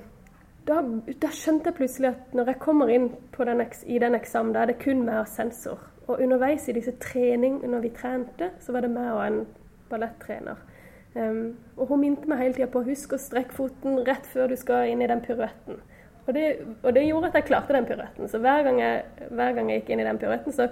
da, 0.69 0.83
da, 1.21 1.31
skjønte 1.33 1.71
jeg 1.71 1.79
plutselig 1.79 2.11
at 2.11 2.35
når 2.37 2.53
jeg 2.53 2.61
kommer 2.61 2.91
inn 2.93 3.09
den, 3.37 3.62
i 3.88 4.01
den 4.01 4.17
eksamen, 4.19 4.53
da 4.53 4.62
er 4.64 4.73
det 4.73 4.81
kun 4.83 5.05
meg 5.07 5.23
og 5.23 5.31
sensor. 5.33 5.81
Og 6.09 6.21
underveis 6.21 6.69
i 6.69 6.75
disse 6.77 6.93
trening, 7.01 7.61
når 7.64 7.85
vi 7.85 7.93
trente, 7.97 8.51
så 8.61 8.73
var 8.73 8.85
det 8.85 8.93
meg 8.93 9.09
og 9.12 9.23
en 9.25 9.38
ballettrener. 9.88 10.61
Um, 11.18 11.57
og 11.76 11.88
hun 11.90 12.02
minte 12.04 12.28
meg 12.31 12.42
hele 12.42 12.54
tida 12.54 12.68
på 12.70 12.85
husk 12.87 13.14
å 13.16 13.18
strekke 13.18 13.57
foten 13.57 13.96
rett 14.07 14.26
før 14.31 14.52
du 14.52 14.59
skal 14.61 14.90
inn 14.92 15.02
i 15.02 15.09
den 15.11 15.22
piruetten. 15.24 15.81
Og 16.28 16.35
det, 16.37 16.44
og 16.83 16.92
det, 16.92 17.07
gjorde 17.09 17.31
at 17.31 17.38
jeg 17.38 17.46
klarte 17.48 17.72
den 17.72 17.87
piruetten. 17.88 18.28
Så 18.28 18.38
hver 18.44 18.62
gang 18.66 18.78
jeg, 18.83 19.28
hver 19.33 19.54
gang 19.57 19.70
jeg 19.72 19.81
gikk 19.81 19.94
inn 19.94 20.02
i 20.02 20.07
den 20.07 20.20
piruetten, 20.20 20.52
så, 20.52 20.68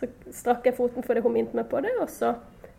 så, 0.00 0.08
strakk 0.34 0.66
jeg 0.66 0.74
foten 0.76 1.06
fordi 1.06 1.22
hun 1.22 1.36
minte 1.36 1.56
meg 1.56 1.68
på 1.70 1.80
det, 1.84 1.92
og 2.02 2.10
så, 2.10 2.32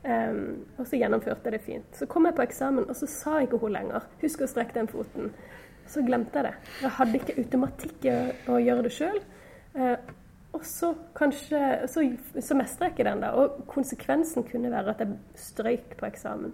um, 0.04 0.42
og 0.76 0.84
så, 0.84 1.00
gjennomførte 1.00 1.48
jeg 1.48 1.56
det 1.56 1.64
fint. 1.64 1.88
Så 1.96 2.10
kom 2.12 2.28
jeg 2.28 2.36
på 2.36 2.44
eksamen, 2.44 2.90
og 2.92 3.00
så 3.00 3.10
sa 3.10 3.40
ikke 3.42 3.62
hun 3.64 3.74
lenger 3.78 4.06
'husk 4.20 4.44
å 4.44 4.52
strekke 4.52 4.76
den 4.76 4.92
foten'. 4.92 5.32
Så 5.88 6.04
glemte 6.04 6.36
jeg 6.36 6.50
det. 6.50 6.54
Jeg 6.84 6.96
hadde 7.00 7.20
ikke 7.22 7.40
automatikk 7.40 8.06
i 8.06 8.16
å, 8.52 8.60
gjøre 8.60 8.84
det 8.84 8.92
sjøl. 8.92 9.20
Uh, 9.78 9.96
og 10.58 10.66
så 10.66 10.94
kanskje 11.16 11.88
Så, 11.88 12.02
så 12.42 12.56
mestrer 12.56 12.90
jeg 12.90 12.98
ikke 12.98 13.10
den, 13.10 13.24
da. 13.24 13.32
Og 13.40 13.64
konsekvensen 13.72 14.44
kunne 14.44 14.72
være 14.72 14.90
at 14.90 15.00
jeg 15.00 15.16
strøyk 15.36 15.96
på 15.96 16.12
eksamen. 16.12 16.52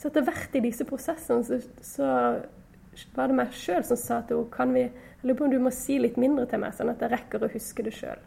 Så 0.00 0.08
etter 0.08 0.24
hvert 0.24 0.54
i 0.56 0.64
disse 0.64 0.86
prosessene 0.88 1.44
så, 1.44 1.58
så 1.84 2.10
var 3.14 3.28
det 3.28 3.36
meg 3.36 3.54
sjøl 3.54 3.84
som 3.84 3.98
sa 4.00 4.22
til 4.24 4.40
henne 4.40 4.54
kan 4.54 4.72
vi, 4.74 4.86
jeg 4.88 5.28
lurer 5.28 5.38
på 5.38 5.46
om 5.46 5.52
du 5.52 5.58
må 5.60 5.72
si 5.74 5.98
litt 6.00 6.16
mindre 6.20 6.46
til 6.48 6.62
meg, 6.62 6.72
sånn 6.74 6.92
at 6.92 7.02
jeg 7.04 7.12
rekker 7.12 7.44
å 7.44 7.50
huske 7.52 7.84
det 7.84 7.92
sjøl. 7.98 8.22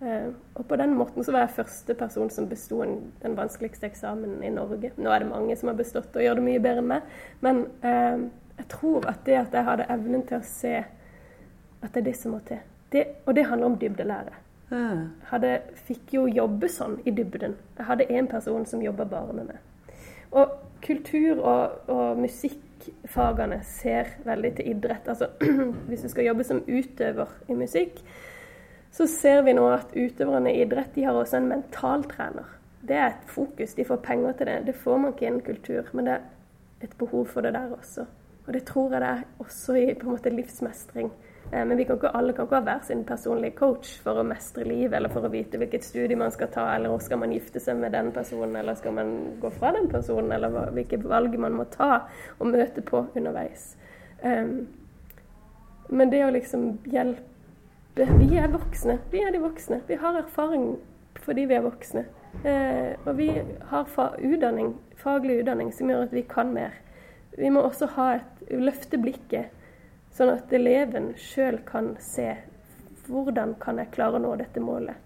Uh, 0.00 0.30
og 0.56 0.62
på 0.70 0.78
den 0.80 0.94
måten 0.96 1.26
så 1.26 1.34
var 1.34 1.44
jeg 1.44 1.58
første 1.58 1.96
person 1.98 2.30
som 2.32 2.46
besto 2.48 2.78
den 3.20 3.34
vanskeligste 3.36 3.90
eksamen 3.90 4.38
i 4.46 4.52
Norge. 4.54 4.94
Nå 4.96 5.10
er 5.12 5.24
det 5.24 5.28
mange 5.28 5.56
som 5.60 5.72
har 5.72 5.76
bestått 5.76 6.14
og 6.14 6.24
gjør 6.24 6.38
det 6.38 6.46
mye 6.46 6.62
bedre 6.62 6.84
enn 6.84 6.92
meg, 6.94 7.10
men 7.44 7.66
uh, 7.82 8.22
jeg 8.60 8.70
tror 8.70 9.10
at 9.10 9.26
det 9.26 9.36
at 9.42 9.58
jeg 9.58 9.66
hadde 9.66 9.90
evnen 9.92 10.24
til 10.30 10.38
å 10.38 10.46
se 10.46 10.72
at 10.78 11.90
det 11.90 12.00
er 12.00 12.06
det 12.06 12.16
som 12.16 12.36
må 12.36 12.40
til, 12.46 12.62
det, 12.94 13.04
og 13.26 13.34
det 13.36 13.48
handler 13.50 13.72
om 13.72 13.76
dybdelære. 13.80 14.38
Jeg 14.70 14.98
hadde, 15.26 15.48
fikk 15.88 16.12
jo 16.14 16.28
jobbe 16.30 16.68
sånn 16.70 17.00
i 17.02 17.10
dybden. 17.10 17.56
Jeg 17.74 17.86
hadde 17.88 18.06
én 18.14 18.28
person 18.30 18.62
som 18.70 18.82
jobba 18.84 19.08
bare 19.10 19.34
med 19.34 19.48
meg. 19.48 19.64
Og 20.38 20.52
kultur- 20.82 21.42
og, 21.42 21.88
og 21.90 22.18
musikkfagene 22.20 23.60
ser 23.66 24.14
veldig 24.24 24.52
til 24.56 24.70
idrett. 24.72 25.08
Altså 25.08 25.30
hvis 25.88 26.04
du 26.06 26.08
skal 26.12 26.28
jobbe 26.30 26.46
som 26.46 26.62
utøver 26.68 27.32
i 27.48 27.58
musikk, 27.58 28.02
så 28.90 29.06
ser 29.06 29.44
vi 29.46 29.54
nå 29.54 29.68
at 29.70 29.92
utøverne 29.94 30.52
i 30.52 30.62
idrett 30.64 30.94
de 30.96 31.06
har 31.06 31.14
også 31.14 31.38
en 31.38 31.50
mentaltrener. 31.52 32.56
Det 32.82 32.96
er 32.96 33.12
et 33.12 33.28
fokus. 33.30 33.74
De 33.76 33.84
får 33.84 34.00
penger 34.02 34.32
til 34.32 34.48
det. 34.48 34.60
Det 34.66 34.74
får 34.74 34.98
man 34.98 35.12
ikke 35.12 35.26
innen 35.26 35.44
kultur, 35.46 35.90
men 35.92 36.08
det 36.08 36.16
er 36.16 36.88
et 36.88 36.96
behov 36.98 37.26
for 37.28 37.44
det 37.44 37.54
der 37.54 37.76
også. 37.76 38.06
Og 38.46 38.54
det 38.54 38.64
tror 38.66 38.92
jeg 38.92 39.00
det 39.00 39.08
er 39.08 39.26
også 39.38 39.76
i 39.78 39.94
på 39.94 40.06
en 40.06 40.16
måte 40.16 40.32
livsmestring. 40.34 41.12
Eh, 41.52 41.64
men 41.66 41.76
vi 41.76 41.84
kan 41.84 41.96
ikke, 41.96 42.08
alle 42.08 42.32
kan 42.32 42.46
ikke 42.46 42.58
ha 42.60 42.66
hver 42.66 42.82
sin 42.86 43.04
personlige 43.04 43.56
coach 43.58 43.96
for 44.04 44.20
å 44.20 44.26
mestre 44.26 44.64
livet, 44.66 44.94
eller 44.98 45.12
for 45.12 45.26
å 45.26 45.32
vite 45.32 45.58
hvilket 45.58 45.86
studie 45.86 46.18
man 46.18 46.30
skal 46.34 46.50
ta, 46.54 46.66
eller 46.76 46.98
skal 47.02 47.22
man 47.22 47.34
gifte 47.34 47.62
seg 47.62 47.80
med 47.80 47.94
den 47.96 48.12
personen, 48.14 48.54
eller 48.60 48.78
skal 48.78 48.94
man 48.94 49.16
gå 49.42 49.50
fra 49.56 49.72
den 49.74 49.88
personen, 49.90 50.30
eller 50.36 50.70
hvilke 50.76 51.00
valg 51.02 51.34
man 51.40 51.56
må 51.58 51.66
ta 51.72 52.06
og 52.38 52.52
møte 52.52 52.84
på 52.86 53.06
underveis. 53.18 53.74
Um, 54.22 54.68
men 55.90 56.12
det 56.12 56.22
å 56.22 56.32
liksom 56.34 56.72
hjelpe 56.92 57.26
Vi 57.96 58.36
er 58.38 58.46
voksne. 58.48 59.00
Vi 59.10 59.18
er 59.20 59.32
de 59.34 59.40
voksne. 59.42 59.80
Vi 59.88 59.96
har 59.98 60.14
erfaring 60.16 60.76
fordi 61.20 61.42
vi 61.50 61.56
er 61.56 61.64
voksne. 61.64 62.04
Uh, 62.44 62.94
og 63.04 63.16
vi 63.18 63.26
har 63.72 63.88
utdanning, 64.22 64.76
faglig 64.96 65.40
utdanning 65.42 65.72
som 65.74 65.90
gjør 65.90 66.06
at 66.06 66.14
vi 66.14 66.22
kan 66.22 66.52
mer. 66.54 66.78
Vi 67.36 67.50
må 67.50 67.64
også 67.66 67.90
ha 67.96 68.06
et 68.20 68.52
løfte 68.54 69.00
blikket 69.02 69.50
Sånn 70.14 70.32
at 70.32 70.52
eleven 70.52 71.12
sjøl 71.18 71.60
kan 71.66 71.94
se 72.02 72.32
hvordan 73.06 73.56
kan 73.62 73.78
jeg 73.80 73.92
klare 73.94 74.18
å 74.18 74.22
nå 74.22 74.34
dette 74.38 74.62
målet. 74.62 74.98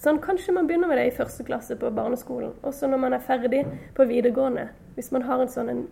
Sånn 0.00 0.20
Kanskje 0.22 0.52
man 0.56 0.66
begynner 0.68 0.90
med 0.90 0.98
det 1.00 1.06
i 1.08 1.16
første 1.16 1.44
klasse 1.46 1.76
på 1.80 1.90
barneskolen. 1.94 2.52
Også 2.66 2.88
når 2.90 3.00
man 3.06 3.16
er 3.16 3.24
ferdig 3.24 3.62
på 3.96 4.06
videregående. 4.08 4.68
Hvis 4.96 5.12
man 5.14 5.24
har 5.28 5.40
en 5.40 5.52
sånn 5.52 5.70
en 5.72 5.84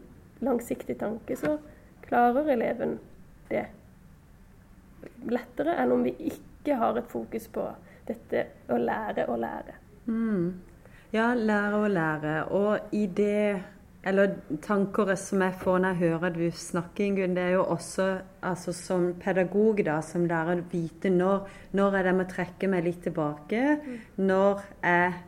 langsiktig 0.44 0.98
tanke, 1.00 1.36
så 1.38 1.56
klarer 2.04 2.50
eleven 2.52 2.98
det 3.48 3.66
lettere 5.30 5.76
enn 5.80 5.94
om 5.94 6.02
vi 6.04 6.12
ikke 6.30 6.76
har 6.78 6.98
et 6.98 7.08
fokus 7.10 7.48
på 7.52 7.64
dette 8.06 8.44
å 8.70 8.78
lære 8.78 9.26
å 9.30 9.38
lære. 9.38 9.78
Mm. 10.06 10.46
Ja, 11.14 11.32
lære 11.34 11.78
å 11.78 11.88
lære. 11.90 12.34
Og 12.56 12.94
i 12.96 13.06
det 13.06 13.62
eller 14.02 14.34
tanker 14.64 15.14
som 15.14 15.42
jeg 15.44 15.54
får 15.60 15.78
når 15.78 15.92
jeg 15.92 16.10
hører 16.10 16.34
du 16.34 16.46
snakke, 16.50 17.04
Ingunn, 17.06 17.36
det 17.36 17.44
er 17.44 17.52
jo 17.54 17.66
også 17.70 18.06
altså 18.42 18.74
som 18.74 19.12
pedagog 19.22 19.84
da, 19.86 20.00
som 20.02 20.26
lærer 20.26 20.58
å 20.58 20.66
vite 20.72 21.10
når, 21.12 21.46
når 21.78 21.94
er 21.94 22.02
det 22.02 22.10
jeg 22.10 22.18
må 22.18 22.26
trekke 22.32 22.70
meg 22.72 22.88
litt 22.88 23.04
tilbake. 23.06 23.62
Når 24.18 24.64
er 24.82 25.20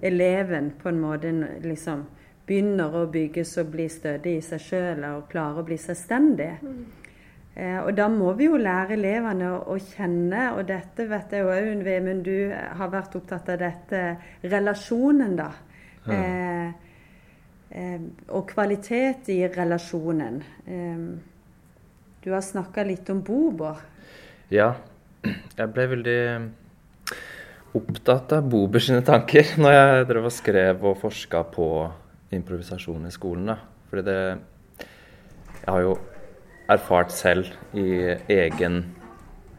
eleven 0.00 0.70
på 0.80 0.88
en 0.88 1.00
måte 1.02 1.32
liksom 1.60 2.06
begynner 2.48 2.96
å 2.96 3.06
bygges 3.12 3.52
og 3.60 3.70
bli 3.74 3.86
stødig 3.92 4.38
i 4.38 4.44
seg 4.44 4.64
sjøl 4.64 5.04
og 5.10 5.28
klarer 5.30 5.60
å 5.60 5.66
bli 5.66 5.76
selvstendig. 5.80 6.50
Eh, 7.52 7.78
og 7.82 7.92
da 7.96 8.06
må 8.08 8.32
vi 8.38 8.48
jo 8.48 8.56
lære 8.56 8.96
elevene 8.96 9.50
å, 9.52 9.58
å 9.74 9.76
kjenne, 9.76 10.46
og 10.56 10.64
dette 10.70 11.04
vet 11.10 11.36
jeg 11.36 11.44
jo 11.44 11.52
òg, 11.52 11.84
Vemund, 11.84 12.24
du 12.24 12.48
har 12.48 12.90
vært 12.92 13.18
opptatt 13.20 13.52
av 13.52 13.60
dette, 13.60 14.00
relasjonen, 14.48 15.36
da. 15.36 15.50
Ja. 16.08 16.16
Eh, 16.16 16.88
og 17.72 18.48
kvalitet 18.50 19.30
i 19.32 19.40
relasjonen. 19.48 20.42
Eh, 20.66 21.04
du 22.22 22.30
har 22.30 22.44
snakka 22.44 22.84
litt 22.86 23.08
om 23.10 23.22
Bober. 23.24 23.80
Ja. 24.52 24.74
Jeg 25.22 25.70
ble 25.72 25.86
veldig 25.94 26.20
opptatt 27.78 28.34
av 28.36 28.48
Bober 28.52 28.82
sine 28.82 29.02
tanker 29.06 29.54
når 29.62 29.76
jeg 29.76 30.08
drev 30.10 30.28
og 30.28 30.34
skrev 30.34 30.88
og 30.90 30.98
forska 31.00 31.44
på 31.54 31.68
improvisasjon 32.36 33.08
i 33.08 33.14
skolen. 33.14 33.52
Da. 33.52 33.58
Fordi 33.90 34.06
det 34.08 34.18
Jeg 35.62 35.70
har 35.70 35.80
jo 35.80 35.92
erfart 36.68 37.12
selv 37.12 37.46
i 37.74 38.16
egen 38.28 38.82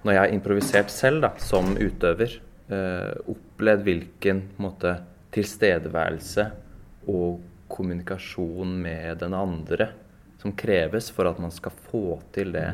Når 0.04 0.12
jeg 0.12 0.19
har 0.19 0.34
improvisert 0.36 0.91
selv 0.91 1.21
da, 1.23 1.30
som 1.39 1.78
utøver, 1.80 2.41
eh, 2.67 3.13
opplevd 3.32 3.84
hvilken 3.84 4.41
måte, 4.60 4.97
tilstedeværelse 5.32 6.43
og 7.08 7.39
kommunikasjon 7.74 8.82
med 8.84 9.18
den 9.24 9.34
andre 9.38 9.86
som 10.42 10.52
kreves 10.60 11.12
for 11.16 11.24
at 11.30 11.40
man 11.42 11.52
skal 11.56 11.72
få 11.88 12.20
til 12.36 12.50
det 12.56 12.70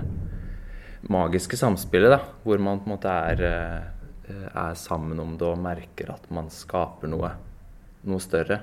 magiske 1.09 1.57
samspillet, 1.59 2.11
da, 2.11 2.19
hvor 2.43 2.57
man 2.61 2.79
på 2.81 2.85
en 2.89 2.95
måte 2.95 3.09
er, 3.09 3.41
eh, 3.45 3.81
er 4.49 4.73
sammen 4.75 5.19
om 5.21 5.37
det 5.37 5.47
og 5.47 5.57
merker 5.61 6.11
at 6.15 6.31
man 6.33 6.49
skaper 6.51 7.07
noe, 7.11 7.29
noe 8.09 8.19
større. 8.23 8.59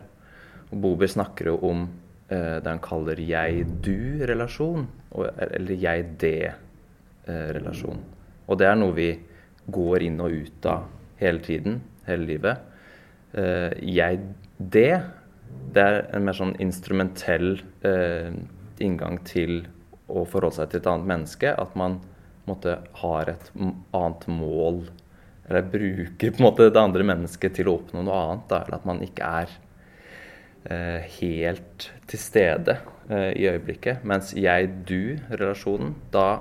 Og 0.72 0.78
Bober 0.82 1.06
snakker 1.06 1.46
jo 1.52 1.56
om 1.70 1.88
eh, 2.28 2.60
det 2.60 2.70
han 2.70 2.80
kaller 2.82 3.16
jeg-du-relasjon, 3.22 4.86
eller 5.14 5.74
jeg-det-relasjon. 5.86 8.00
Og 8.46 8.58
det 8.58 8.66
er 8.68 8.76
noe 8.78 8.94
vi 8.96 9.10
går 9.72 10.02
inn 10.06 10.20
og 10.22 10.34
ut 10.34 10.66
av 10.70 10.80
hele 11.20 11.40
tiden, 11.46 11.80
hele 12.06 12.28
livet. 12.28 12.56
Eh, 13.36 13.72
jeg-det, 13.96 14.92
det 15.74 15.82
er 15.82 15.98
en 16.16 16.26
mer 16.26 16.36
sånn 16.36 16.54
instrumentell 16.62 17.56
eh, 17.86 18.30
inngang 18.82 19.20
til 19.28 19.64
å 20.06 20.22
forholde 20.28 20.60
seg 20.60 20.70
til 20.72 20.82
et 20.82 20.88
annet 20.92 21.10
menneske. 21.10 21.52
At 21.52 21.74
man 21.78 21.98
måtte, 22.46 22.78
har 23.02 23.32
et 23.32 23.50
annet 23.56 24.26
mål, 24.30 24.84
eller 25.46 25.70
bruker 25.70 26.32
på 26.32 26.40
en 26.40 26.46
måte 26.48 26.70
det 26.70 26.82
andre 26.82 27.06
mennesket 27.06 27.58
til 27.58 27.70
å 27.70 27.78
oppnå 27.80 28.06
noe 28.06 28.22
annet. 28.22 28.48
Da, 28.50 28.62
eller 28.64 28.80
at 28.80 28.88
man 28.88 29.02
ikke 29.04 29.30
er 29.42 29.54
Eh, 30.66 31.04
helt 31.20 31.92
til 32.10 32.18
stede 32.18 32.80
eh, 33.06 33.30
i 33.38 33.44
øyeblikket. 33.46 34.02
Mens 34.02 34.32
jeg-du-relasjonen, 34.34 35.92
da 36.10 36.40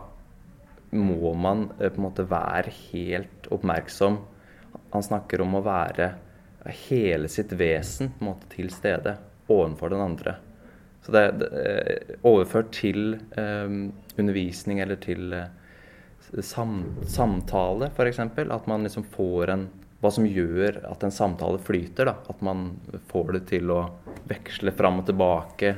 må 0.97 1.33
man 1.37 1.67
eh, 1.77 1.91
på 1.91 1.99
en 1.99 2.05
måte 2.07 2.25
være 2.25 2.73
helt 2.89 3.45
oppmerksom. 3.53 4.17
Han 4.95 5.05
snakker 5.05 5.43
om 5.45 5.59
å 5.59 5.61
være 5.65 6.07
hele 6.71 7.29
sitt 7.29 7.53
vesen 7.53 8.11
på 8.15 8.25
en 8.25 8.31
måte 8.31 8.49
til 8.55 8.71
stede 8.73 9.17
ovenfor 9.51 9.93
den 9.93 10.01
andre. 10.01 10.35
Så 11.05 11.13
det 11.13 11.21
er 11.21 12.15
overført 12.25 12.71
til 12.73 13.19
um, 13.37 13.91
undervisning 14.17 14.79
eller 14.81 14.97
til 14.97 15.35
uh, 15.37 16.41
sam 16.41 16.79
samtale, 17.05 17.91
f.eks. 17.93 18.19
At 18.19 18.69
man 18.71 18.87
liksom 18.87 19.05
får 19.13 19.53
en 19.53 19.67
hva 20.01 20.11
som 20.13 20.25
gjør 20.27 20.81
at 20.89 21.03
en 21.05 21.13
samtale 21.13 21.59
flyter. 21.61 22.09
Da. 22.09 22.15
At 22.29 22.41
man 22.45 22.71
får 23.09 23.35
det 23.37 23.43
til 23.53 23.71
å 23.73 23.81
veksle 24.29 24.73
fram 24.75 25.01
og 25.01 25.09
tilbake. 25.09 25.75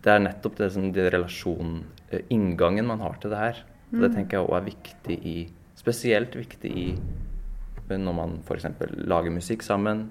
Det 0.00 0.12
er 0.14 0.22
nettopp 0.24 0.60
det 0.62 0.70
som 0.74 0.88
det 0.94 1.10
relasjonen, 1.12 1.82
eh, 2.10 2.22
inngangen 2.32 2.88
man 2.88 3.02
har 3.04 3.18
til 3.20 3.34
det 3.34 3.42
her. 3.42 3.64
Mm. 3.90 4.00
Det 4.02 4.12
tenker 4.14 4.38
jeg 4.38 4.46
òg 4.46 4.56
er 4.60 4.70
viktig 4.70 5.18
i 5.26 5.38
Spesielt 5.80 6.34
viktig 6.36 6.70
i 6.76 6.88
når 7.98 8.16
man 8.16 8.38
f.eks. 8.44 8.68
lager 9.10 9.34
musikk 9.34 9.64
sammen. 9.66 10.08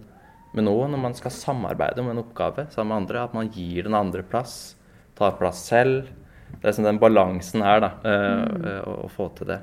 Men 0.58 0.70
òg 0.72 0.88
når 0.90 1.04
man 1.04 1.16
skal 1.18 1.34
samarbeide 1.36 2.02
om 2.02 2.10
en 2.12 2.24
oppgave 2.24 2.68
sammen 2.74 2.92
med 2.92 3.02
andre. 3.04 3.26
At 3.28 3.36
man 3.38 3.52
gir 3.54 3.86
den 3.88 3.98
andre 3.98 4.26
plass. 4.26 4.76
Tar 5.20 5.38
plass 5.40 5.64
selv. 5.70 6.10
Det 6.58 6.66
er 6.66 6.76
sånn 6.76 6.88
den 6.90 7.02
balansen 7.02 7.62
her, 7.64 7.84
da. 7.84 7.92
Eh, 8.02 8.40
mm. 8.50 8.68
å, 8.82 8.96
å 9.06 9.12
få 9.14 9.30
til 9.38 9.52
det. 9.52 9.60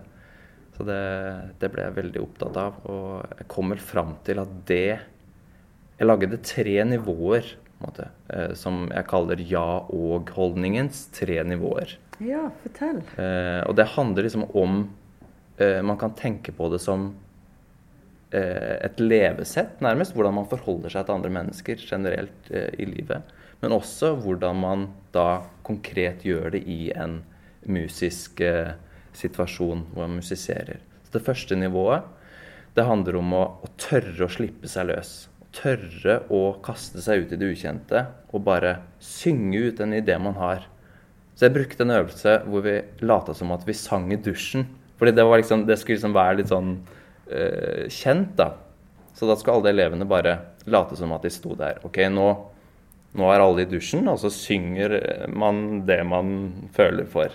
Så 0.76 0.84
det, 0.84 1.02
det, 1.60 1.70
ble 1.72 1.86
jeg 1.86 1.96
veldig 1.96 2.22
opptatt 2.22 2.58
av. 2.60 2.80
Og 2.92 3.38
jeg 3.40 3.48
kom 3.52 3.72
vel 3.72 3.82
fram 3.82 4.16
til 4.26 4.42
at 4.42 4.56
det 4.68 4.88
Jeg 5.96 6.04
lagde 6.06 6.36
tre 6.44 6.74
nivåer, 6.84 7.54
måte, 7.80 8.10
eh, 8.28 8.52
som 8.58 8.84
jeg 8.92 9.08
kaller 9.08 9.40
ja-og-holdningens 9.40 11.06
tre 11.16 11.40
nivåer. 11.48 11.96
Ja, 12.20 12.50
fortell. 12.62 13.00
Eh, 13.16 13.62
og 13.64 13.76
det 13.76 13.88
handler 13.94 14.26
liksom 14.26 14.44
om 14.56 14.82
eh, 15.56 15.80
Man 15.80 15.96
kan 16.00 16.12
tenke 16.16 16.52
på 16.52 16.68
det 16.72 16.82
som 16.84 17.08
eh, 17.08 17.25
et 18.34 19.00
levesett, 19.00 19.78
nærmest. 19.84 20.14
Hvordan 20.16 20.34
man 20.40 20.48
forholder 20.50 20.92
seg 20.92 21.06
til 21.06 21.14
andre 21.14 21.32
mennesker 21.38 21.82
generelt 21.82 22.50
eh, 22.50 22.72
i 22.82 22.88
livet. 22.88 23.22
Men 23.62 23.76
også 23.76 24.14
hvordan 24.20 24.58
man 24.60 24.88
da 25.14 25.46
konkret 25.66 26.26
gjør 26.26 26.50
det 26.56 26.64
i 26.68 26.90
en 26.96 27.20
musisk 27.70 28.42
eh, 28.44 28.74
situasjon 29.16 29.86
hvor 29.92 30.04
man 30.06 30.20
musiserer. 30.20 30.82
Så 31.06 31.16
det 31.16 31.24
første 31.26 31.58
nivået 31.58 32.12
det 32.76 32.84
handler 32.84 33.16
om 33.16 33.32
å, 33.32 33.44
å, 33.64 33.68
tørre 33.80 34.26
å 34.26 34.32
slippe 34.32 34.68
seg 34.68 34.90
løs. 34.90 35.12
Tørre 35.56 36.18
å 36.28 36.58
kaste 36.64 37.00
seg 37.00 37.24
ut 37.24 37.32
i 37.32 37.38
det 37.40 37.48
ukjente 37.54 38.02
og 38.36 38.44
bare 38.44 38.74
synge 39.00 39.70
ut 39.70 39.80
en 39.80 39.96
idé 39.96 40.18
man 40.20 40.36
har. 40.36 40.66
Så 41.36 41.46
jeg 41.46 41.54
brukte 41.56 41.86
en 41.86 41.94
øvelse 41.96 42.34
hvor 42.44 42.64
vi 42.66 42.76
lata 43.04 43.32
som 43.36 43.54
at 43.56 43.64
vi 43.64 43.76
sang 43.76 44.10
i 44.12 44.20
dusjen. 44.20 44.66
Fordi 45.00 45.12
det, 45.16 45.24
liksom, 45.24 45.64
det 45.68 45.78
skulle 45.80 45.96
liksom 45.96 46.16
være 46.16 46.38
litt 46.42 46.52
sånn 46.52 46.76
uh, 47.32 47.86
kjent, 47.92 48.34
da. 48.38 48.52
Så 49.16 49.28
da 49.28 49.36
skal 49.40 49.60
alle 49.60 49.72
elevene 49.72 50.08
bare 50.08 50.38
late 50.68 50.96
som 50.98 51.14
at 51.16 51.24
de 51.24 51.32
sto 51.32 51.54
der. 51.56 51.80
Ok, 51.86 52.02
nå, 52.12 52.26
nå 53.16 53.30
er 53.32 53.44
alle 53.44 53.64
i 53.64 53.70
dusjen, 53.70 54.08
og 54.12 54.18
så 54.20 54.32
synger 54.32 54.98
man 55.32 55.86
det 55.88 56.02
man 56.04 56.34
føler 56.76 57.08
for 57.08 57.32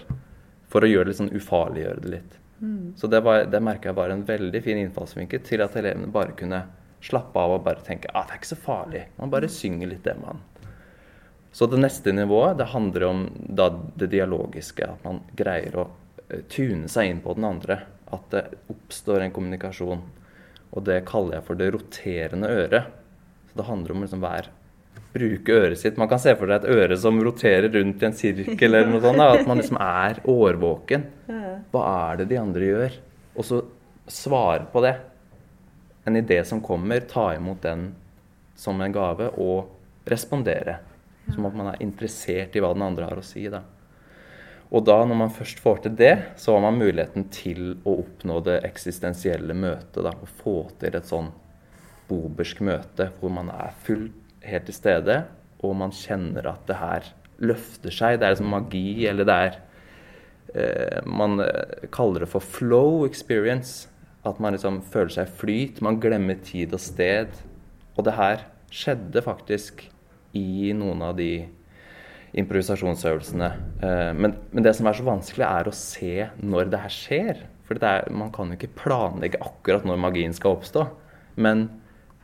for 0.71 0.85
å 0.85 0.89
gjøre 0.89 1.09
det 1.09 1.11
litt 1.11 1.19
sånn 1.19 1.33
ufarliggjøre 1.35 2.03
det 2.03 2.13
litt. 2.13 2.37
Mm. 2.61 2.93
Så 2.97 3.09
det, 3.11 3.23
var, 3.25 3.47
det 3.49 3.63
merka 3.63 3.89
jeg 3.89 3.97
var 3.97 4.13
en 4.13 4.23
veldig 4.27 4.61
fin 4.63 4.79
innfallsvinkel 4.79 5.41
til 5.45 5.63
at 5.65 5.75
elevene 5.79 6.11
bare 6.13 6.35
kunne 6.37 6.61
slappe 7.01 7.41
av 7.41 7.55
og 7.55 7.63
bare 7.65 7.81
tenke 7.85 8.11
ah, 8.13 8.27
det 8.27 8.35
er 8.35 8.41
ikke 8.41 8.51
så 8.53 8.59
farlig. 8.61 9.05
Man 9.17 9.33
bare 9.33 9.49
synger 9.51 9.89
litt 9.89 10.05
det 10.05 10.15
man 10.21 10.43
Så 11.51 11.67
det 11.67 11.81
neste 11.81 12.13
nivået 12.13 12.59
det 12.61 12.69
handler 12.71 13.07
om 13.09 13.23
da, 13.33 13.71
det 13.97 14.11
dialogiske. 14.13 14.87
At 14.93 15.07
man 15.07 15.23
greier 15.35 15.79
å 15.81 15.87
uh, 15.89 16.43
tune 16.53 16.87
seg 16.91 17.09
inn 17.09 17.23
på 17.25 17.35
den 17.35 17.49
andre. 17.49 17.81
At 18.11 18.33
det 18.33 18.45
oppstår 18.71 19.25
en 19.25 19.35
kommunikasjon. 19.35 20.01
Og 20.71 20.87
det 20.87 21.01
kaller 21.07 21.37
jeg 21.39 21.47
for 21.47 21.59
det 21.59 21.69
roterende 21.75 22.49
øret. 22.51 22.89
Så 23.51 23.59
det 23.59 23.67
handler 23.67 23.95
om 23.95 24.03
liksom 24.05 24.23
hver 24.23 24.49
bruke 25.11 25.55
øret 25.55 25.79
sitt. 25.79 25.97
Man 25.99 26.09
kan 26.11 26.21
se 26.23 26.33
for 26.39 26.47
seg 26.47 26.63
et 26.63 26.71
øre 26.71 26.97
som 26.99 27.19
roterer 27.23 27.67
rundt 27.73 28.03
i 28.03 28.07
en 28.07 28.15
sirkel, 28.15 28.69
eller 28.69 28.91
noe 28.91 29.03
sånt. 29.03 29.23
At 29.23 29.47
man 29.49 29.59
liksom 29.59 29.79
er 29.83 30.21
årvåken. 30.31 31.07
Hva 31.71 31.83
er 32.11 32.21
det 32.21 32.29
de 32.31 32.39
andre 32.39 32.69
gjør? 32.69 32.99
Og 33.35 33.47
så 33.47 33.61
svare 34.11 34.67
på 34.71 34.83
det. 34.85 34.95
En 36.07 36.17
idé 36.17 36.39
som 36.47 36.63
kommer, 36.63 37.03
ta 37.07 37.31
imot 37.35 37.61
den 37.63 37.91
som 38.57 38.79
en 38.81 38.95
gave, 38.95 39.29
og 39.37 40.07
respondere. 40.09 40.79
Som 41.31 41.45
at 41.47 41.55
man 41.55 41.73
er 41.73 41.83
interessert 41.83 42.55
i 42.55 42.63
hva 42.63 42.71
den 42.75 42.87
andre 42.87 43.07
har 43.11 43.19
å 43.19 43.25
si. 43.25 43.45
da. 43.51 43.61
Og 44.71 44.85
da, 44.87 45.01
når 45.03 45.17
man 45.19 45.33
først 45.35 45.59
får 45.59 45.83
til 45.83 45.95
det, 45.99 46.13
så 46.39 46.55
har 46.55 46.63
man 46.63 46.79
muligheten 46.79 47.25
til 47.33 47.73
å 47.83 47.97
oppnå 48.05 48.39
det 48.45 48.61
eksistensielle 48.67 49.53
møtet. 49.53 49.99
da, 49.99 50.13
Og 50.15 50.29
få 50.41 50.55
til 50.79 50.95
et 50.95 51.09
sånn 51.09 51.31
bobersk 52.07 52.61
møte 52.63 53.09
hvor 53.19 53.31
man 53.35 53.51
er 53.51 53.75
fullt 53.83 54.15
helt 54.41 54.65
til 54.65 54.75
stede, 54.75 55.17
og 55.61 55.75
man 55.77 55.93
kjenner 55.93 56.47
at 56.49 56.63
det 56.69 56.79
her 56.79 57.11
løfter 57.41 57.93
seg. 57.93 58.19
Det 58.19 58.27
er 58.27 58.35
liksom 58.35 58.51
magi, 58.53 59.05
eller 59.09 59.27
det 59.27 59.37
er 59.45 59.59
eh, 60.55 61.05
Man 61.05 61.39
eh, 61.43 61.87
kaller 61.93 62.25
det 62.25 62.31
for 62.31 62.41
flow 62.41 63.05
experience. 63.05 63.87
At 64.25 64.39
man 64.39 64.53
liksom 64.53 64.81
føler 64.81 65.13
seg 65.13 65.29
flyt. 65.37 65.81
Man 65.81 65.99
glemmer 66.01 66.37
tid 66.45 66.73
og 66.77 66.81
sted. 66.81 67.33
Og 67.97 68.05
det 68.05 68.17
her 68.17 68.45
skjedde 68.71 69.23
faktisk 69.25 69.87
i 70.37 70.71
noen 70.77 71.01
av 71.03 71.17
de 71.17 71.47
improvisasjonsøvelsene. 72.37 73.49
Eh, 73.83 74.11
men, 74.15 74.35
men, 74.51 74.63
det 74.63 74.75
som 74.77 74.87
er 74.87 74.97
så 74.97 75.05
vanskelig, 75.07 75.45
er 75.47 75.67
å 75.67 75.75
se 75.75 76.27
når 76.39 76.71
det 76.71 76.83
her 76.85 76.95
skjer. 76.95 77.43
For 77.67 78.11
man 78.11 78.31
kan 78.35 78.51
jo 78.51 78.59
ikke 78.59 78.75
planlegge 78.83 79.41
akkurat 79.43 79.85
når 79.87 79.99
magien 80.03 80.35
skal 80.35 80.57
oppstå. 80.57 80.85
Men 81.41 81.67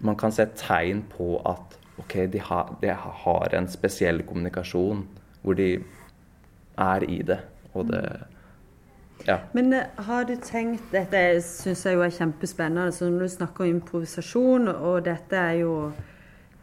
man 0.04 0.18
kan 0.20 0.34
se 0.36 0.46
tegn 0.60 1.06
på 1.12 1.38
at 1.48 1.78
OK, 1.98 2.20
de, 2.32 2.42
ha, 2.50 2.64
de 2.82 2.94
har 2.94 3.56
en 3.58 3.70
spesiell 3.72 4.22
kommunikasjon 4.28 5.06
hvor 5.42 5.58
de 5.58 5.78
er 6.78 7.06
i 7.08 7.22
det. 7.26 7.40
Og 7.74 7.88
det 7.92 8.04
ja. 9.26 9.40
Men 9.58 9.74
eh, 9.74 9.88
har 10.08 10.28
du 10.30 10.36
tenkt 10.40 10.92
Dette 10.94 11.22
syns 11.44 11.82
jeg 11.88 11.98
jo 11.98 12.04
er 12.06 12.14
kjempespennende. 12.14 12.94
Så 12.94 13.10
når 13.10 13.26
du 13.26 13.34
snakker 13.34 13.66
om 13.66 13.74
improvisasjon, 13.78 14.70
og 14.76 15.02
dette 15.08 15.40
er 15.40 15.64
jo 15.64 15.74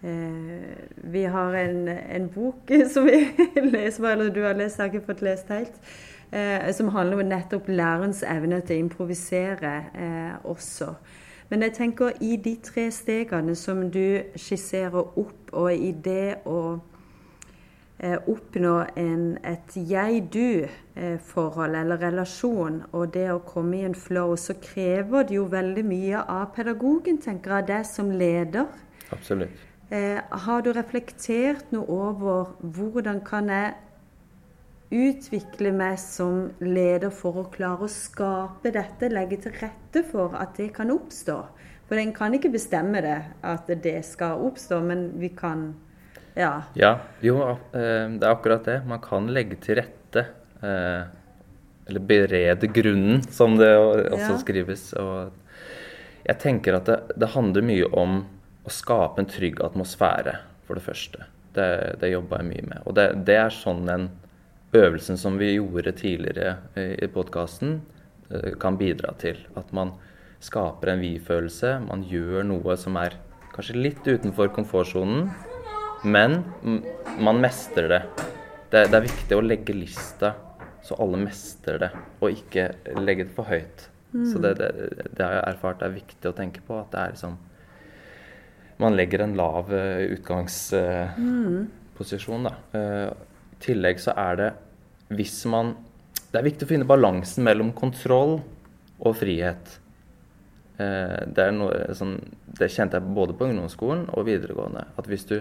Vi 0.04 1.22
har 1.32 1.54
en, 1.56 1.88
en, 1.88 2.26
bok 2.28 2.68
som 2.92 3.06
vi 3.06 3.22
leser, 3.56 4.08
eller 4.10 4.32
du 4.34 4.42
har 4.44 4.58
lest, 4.58 4.78
jeg 4.78 4.84
har 4.84 4.92
ikke 4.92 5.06
fått 5.06 5.22
lest 5.24 5.52
helt. 5.54 5.78
Eh, 6.34 6.66
som 6.76 6.90
handler 6.92 7.22
om 7.22 7.30
nettopp 7.30 7.68
lærerens 7.68 8.20
evne 8.28 8.58
til 8.66 8.76
å 8.76 8.84
improvisere 8.84 9.72
eh, 9.94 10.34
også. 10.44 10.90
Men 11.48 11.64
jeg 11.64 11.76
tenker 11.78 12.20
i 12.24 12.36
de 12.36 12.56
tre 12.64 12.90
stegene 12.92 13.54
som 13.56 13.86
du 13.92 14.20
skisserer 14.36 15.00
opp, 15.00 15.52
og 15.52 15.72
i 15.72 15.94
det 16.04 16.42
å 16.44 16.58
Eh, 17.98 18.18
oppnå 18.26 18.86
en, 18.96 19.38
et 19.46 19.76
jeg-du-forhold 19.76 21.76
eller 21.78 22.00
relasjon, 22.02 22.80
og 22.92 23.12
det 23.14 23.28
å 23.30 23.38
komme 23.46 23.78
i 23.78 23.84
en 23.86 23.94
flow, 23.94 24.34
så 24.36 24.56
krever 24.58 25.28
det 25.28 25.36
jo 25.38 25.44
veldig 25.52 25.84
mye 25.86 26.24
av 26.26 26.48
pedagogen, 26.56 27.20
tenker 27.22 27.54
jeg, 27.54 27.68
deg 27.70 27.86
som 27.86 28.10
leder. 28.10 28.66
Absolutt. 29.14 29.62
Eh, 29.92 30.20
har 30.46 30.62
du 30.64 30.72
reflektert 30.72 31.72
noe 31.74 31.84
over 31.84 32.54
hvordan 32.62 33.20
kan 33.26 33.50
jeg 33.52 33.74
utvikle 34.94 35.72
meg 35.74 35.98
som 36.00 36.46
leder 36.62 37.12
for 37.12 37.42
å 37.42 37.48
klare 37.52 37.84
å 37.84 37.90
skape 37.90 38.72
dette, 38.74 39.10
legge 39.12 39.42
til 39.44 39.56
rette 39.60 40.04
for 40.08 40.36
at 40.40 40.56
det 40.60 40.70
kan 40.76 40.92
oppstå? 40.94 41.38
For 41.88 42.00
en 42.00 42.14
kan 42.16 42.32
ikke 42.36 42.52
bestemme 42.54 43.02
det, 43.04 43.18
at 43.44 43.68
det 43.84 43.98
skal 44.08 44.40
oppstå, 44.46 44.80
men 44.84 45.10
vi 45.20 45.34
kan 45.36 45.72
ja. 46.34 46.62
ja. 46.74 46.96
Jo, 47.22 47.36
eh, 47.46 48.08
det 48.16 48.24
er 48.24 48.32
akkurat 48.32 48.64
det. 48.66 48.80
Man 48.88 49.02
kan 49.04 49.28
legge 49.30 49.60
til 49.62 49.78
rette. 49.78 50.24
Eh, 50.64 51.04
eller 51.86 52.00
berede 52.00 52.66
grunnen, 52.72 53.22
som 53.22 53.58
det 53.58 53.70
også 53.76 54.32
ja. 54.32 54.38
skrives. 54.40 54.86
Og 54.98 55.30
jeg 56.24 56.40
tenker 56.40 56.78
at 56.78 56.88
det, 56.88 56.98
det, 57.20 57.30
handler 57.34 57.66
mye 57.66 57.90
om 57.92 58.22
å 58.64 58.72
skape 58.72 59.22
en 59.22 59.30
trygg 59.30 59.60
atmosfære, 59.64 60.38
for 60.64 60.78
det 60.78 60.84
første. 60.86 61.26
Det, 61.54 61.68
det 62.00 62.10
jobber 62.14 62.40
jeg 62.40 62.50
mye 62.50 62.68
med. 62.70 62.84
Og 62.88 62.96
det, 62.96 63.08
det 63.28 63.36
er 63.38 63.52
sånn 63.54 63.84
en 63.92 64.08
øvelsen 64.74 65.20
som 65.20 65.36
vi 65.38 65.52
gjorde 65.54 65.92
tidligere 66.00 66.56
i 66.74 67.08
podkasten, 67.12 67.78
eh, 68.30 68.54
kan 68.60 68.78
bidra 68.80 69.12
til. 69.20 69.38
At 69.58 69.70
man 69.76 69.94
skaper 70.44 70.94
en 70.94 71.04
vi-følelse. 71.04 71.76
Man 71.86 72.02
gjør 72.08 72.48
noe 72.48 72.76
som 72.80 72.96
er 73.00 73.18
kanskje 73.54 73.78
litt 73.78 74.08
utenfor 74.08 74.50
komfortsonen, 74.56 75.28
men 76.04 76.40
man 77.22 77.38
mestrer 77.40 77.88
det. 77.92 78.02
det. 78.72 78.88
det. 78.88 78.96
er 78.98 79.06
viktig 79.06 79.38
å 79.38 79.44
legge 79.44 79.76
lista 79.76 80.34
så 80.84 80.98
alle 81.00 81.16
mestrer 81.16 81.78
det, 81.80 81.90
og 82.20 82.34
ikke 82.34 82.68
legge 83.00 83.24
det 83.24 83.32
for 83.32 83.48
høyt. 83.48 83.86
Mm. 84.12 84.26
Så 84.28 84.40
det, 84.42 84.52
det, 84.58 84.68
det, 85.16 85.22
har 85.22 85.38
jeg 85.38 85.44
erfart 85.54 85.82
er 85.82 85.94
viktig 85.94 86.28
å 86.28 86.34
tenke 86.36 86.60
på. 86.66 86.76
At 86.82 86.92
det 86.92 87.00
er 87.00 87.14
liksom 87.14 87.38
Man 88.82 88.96
legger 88.98 89.20
en 89.24 89.36
lav 89.38 89.64
uh, 89.72 90.02
utgangsposisjon, 90.16 92.42
da. 92.48 92.54
Uh, 92.74 93.10
I 93.54 93.56
tillegg 93.64 93.96
så 94.02 94.10
er 94.18 94.34
det 94.40 94.50
hvis 95.14 95.36
man 95.50 95.66
Det 96.30 96.38
er 96.40 96.48
viktig 96.48 96.64
å 96.66 96.72
finne 96.72 96.88
balansen 96.88 97.42
mellom 97.46 97.70
kontroll 97.76 98.34
og 98.98 99.12
frihet. 99.18 99.64
Det, 100.74 101.44
noe, 101.54 101.94
sånn, 101.94 102.18
det 102.58 102.74
kjente 102.74 102.98
jeg 102.98 103.14
både 103.14 103.32
på 103.38 103.46
ungdomsskolen 103.46 104.10
og 104.10 104.26
videregående. 104.26 104.82
At 104.98 105.06
hvis 105.06 105.26
du 105.30 105.36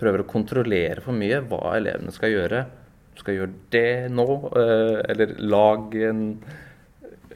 prøver 0.00 0.22
å 0.22 0.28
kontrollere 0.28 1.02
for 1.04 1.16
mye 1.16 1.40
hva 1.48 1.76
elevene 1.76 2.12
skal 2.14 2.34
gjøre. 2.34 2.62
Du 3.16 3.22
skal 3.22 3.38
gjøre 3.38 3.54
det 3.72 4.12
nå, 4.12 4.28
eh, 4.60 5.00
eller 5.10 5.36
lage 5.40 6.06
en 6.10 6.22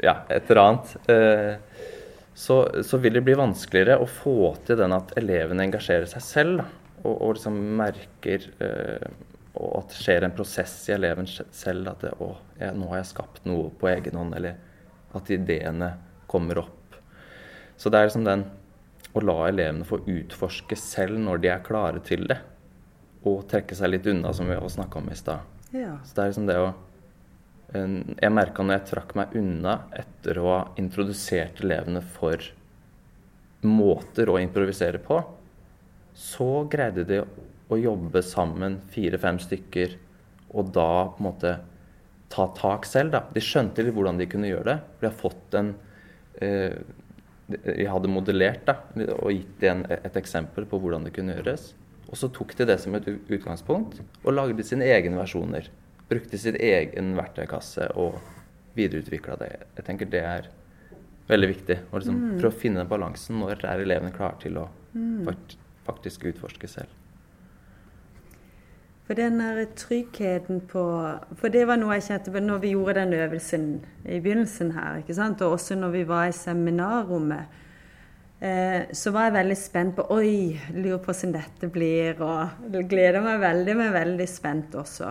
Ja, 0.01 0.23
et 0.31 0.49
eller 0.49 0.63
annet. 0.63 1.61
Så, 2.35 2.83
så, 2.87 2.99
vil 3.03 3.16
det 3.19 3.25
bli 3.27 3.35
vanskeligere 3.37 3.99
å 4.01 4.07
få 4.09 4.55
til 4.66 4.79
den 4.81 4.95
at 4.97 5.12
elevene 5.19 5.66
engasjerer 5.66 6.09
seg 6.09 6.25
selv. 6.25 6.62
Og, 7.03 7.14
og 7.14 7.35
liksom 7.37 7.57
merker 7.81 8.47
eh, 8.62 9.11
og 9.59 9.81
at 9.81 9.93
det 9.93 9.99
skjer 9.99 10.25
en 10.25 10.35
prosess 10.37 10.75
i 10.88 10.95
eleven 10.95 11.29
selv. 11.29 11.90
At 11.90 12.05
det, 12.05 12.12
å, 12.23 12.33
jeg, 12.61 12.77
nå 12.79 12.90
har 12.93 13.03
jeg 13.03 13.11
skapt 13.12 13.49
noe 13.49 13.71
på 13.81 13.90
egen 13.90 14.19
hånd. 14.21 14.37
Eller 14.38 14.61
at 15.16 15.33
ideene 15.35 15.95
kommer 16.31 16.62
opp. 16.62 16.99
Så 17.81 17.90
det 17.90 17.99
er 17.99 18.11
liksom 18.11 18.29
den 18.29 18.47
å 19.16 19.23
la 19.25 19.37
elevene 19.49 19.87
få 19.88 20.03
utforske 20.07 20.77
selv 20.79 21.19
når 21.19 21.43
de 21.43 21.51
er 21.51 21.64
klare 21.66 22.03
til 22.07 22.29
det. 22.31 22.38
Og 23.27 23.43
trekke 23.51 23.77
seg 23.77 23.90
litt 23.90 24.07
unna, 24.09 24.33
som 24.37 24.49
vi 24.49 24.57
har 24.57 24.71
snakka 24.71 25.01
om 25.01 25.11
i 25.11 25.19
stad. 25.19 25.43
Ja. 25.75 25.97
Så 26.07 26.14
det 26.14 26.23
er 26.23 26.31
liksom 26.31 26.47
det 26.49 26.61
å 26.61 26.71
Jeg 27.71 28.33
merka 28.35 28.65
når 28.65 28.79
jeg 28.79 28.87
trakk 28.89 29.15
meg 29.19 29.35
unna 29.39 29.77
etter 29.95 30.41
å 30.41 30.47
ha 30.49 30.61
introdusert 30.81 31.63
elevene 31.63 32.03
for 32.03 32.43
måter 33.63 34.31
å 34.33 34.39
improvisere 34.41 34.99
på, 35.05 35.21
så 36.17 36.65
greide 36.71 37.05
de 37.07 37.21
å 37.71 37.79
jobbe 37.79 38.23
sammen, 38.27 38.81
fire-fem 38.91 39.39
stykker, 39.43 39.95
og 40.51 40.73
da 40.75 40.91
på 41.13 41.23
en 41.23 41.29
måte 41.29 41.53
ta 42.31 42.49
tak 42.57 42.89
selv. 42.89 43.13
da. 43.15 43.23
De 43.31 43.43
skjønte 43.45 43.85
litt 43.85 43.95
hvordan 43.95 44.19
de 44.19 44.27
kunne 44.31 44.51
gjøre 44.51 44.67
det. 44.73 44.79
De 45.01 45.07
har 45.07 45.15
fått 45.19 45.55
en 45.59 45.75
eh, 46.43 46.75
jeg 47.51 47.89
hadde 47.91 48.11
modellert 48.11 48.63
da, 48.69 48.77
og 49.19 49.33
gitt 49.35 49.57
dem 49.63 49.83
et 49.91 50.17
eksempel 50.19 50.67
på 50.71 50.79
hvordan 50.79 51.07
det 51.07 51.15
kunne 51.17 51.35
gjøres. 51.35 51.73
Og 52.11 52.19
så 52.19 52.31
tok 52.35 52.55
de 52.59 52.67
det 52.69 52.79
som 52.83 52.95
et 52.99 53.07
utgangspunkt 53.11 54.01
og 54.23 54.35
lagde 54.35 54.67
sine 54.67 54.87
egne 54.91 55.19
versjoner. 55.19 55.67
Brukte 56.11 56.38
sin 56.42 56.57
egen 56.59 57.14
verktøykasse 57.18 57.92
og 58.01 58.18
videreutvikla 58.75 59.37
det. 59.40 59.51
Jeg 59.79 59.87
tenker 59.87 60.11
det 60.11 60.23
er 60.27 60.49
veldig 61.31 61.51
viktig. 61.53 61.77
Å 61.90 62.01
liksom 62.01 62.16
mm. 62.18 62.31
prøve 62.40 62.55
å 62.55 62.61
finne 62.62 62.83
den 62.83 62.90
balansen. 62.90 63.38
Når 63.40 63.62
er 63.62 63.85
elevene 63.85 64.14
klare 64.14 64.40
til 64.42 64.59
å 64.59 64.66
mm. 64.94 65.29
faktisk 65.87 66.27
utforske 66.33 66.70
selv? 66.70 66.96
For 69.11 69.18
den 69.18 69.40
der 69.42 69.64
tryggheten 69.75 70.61
på 70.70 70.83
For 71.40 71.51
det 71.51 71.64
var 71.66 71.81
noe 71.81 71.96
jeg 71.96 72.05
kjente 72.07 72.31
på 72.31 72.42
når 72.44 72.61
vi 72.62 72.75
gjorde 72.77 73.01
den 73.01 73.16
øvelsen 73.18 73.64
i 74.05 74.20
begynnelsen 74.23 74.70
her. 74.77 75.01
ikke 75.01 75.16
sant? 75.18 75.42
Og 75.42 75.57
også 75.57 75.75
når 75.79 75.96
vi 75.96 76.05
var 76.07 76.29
i 76.29 76.37
seminarrommet. 76.37 77.57
Eh, 78.40 78.87
så 78.96 79.11
var 79.12 79.27
jeg 79.27 79.35
veldig 79.35 79.57
spent 79.59 79.96
på 79.99 80.07
Oi, 80.14 80.55
lurer 80.77 81.03
på 81.03 81.11
hvordan 81.11 81.35
dette 81.35 81.73
blir. 81.75 82.23
Og 82.23 82.79
gleder 82.87 83.18
meg 83.25 83.42
veldig, 83.42 83.77
men 83.83 83.92
veldig 83.99 84.29
spent 84.31 84.79
også. 84.79 85.11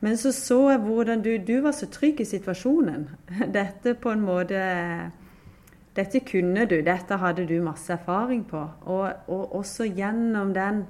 Men 0.00 0.16
så 0.16 0.32
så 0.32 0.58
jeg 0.70 0.80
hvordan 0.86 1.22
du, 1.22 1.34
du 1.36 1.60
var 1.60 1.72
så 1.76 1.86
trygg 1.92 2.20
i 2.20 2.28
situasjonen. 2.28 3.08
Dette 3.58 3.94
på 3.94 4.14
en 4.14 4.24
måte 4.24 4.60
Dette 5.96 6.20
kunne 6.22 6.64
du, 6.70 6.78
dette 6.86 7.16
hadde 7.18 7.44
du 7.48 7.56
masse 7.62 7.92
erfaring 7.92 8.44
på. 8.48 8.60
Og, 8.86 9.10
og 9.28 9.56
også 9.58 9.88
gjennom 9.90 10.54
den 10.54 10.84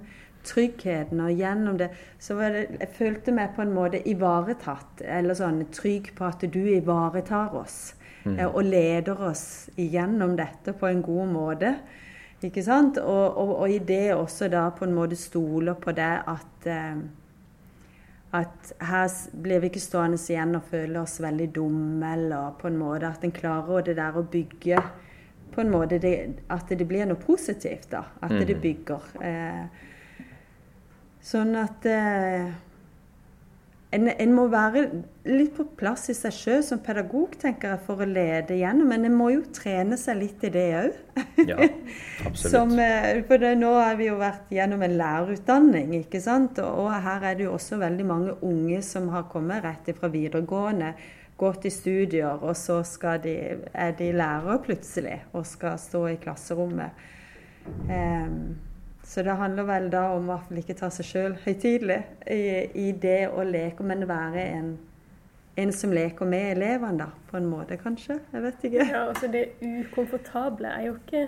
tryggheten 0.44 1.20
og 1.20 1.32
gjennom 1.32 1.78
det 1.80 1.88
Så 2.18 2.36
det, 2.38 2.66
jeg 2.80 2.88
følte 2.98 3.32
meg 3.32 3.54
på 3.56 3.62
en 3.62 3.72
måte 3.74 4.02
ivaretatt. 4.08 5.02
Eller 5.02 5.34
sånn 5.34 5.64
trygg 5.72 6.12
på 6.16 6.28
at 6.28 6.44
du 6.52 6.60
ivaretar 6.68 7.56
oss. 7.56 7.94
Mm. 8.24 8.38
Eh, 8.38 8.46
og 8.46 8.62
leder 8.64 9.22
oss 9.30 9.70
igjennom 9.76 10.36
dette 10.36 10.76
på 10.76 10.86
en 10.86 11.02
god 11.02 11.32
måte. 11.32 11.74
Ikke 12.44 12.62
sant? 12.64 12.98
Og, 12.98 13.36
og, 13.36 13.54
og, 13.56 13.70
i 13.70 13.78
det 13.78 14.14
også 14.14 14.48
da 14.52 14.68
på 14.72 14.86
en 14.86 14.94
måte 14.96 15.16
stoler 15.16 15.76
på 15.80 15.92
det 15.96 16.12
at 16.28 16.68
eh, 16.68 17.00
at 18.36 18.72
her 18.86 19.08
blir 19.42 19.60
vi 19.60 19.70
ikke 19.72 19.82
stående 19.82 20.18
igjen 20.20 20.54
og 20.54 20.68
føle 20.70 21.00
oss 21.00 21.18
veldig 21.22 21.48
dumme, 21.54 22.12
eller 22.14 22.52
på 22.60 22.68
en 22.70 22.78
måte 22.78 23.08
at 23.10 23.24
en 23.26 23.34
klarer 23.34 23.88
det 23.88 23.96
der 23.98 24.18
å 24.18 24.22
bygge 24.22 24.82
på 25.50 25.64
en 25.64 25.72
måte 25.72 25.98
det, 25.98 26.14
At 26.48 26.68
det 26.70 26.86
blir 26.86 27.08
noe 27.10 27.18
positivt, 27.18 27.90
da. 27.90 28.04
At 28.22 28.30
mm. 28.30 28.44
det 28.46 28.58
bygger. 28.62 29.08
Eh, 29.20 29.88
Sånn 31.20 31.52
at 31.60 31.84
eh, 31.84 32.48
en, 33.90 34.06
en, 34.06 34.32
må 34.34 34.44
være 34.50 34.84
litt 35.26 35.56
på 35.56 35.64
plass 35.78 36.06
i 36.12 36.14
seg 36.14 36.34
sjøl 36.34 36.60
som 36.62 36.78
pedagog, 36.84 37.32
tenker 37.42 37.72
jeg, 37.72 37.82
for 37.88 38.02
å 38.02 38.06
lede 38.06 38.58
gjennom. 38.60 38.92
Men 38.92 39.08
en 39.08 39.16
må 39.18 39.32
jo 39.34 39.40
trene 39.54 39.98
seg 39.98 40.20
litt 40.20 40.44
i 40.46 40.52
det 40.54 40.66
òg. 40.78 41.00
Ja, 41.48 41.58
absolutt. 42.28 42.76
Eh, 42.84 43.22
for 43.26 43.42
det, 43.42 43.56
nå 43.58 43.72
har 43.74 43.98
vi 43.98 44.06
jo 44.06 44.20
vært 44.20 44.52
gjennom 44.54 44.86
en 44.86 44.94
lærerutdanning, 45.00 45.96
ikke 46.04 46.22
sant. 46.22 46.62
Og, 46.62 46.84
og 46.84 46.94
her 47.08 47.26
er 47.32 47.40
det 47.40 47.48
jo 47.48 47.56
også 47.56 47.80
veldig 47.82 48.06
mange 48.06 48.36
unge 48.46 48.78
som 48.86 49.10
har 49.10 49.26
kommet 49.32 49.66
rett 49.66 49.90
fra 49.98 50.12
videregående, 50.12 50.94
gått 51.40 51.66
i 51.66 51.74
studier, 51.74 52.38
og 52.44 52.54
så 52.58 52.82
de, 53.24 53.36
er 53.72 53.94
de 53.96 54.10
lærere 54.12 54.60
plutselig 54.62 55.22
og 55.32 55.46
skal 55.48 55.78
stå 55.80 56.06
i 56.12 56.18
klasserommet. 56.20 57.06
Um, 57.88 58.58
så 59.10 59.22
det 59.26 59.34
handler 59.34 59.66
vel 59.66 59.88
da 59.90 60.04
om 60.14 60.28
å 60.30 60.36
ikke 60.54 60.76
ta 60.78 60.86
seg 60.94 61.06
sjøl 61.08 61.32
høytidelig 61.42 61.98
i, 62.30 62.42
i, 62.78 62.90
det 62.94 63.24
å 63.34 63.42
leke, 63.42 63.82
men 63.82 64.04
være 64.06 64.44
en, 64.54 64.68
en 65.58 65.72
som 65.74 65.90
leker 65.90 66.28
med 66.30 66.52
elevene, 66.52 67.00
da, 67.00 67.08
på 67.26 67.40
en 67.40 67.48
måte, 67.50 67.74
kanskje. 67.80 68.20
Jeg 68.30 68.44
vet 68.44 68.66
ikke. 68.68 68.84
Ja, 68.86 69.00
altså 69.08 69.26
Det 69.32 69.48
ukomfortable 69.66 70.70
er 70.70 70.84
jo 70.86 70.92
ikke 71.00 71.24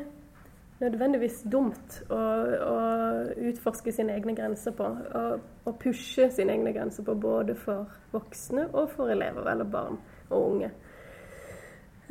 nødvendigvis 0.78 1.41
dumt 1.51 1.97
å, 2.07 2.20
å, 2.68 2.76
utforske 3.51 3.91
sine 3.99 4.14
egne 4.14 4.37
grenser 4.39 4.78
på. 4.78 4.87
Og, 4.87 5.43
og, 5.64 5.74
pushe 5.83 6.28
sine 6.30 6.55
egne 6.55 6.70
grenser 6.76 7.03
på 7.07 7.16
både 7.18 7.57
for 7.59 7.91
voksne 8.14 8.68
og 8.68 8.93
for 8.95 9.11
elever, 9.11 9.49
eller 9.57 9.66
barn 9.66 9.99
og 10.28 10.53
unge. 10.53 10.70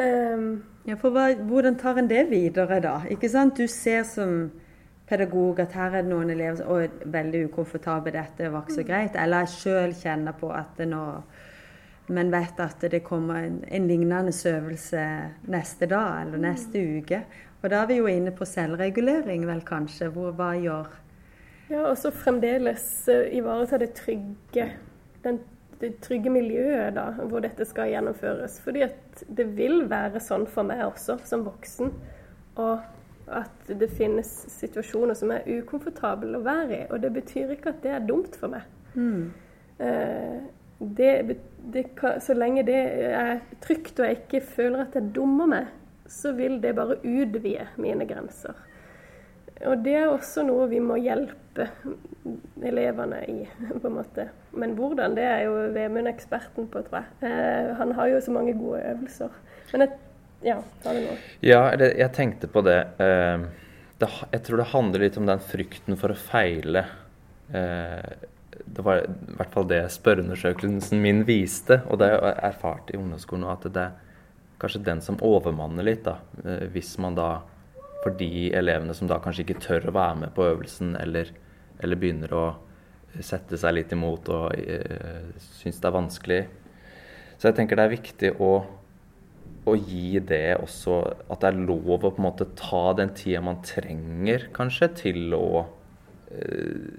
Um, 0.02 0.52
ja, 0.84 1.00
for 1.00 1.16
hva, 1.16 1.30
Hvordan 1.48 1.80
tar 1.80 2.04
en 2.04 2.12
det 2.12 2.26
videre, 2.28 2.82
da? 2.84 2.98
Ikke 3.12 3.32
sant? 3.32 3.56
Du 3.56 3.72
ser 3.72 4.04
som 4.08 4.50
pedagog 5.12 5.60
at 5.60 5.76
her 5.76 5.92
er 5.92 6.06
det 6.06 6.12
noen 6.12 6.32
elever 6.32 6.60
som 6.62 6.72
er 6.80 7.12
veldig 7.14 7.46
ukomfortable, 7.50 8.14
dette 8.16 8.52
var 8.52 8.64
ikke 8.64 8.80
så 8.80 8.88
greit. 8.88 9.18
Eller 9.20 9.46
jeg 9.46 9.56
sjøl 9.58 9.96
kjenner 10.00 10.38
på 10.40 10.52
at 10.56 10.78
det 10.80 10.92
nå 10.92 11.06
Men 12.12 12.32
vet 12.34 12.58
at 12.60 12.82
det 12.92 13.06
kommer 13.06 13.46
en, 13.46 13.62
en 13.72 13.86
lignende 13.88 14.34
øvelse 14.50 15.02
neste 15.48 15.88
dag 15.88 16.26
eller 16.26 16.42
neste 16.44 16.82
uke. 16.98 17.22
Og 17.62 17.70
da 17.72 17.84
er 17.84 17.88
vi 17.88 18.00
jo 18.02 18.10
inne 18.10 18.34
på 18.36 18.46
selvregulering, 18.46 19.46
vel 19.48 19.62
kanskje. 19.64 20.10
Hvor, 20.12 20.34
hva 20.36 20.50
gjør 20.58 20.90
Ja, 21.70 21.86
og 21.86 21.96
så 21.98 22.12
fremdeles 22.12 22.84
uh, 23.08 23.30
ivareta 23.32 23.80
det 23.80 23.94
trygge. 23.96 24.66
Den, 25.24 25.40
det 25.80 25.94
trygge 26.04 26.34
miljøet 26.34 26.98
da, 26.98 27.06
hvor 27.22 27.46
dette 27.46 27.66
skal 27.70 27.94
gjennomføres. 27.94 28.60
Fordi 28.66 28.84
at 28.90 29.24
det 29.30 29.48
vil 29.56 29.86
være 29.88 30.20
sånn 30.20 30.50
for 30.52 30.68
meg 30.68 30.84
også, 30.90 31.20
som 31.24 31.46
voksen. 31.48 31.94
Og 32.60 32.82
at 33.36 33.72
det 33.80 33.90
finnes 33.96 34.30
situasjoner 34.52 35.18
som 35.18 35.32
er 35.36 35.48
ukomfortable 35.48 36.38
å 36.38 36.46
være 36.46 36.78
i. 36.78 36.88
Og 36.92 37.02
det 37.04 37.14
betyr 37.16 37.54
ikke 37.56 37.74
at 37.74 37.84
det 37.84 37.94
er 37.96 38.08
dumt 38.08 38.36
for 38.40 38.54
meg. 38.54 38.66
Mm. 38.94 39.30
Uh, 39.82 40.42
det, 40.98 41.38
det 41.74 41.86
så 42.26 42.34
lenge 42.34 42.66
det 42.66 42.80
er 43.14 43.40
trygt 43.62 44.00
og 44.00 44.08
jeg 44.08 44.24
ikke 44.24 44.42
føler 44.56 44.84
at 44.84 44.98
jeg 44.98 45.14
dummer 45.16 45.50
meg, 45.50 45.72
så 46.10 46.34
vil 46.36 46.58
det 46.64 46.74
bare 46.76 46.98
utvide 47.06 47.68
mine 47.82 48.08
grenser. 48.10 48.58
Og 49.70 49.84
det 49.86 49.94
er 49.94 50.10
også 50.10 50.44
noe 50.48 50.66
vi 50.72 50.80
må 50.82 50.98
hjelpe 50.98 51.68
elevene 52.66 53.20
i, 53.30 53.40
på 53.70 53.88
en 53.88 53.98
måte. 53.98 54.28
Men 54.58 54.74
hvordan, 54.78 55.16
det 55.18 55.26
er 55.28 55.44
jo 55.46 55.58
Vemund 55.76 56.10
eksperten 56.10 56.70
på, 56.72 56.82
tror 56.88 57.04
jeg. 57.04 57.30
Eh, 57.30 57.74
han 57.78 57.94
har 57.98 58.10
jo 58.10 58.22
så 58.26 58.34
mange 58.34 58.56
gode 58.58 58.82
øvelser. 58.90 59.36
Men 59.72 59.86
jeg, 59.86 60.00
ja, 60.42 60.58
ta 60.84 60.94
det 60.94 61.06
nå. 61.06 61.16
Ja, 61.46 61.62
jeg 61.78 62.12
tenkte 62.16 62.50
på 62.52 62.64
det. 62.66 62.80
Eh, 63.02 63.46
det. 64.02 64.10
Jeg 64.32 64.44
tror 64.48 64.62
det 64.62 64.72
handler 64.74 65.06
litt 65.06 65.20
om 65.22 65.30
den 65.30 65.42
frykten 65.44 66.00
for 66.00 66.14
å 66.14 66.18
feile. 66.18 66.86
Eh, 67.54 68.28
det 68.62 68.86
var 68.86 69.04
i 69.04 69.36
hvert 69.38 69.54
fall 69.54 69.68
det 69.70 69.84
spørreundersøkelsen 69.94 71.02
min 71.02 71.24
viste, 71.28 71.82
og 71.90 72.02
det 72.02 72.12
jeg 72.14 72.40
erfart 72.50 72.92
i 72.94 73.00
ungdomsskolen 73.00 73.50
at 73.52 73.68
det 73.74 73.86
er 73.86 74.00
kanskje 74.62 74.84
den 74.86 75.02
som 75.02 75.18
overmanner 75.26 75.86
litt, 75.86 76.04
da. 76.06 76.20
Eh, 76.46 76.68
hvis 76.74 76.98
man 77.02 77.18
da 77.18 77.32
For 78.02 78.16
de 78.18 78.50
elevene 78.58 78.96
som 78.98 79.06
da 79.06 79.20
kanskje 79.22 79.44
ikke 79.44 79.62
tør 79.62 79.84
å 79.92 79.94
være 79.94 80.16
med 80.24 80.32
på 80.34 80.42
øvelsen, 80.42 80.96
eller, 80.98 81.28
eller 81.86 82.00
begynner 82.02 82.32
å 82.34 82.46
sette 83.22 83.60
seg 83.62 83.76
litt 83.76 83.92
imot 83.94 84.32
og 84.34 84.56
uh, 84.58 85.28
syns 85.60 85.78
det 85.78 85.86
er 85.86 85.94
vanskelig. 85.94 86.40
Så 87.38 87.50
jeg 87.50 87.60
tenker 87.60 87.78
det 87.78 87.86
er 87.86 87.94
viktig 87.94 88.32
å, 88.42 88.50
å 89.70 89.76
gi 89.78 90.18
det 90.26 90.58
også 90.58 90.96
At 91.30 91.44
det 91.44 91.52
er 91.52 91.60
lov 91.68 91.94
å 91.94 92.10
på 92.10 92.18
en 92.18 92.26
måte 92.26 92.48
ta 92.58 92.96
den 92.98 93.14
tida 93.18 93.44
man 93.46 93.62
trenger, 93.66 94.48
kanskje, 94.56 94.90
til 95.04 95.36
å 95.38 95.62
uh, 95.62 96.90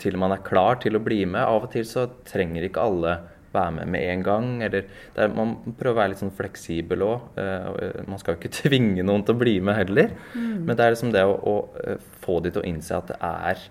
Til 0.00 0.20
man 0.20 0.36
er 0.36 0.44
klar 0.46 0.78
til 0.82 0.98
å 0.98 1.02
bli 1.02 1.24
med. 1.26 1.42
Av 1.42 1.66
og 1.66 1.72
til 1.72 1.86
så 1.88 2.06
trenger 2.28 2.68
ikke 2.68 2.84
alle 2.84 3.16
være 3.52 3.72
med 3.78 3.90
med 3.94 4.12
en 4.12 4.22
gang. 4.22 4.48
Eller 4.62 4.84
er, 5.16 5.32
man 5.34 5.56
prøver 5.78 5.94
å 5.94 5.98
være 5.98 6.12
litt 6.12 6.22
sånn 6.22 6.34
fleksibel 6.36 7.04
òg. 7.06 7.30
Uh, 7.38 7.70
eh, 7.82 8.02
man 8.08 8.20
skal 8.20 8.36
jo 8.36 8.42
ikke 8.42 8.54
tvinge 8.60 9.06
noen 9.06 9.24
til 9.26 9.36
å 9.36 9.42
bli 9.42 9.56
med 9.64 9.78
heller. 9.80 10.14
Mm. 10.34 10.68
Men 10.68 10.76
det 10.76 10.84
er 10.84 10.94
liksom 10.94 11.14
det 11.14 11.24
å, 11.26 11.34
å, 11.34 11.56
eh, 11.82 12.04
få 12.24 12.38
de 12.44 12.54
til 12.54 12.62
å 12.62 12.68
innse 12.68 12.98
at 12.98 13.10
det 13.10 13.18
er, 13.24 13.64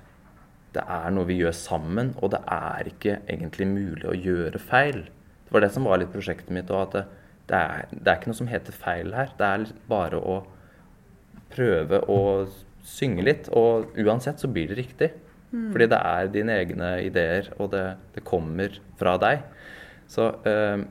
det 0.76 0.88
er 0.98 1.14
noe 1.16 1.30
vi 1.30 1.40
gjør 1.42 1.56
sammen, 1.56 2.12
og 2.22 2.34
det 2.36 2.42
er 2.54 2.92
ikke 2.92 3.22
egentlig 3.24 3.70
mulig 3.72 4.10
å 4.10 4.18
gjøre 4.18 4.62
feil. 4.62 5.06
Det 5.48 5.56
var 5.56 5.64
det 5.64 5.72
som 5.76 5.88
var 5.88 6.02
litt 6.02 6.12
prosjektet 6.12 6.52
mitt 6.54 6.74
òg. 6.74 6.90
At 6.90 6.98
det, 6.98 7.06
det, 7.48 7.58
er, 7.58 7.88
det, 7.92 8.06
er, 8.06 8.18
ikke 8.18 8.32
noe 8.32 8.40
som 8.42 8.52
heter 8.52 8.76
feil 8.76 9.14
her. 9.16 9.32
Det 9.40 9.48
er 9.48 9.66
bare 9.90 10.20
å 10.20 10.42
prøve 11.54 12.02
å 12.12 12.22
synge 12.88 13.24
litt, 13.24 13.48
og 13.56 13.96
uansett 14.00 14.42
så 14.42 14.50
blir 14.52 14.72
det 14.72 14.80
riktig. 14.82 15.12
Mm. 15.52 15.72
Fordi 15.72 15.88
det 15.94 16.00
er 16.12 16.32
dine 16.34 16.58
egne 16.60 16.92
ideer, 17.06 17.52
og 17.58 17.72
det, 17.72 17.86
det 18.16 18.26
kommer 18.28 18.76
fra 19.00 19.16
deg. 19.22 19.46
Så 20.12 20.28
øh, 20.48 20.84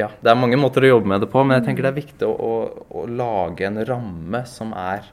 ja, 0.00 0.08
det 0.20 0.32
er 0.32 0.40
mange 0.40 0.58
måter 0.60 0.86
å 0.86 0.94
jobbe 0.94 1.12
med 1.12 1.22
det 1.24 1.30
på, 1.32 1.44
men 1.44 1.58
jeg 1.58 1.68
tenker 1.68 1.86
det 1.86 1.92
er 1.92 2.00
viktig 2.00 2.28
å, 2.28 2.32
å, 2.34 2.56
å 3.02 3.04
lage 3.10 3.68
en 3.68 3.78
ramme 3.86 4.40
som 4.48 4.72
er 4.76 5.06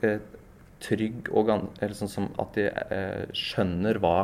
øh, 0.00 0.18
trygg, 0.82 1.30
og 1.32 1.54
eller 1.54 1.96
sånn 1.96 2.10
som 2.10 2.28
at 2.40 2.58
de 2.58 2.66
øh, 2.70 3.24
skjønner 3.36 4.00
hva 4.02 4.16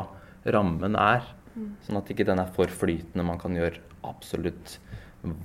rammen 0.47 0.99
er. 0.99 1.25
Mm. 1.55 1.71
Sånn 1.87 1.99
at 1.99 2.11
ikke 2.13 2.27
den 2.27 2.41
er 2.43 2.51
for 2.53 2.71
flytende. 2.71 3.25
Man 3.25 3.41
kan 3.41 3.55
gjøre 3.57 3.81
absolutt 4.07 4.77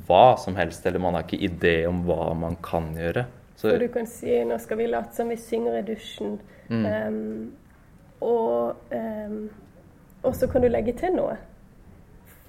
hva 0.06 0.36
som 0.40 0.56
helst, 0.56 0.86
eller 0.86 1.02
man 1.02 1.16
har 1.16 1.26
ikke 1.26 1.48
idé 1.48 1.76
om 1.88 2.02
hva 2.06 2.32
man 2.38 2.58
kan 2.64 2.92
gjøre. 2.96 3.26
Så, 3.56 3.70
og 3.74 3.80
du 3.80 3.88
kan 3.94 4.06
si 4.06 4.44
'nå 4.44 4.58
skal 4.58 4.78
vi 4.78 4.86
late 4.86 5.14
som 5.14 5.28
vi 5.28 5.36
synger 5.36 5.78
i 5.78 5.82
dusjen'. 5.92 6.38
Mm. 6.68 6.86
Um, 6.86 7.52
og, 8.20 8.76
um, 8.90 9.50
og, 10.22 10.34
så 10.34 10.46
kan 10.46 10.62
du 10.62 10.68
legge 10.68 10.92
til 10.92 11.14
noe. 11.14 11.36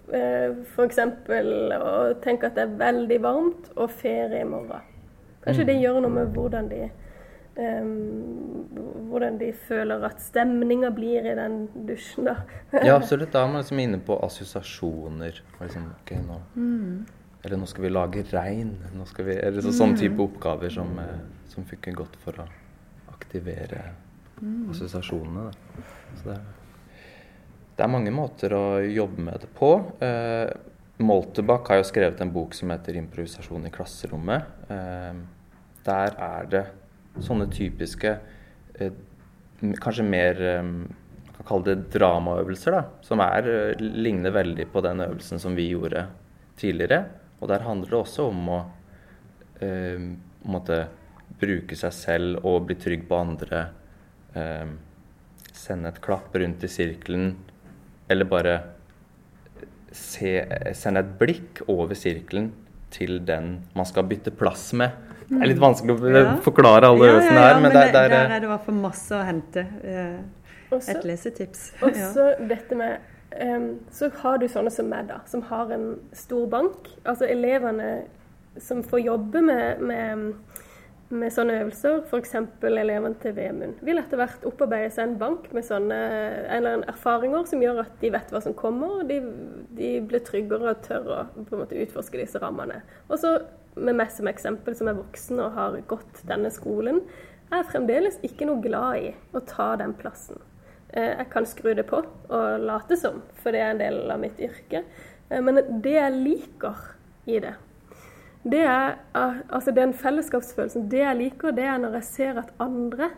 Uh, 0.07 0.17
eh, 0.17 0.49
F.eks. 0.75 0.99
å 0.99 2.13
tenke 2.23 2.47
at 2.47 2.55
det 2.55 2.63
er 2.63 2.77
veldig 2.79 3.21
varmt 3.23 3.71
og 3.75 3.89
ferie 3.89 4.41
i 4.41 4.47
morgen. 4.47 4.81
Kanskje 5.43 5.63
mm. 5.63 5.67
det 5.67 5.79
gjør 5.81 5.99
noe 6.01 6.17
med 6.19 6.35
hvordan 6.35 6.69
de 6.71 6.89
Um, 7.53 8.65
hvordan 9.09 9.35
de 9.37 9.51
føler 9.67 10.01
at 10.07 10.21
stemninga 10.25 10.89
blir 10.89 11.21
i 11.21 11.35
den 11.37 11.67
dusjen. 11.87 12.25
da. 12.25 12.35
ja, 12.81 12.95
absolutt. 12.95 13.29
Da 13.33 13.43
er 13.43 13.51
man 13.51 13.61
liksom 13.61 13.79
inne 13.79 13.99
på 14.01 14.17
assosiasjoner. 14.25 15.41
Liksom, 15.59 15.83
okay, 16.01 16.17
nå, 16.17 16.39
mm. 16.55 17.05
Eller 17.43 17.59
nå 17.59 17.67
skal 17.67 17.85
vi 17.85 17.91
lage 17.91 18.23
regn. 18.31 18.71
Nå 18.95 19.05
skal 19.09 19.27
vi, 19.27 19.37
eller 19.37 19.65
så, 19.65 19.73
sånn 19.75 19.97
type 19.99 20.15
mm. 20.15 20.25
oppgaver 20.25 20.71
som, 20.71 20.91
eh, 21.03 21.23
som 21.51 21.67
funker 21.67 21.95
godt 21.97 22.15
for 22.23 22.39
å 22.39 22.47
aktivere 23.11 23.81
mm. 24.39 24.69
assosiasjonene. 24.71 25.49
Så 26.21 26.29
det, 26.29 26.37
det, 27.75 27.81
er 27.83 27.91
mange 27.91 28.13
måter 28.15 28.55
å 28.55 28.63
jobbe 28.87 29.27
med 29.27 29.43
det 29.43 29.51
på. 29.57 29.73
Eh, 30.03 30.47
Moltebakk 31.03 31.71
har 31.71 31.81
jo 31.81 31.87
skrevet 31.89 32.21
en 32.23 32.31
bok 32.31 32.53
som 32.55 32.71
heter 32.71 32.95
'Improvisasjon 32.95 33.67
i 33.67 33.71
klasserommet'. 33.73 34.51
Eh, 34.71 35.23
der 35.83 36.15
er 36.15 36.51
det 36.51 36.65
sånne 37.21 37.49
typiske 37.51 38.17
eh, 38.79 38.93
Kanskje 39.83 40.03
mer 40.03 40.39
eh, 40.41 40.61
man 40.63 41.35
kan 41.37 41.47
kalle 41.47 41.73
det 41.73 41.91
dramaøvelser, 41.95 42.75
da, 42.75 42.81
som 43.01 43.21
er, 43.23 43.47
eh, 43.49 43.79
ligner 43.79 44.31
veldig 44.35 44.65
på 44.71 44.81
den 44.83 45.01
øvelsen 45.01 45.39
som 45.39 45.55
vi 45.55 45.69
gjorde 45.71 46.05
tidligere. 46.59 47.05
Og 47.43 47.49
der 47.51 47.65
handler 47.67 47.91
det 47.91 47.99
også 47.99 48.29
om 48.31 48.47
å 48.55 48.61
måtte 50.43 50.77
bruke 51.39 51.77
seg 51.77 51.93
selv 51.95 52.47
og 52.47 52.67
bli 52.67 52.77
trygg 52.79 53.05
på 53.09 53.19
andre 53.19 53.61
eh, 54.37 54.73
sende 55.53 55.91
et 55.93 56.01
klapp 56.03 56.35
rundt 56.35 56.63
i 56.65 56.71
sirkelen, 56.71 57.33
eller 58.11 58.29
bare 58.29 58.57
se, 59.93 60.35
sende 60.77 61.03
et 61.03 61.15
blikk 61.19 61.63
over 61.71 61.97
sirkelen 61.97 62.51
til 62.93 63.19
den 63.25 63.55
man 63.77 63.89
skal 63.89 64.05
bytte 64.09 64.33
plass 64.35 64.71
med. 64.77 64.93
Det 65.29 65.39
er 65.39 65.49
litt 65.49 65.61
vanskelig 65.61 65.95
å 65.95 66.13
ja. 66.13 66.35
forklare 66.45 66.91
alle 66.91 67.07
ja, 67.07 67.15
øvelsene 67.15 67.41
her, 67.41 67.55
men, 67.57 67.67
men 67.67 67.75
der, 67.77 67.91
der, 67.93 68.09
der, 68.11 68.27
er 68.27 68.43
det 68.43 68.49
i 68.49 68.51
hvert 68.51 68.67
fall 68.67 68.79
masse 68.83 69.17
å 69.17 69.23
hente. 69.25 69.65
Eh, 69.81 70.73
også, 70.73 70.93
et 70.93 71.07
lesetips. 71.07 71.67
Også 71.85 72.27
dette 72.49 72.77
med 72.77 73.12
um, 73.41 73.69
Så 73.91 74.09
har 74.21 74.37
du 74.41 74.47
sånne 74.51 74.73
som 74.73 74.89
meg, 74.91 75.07
da, 75.09 75.21
som 75.29 75.45
har 75.49 75.71
en 75.73 75.87
stor 76.17 76.47
bank. 76.51 76.91
Altså 77.03 77.29
elevene 77.29 78.03
som 78.61 78.83
får 78.85 79.05
jobbe 79.07 79.41
med, 79.41 79.81
med 79.81 80.33
med 81.13 81.33
sånne 81.33 81.55
øvelser, 81.61 81.99
f.eks. 82.07 82.35
elevene 82.65 83.13
til 83.21 83.35
Vemund, 83.37 83.81
vil 83.85 83.99
etter 84.01 84.19
hvert 84.19 84.45
opparbeide 84.47 84.91
seg 84.93 85.09
en 85.11 85.17
bank 85.21 85.49
med 85.55 85.65
sånne 85.67 85.97
eller 86.55 86.85
erfaringer 86.89 87.45
som 87.49 87.61
gjør 87.63 87.83
at 87.83 87.97
de 88.01 88.11
vet 88.13 88.33
hva 88.33 88.41
som 88.43 88.55
kommer, 88.57 89.01
og 89.01 89.11
de, 89.11 89.19
de 89.77 89.91
blir 90.07 90.23
tryggere 90.25 90.73
og 90.73 90.81
tør 90.85 91.11
å 91.13 91.19
på 91.35 91.55
en 91.55 91.63
måte 91.63 91.79
utforske 91.83 92.19
disse 92.21 92.41
rammene. 92.41 92.81
Og 93.09 93.19
så 93.21 93.35
med 93.75 93.97
meg 93.97 94.13
som 94.13 94.29
eksempel, 94.29 94.77
som 94.77 94.89
er 94.89 94.97
voksen 94.97 95.41
og 95.43 95.57
har 95.57 95.77
gått 95.89 96.23
denne 96.29 96.51
skolen, 96.53 97.01
er 97.51 97.61
jeg 97.61 97.71
fremdeles 97.73 98.19
ikke 98.25 98.47
noe 98.49 98.63
glad 98.63 99.05
i 99.09 99.13
å 99.33 99.43
ta 99.45 99.73
den 99.81 99.93
plassen. 99.97 100.41
Eh, 100.93 101.11
jeg 101.17 101.29
kan 101.33 101.45
skru 101.49 101.73
det 101.73 101.87
på 101.89 102.03
og 102.05 102.63
late 102.63 102.97
som, 102.99 103.21
for 103.41 103.55
det 103.55 103.61
er 103.63 103.73
en 103.73 103.81
del 103.81 103.99
av 104.13 104.21
mitt 104.21 104.39
yrke. 104.41 104.83
Eh, 105.29 105.41
men 105.41 105.61
det 105.81 105.95
jeg 105.97 106.17
liker 106.19 106.89
i 107.25 107.39
det, 107.41 107.55
det 108.43 108.61
er 108.67 108.97
altså 109.15 109.71
den 109.71 109.93
fellesskapsfølelsen. 109.95 110.89
Det 110.91 110.99
jeg 110.99 111.19
liker, 111.19 111.55
det 111.55 111.63
er 111.63 111.77
når 111.79 112.01
jeg 112.01 112.09
ser 112.09 112.39
at 112.41 112.51
andre 112.59 113.09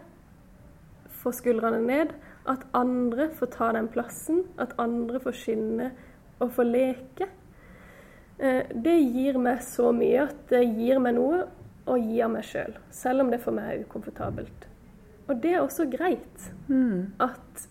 får 1.23 1.39
skuldrene 1.39 1.81
ned. 1.81 2.13
At 2.45 2.61
andre 2.77 3.31
får 3.33 3.49
ta 3.55 3.71
den 3.73 3.89
plassen. 3.89 4.43
At 4.61 4.75
andre 4.77 5.19
får 5.23 5.33
skinne 5.39 5.89
og 6.37 6.53
får 6.53 6.69
leke. 6.69 7.29
Eh, 8.37 8.69
det 8.69 8.95
gir 9.01 9.41
meg 9.41 9.63
så 9.65 9.89
mye 9.95 10.27
at 10.27 10.45
det 10.53 10.61
gir 10.77 11.01
meg 11.01 11.17
noe. 11.19 11.45
å 11.85 11.99
gi 12.01 12.15
av 12.25 12.31
meg 12.33 12.41
sjøl, 12.41 12.71
selv, 12.73 12.93
selv 12.97 13.21
om 13.21 13.27
det 13.29 13.37
for 13.43 13.53
meg 13.53 13.67
er 13.69 13.81
ukomfortabelt. 13.85 14.63
Og 15.27 15.39
det 15.43 15.53
er 15.53 15.61
også 15.61 15.87
greit. 15.89 16.51
Mm. 16.67 17.15
At 17.19 17.65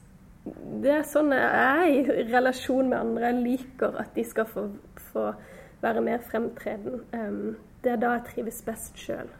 det 0.82 0.90
er 0.92 1.06
sånn 1.08 1.32
jeg 1.32 1.44
er 1.50 1.84
i 1.88 2.24
relasjon 2.32 2.90
med 2.90 2.98
andre. 2.98 3.30
Jeg 3.30 3.44
liker 3.44 4.00
at 4.02 4.10
de 4.16 4.24
skal 4.26 4.48
få, 4.50 4.66
få 5.12 5.30
være 5.84 6.02
mer 6.04 6.24
fremtreden. 6.26 7.04
Um, 7.14 7.54
det 7.84 7.94
er 7.94 8.02
da 8.02 8.16
jeg 8.16 8.26
trives 8.32 8.60
best 8.66 8.98
sjøl. 9.00 9.30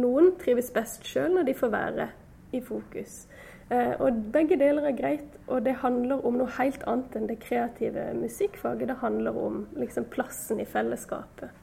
Noen 0.00 0.34
trives 0.40 0.70
best 0.74 1.06
sjøl 1.08 1.38
når 1.38 1.48
de 1.48 1.56
får 1.56 1.72
være 1.72 2.10
i 2.56 2.60
fokus. 2.64 3.24
Uh, 3.70 3.94
og 4.02 4.20
begge 4.34 4.58
deler 4.58 4.90
er 4.90 4.98
greit, 4.98 5.38
og 5.46 5.62
det 5.64 5.78
handler 5.84 6.24
om 6.26 6.40
noe 6.40 6.50
helt 6.58 6.82
annet 6.90 7.16
enn 7.16 7.30
det 7.30 7.38
kreative 7.44 8.10
musikkfaget. 8.18 8.90
Det 8.90 9.00
handler 9.04 9.38
om 9.38 9.64
liksom, 9.78 10.08
plassen 10.10 10.60
i 10.60 10.68
fellesskapet. 10.68 11.54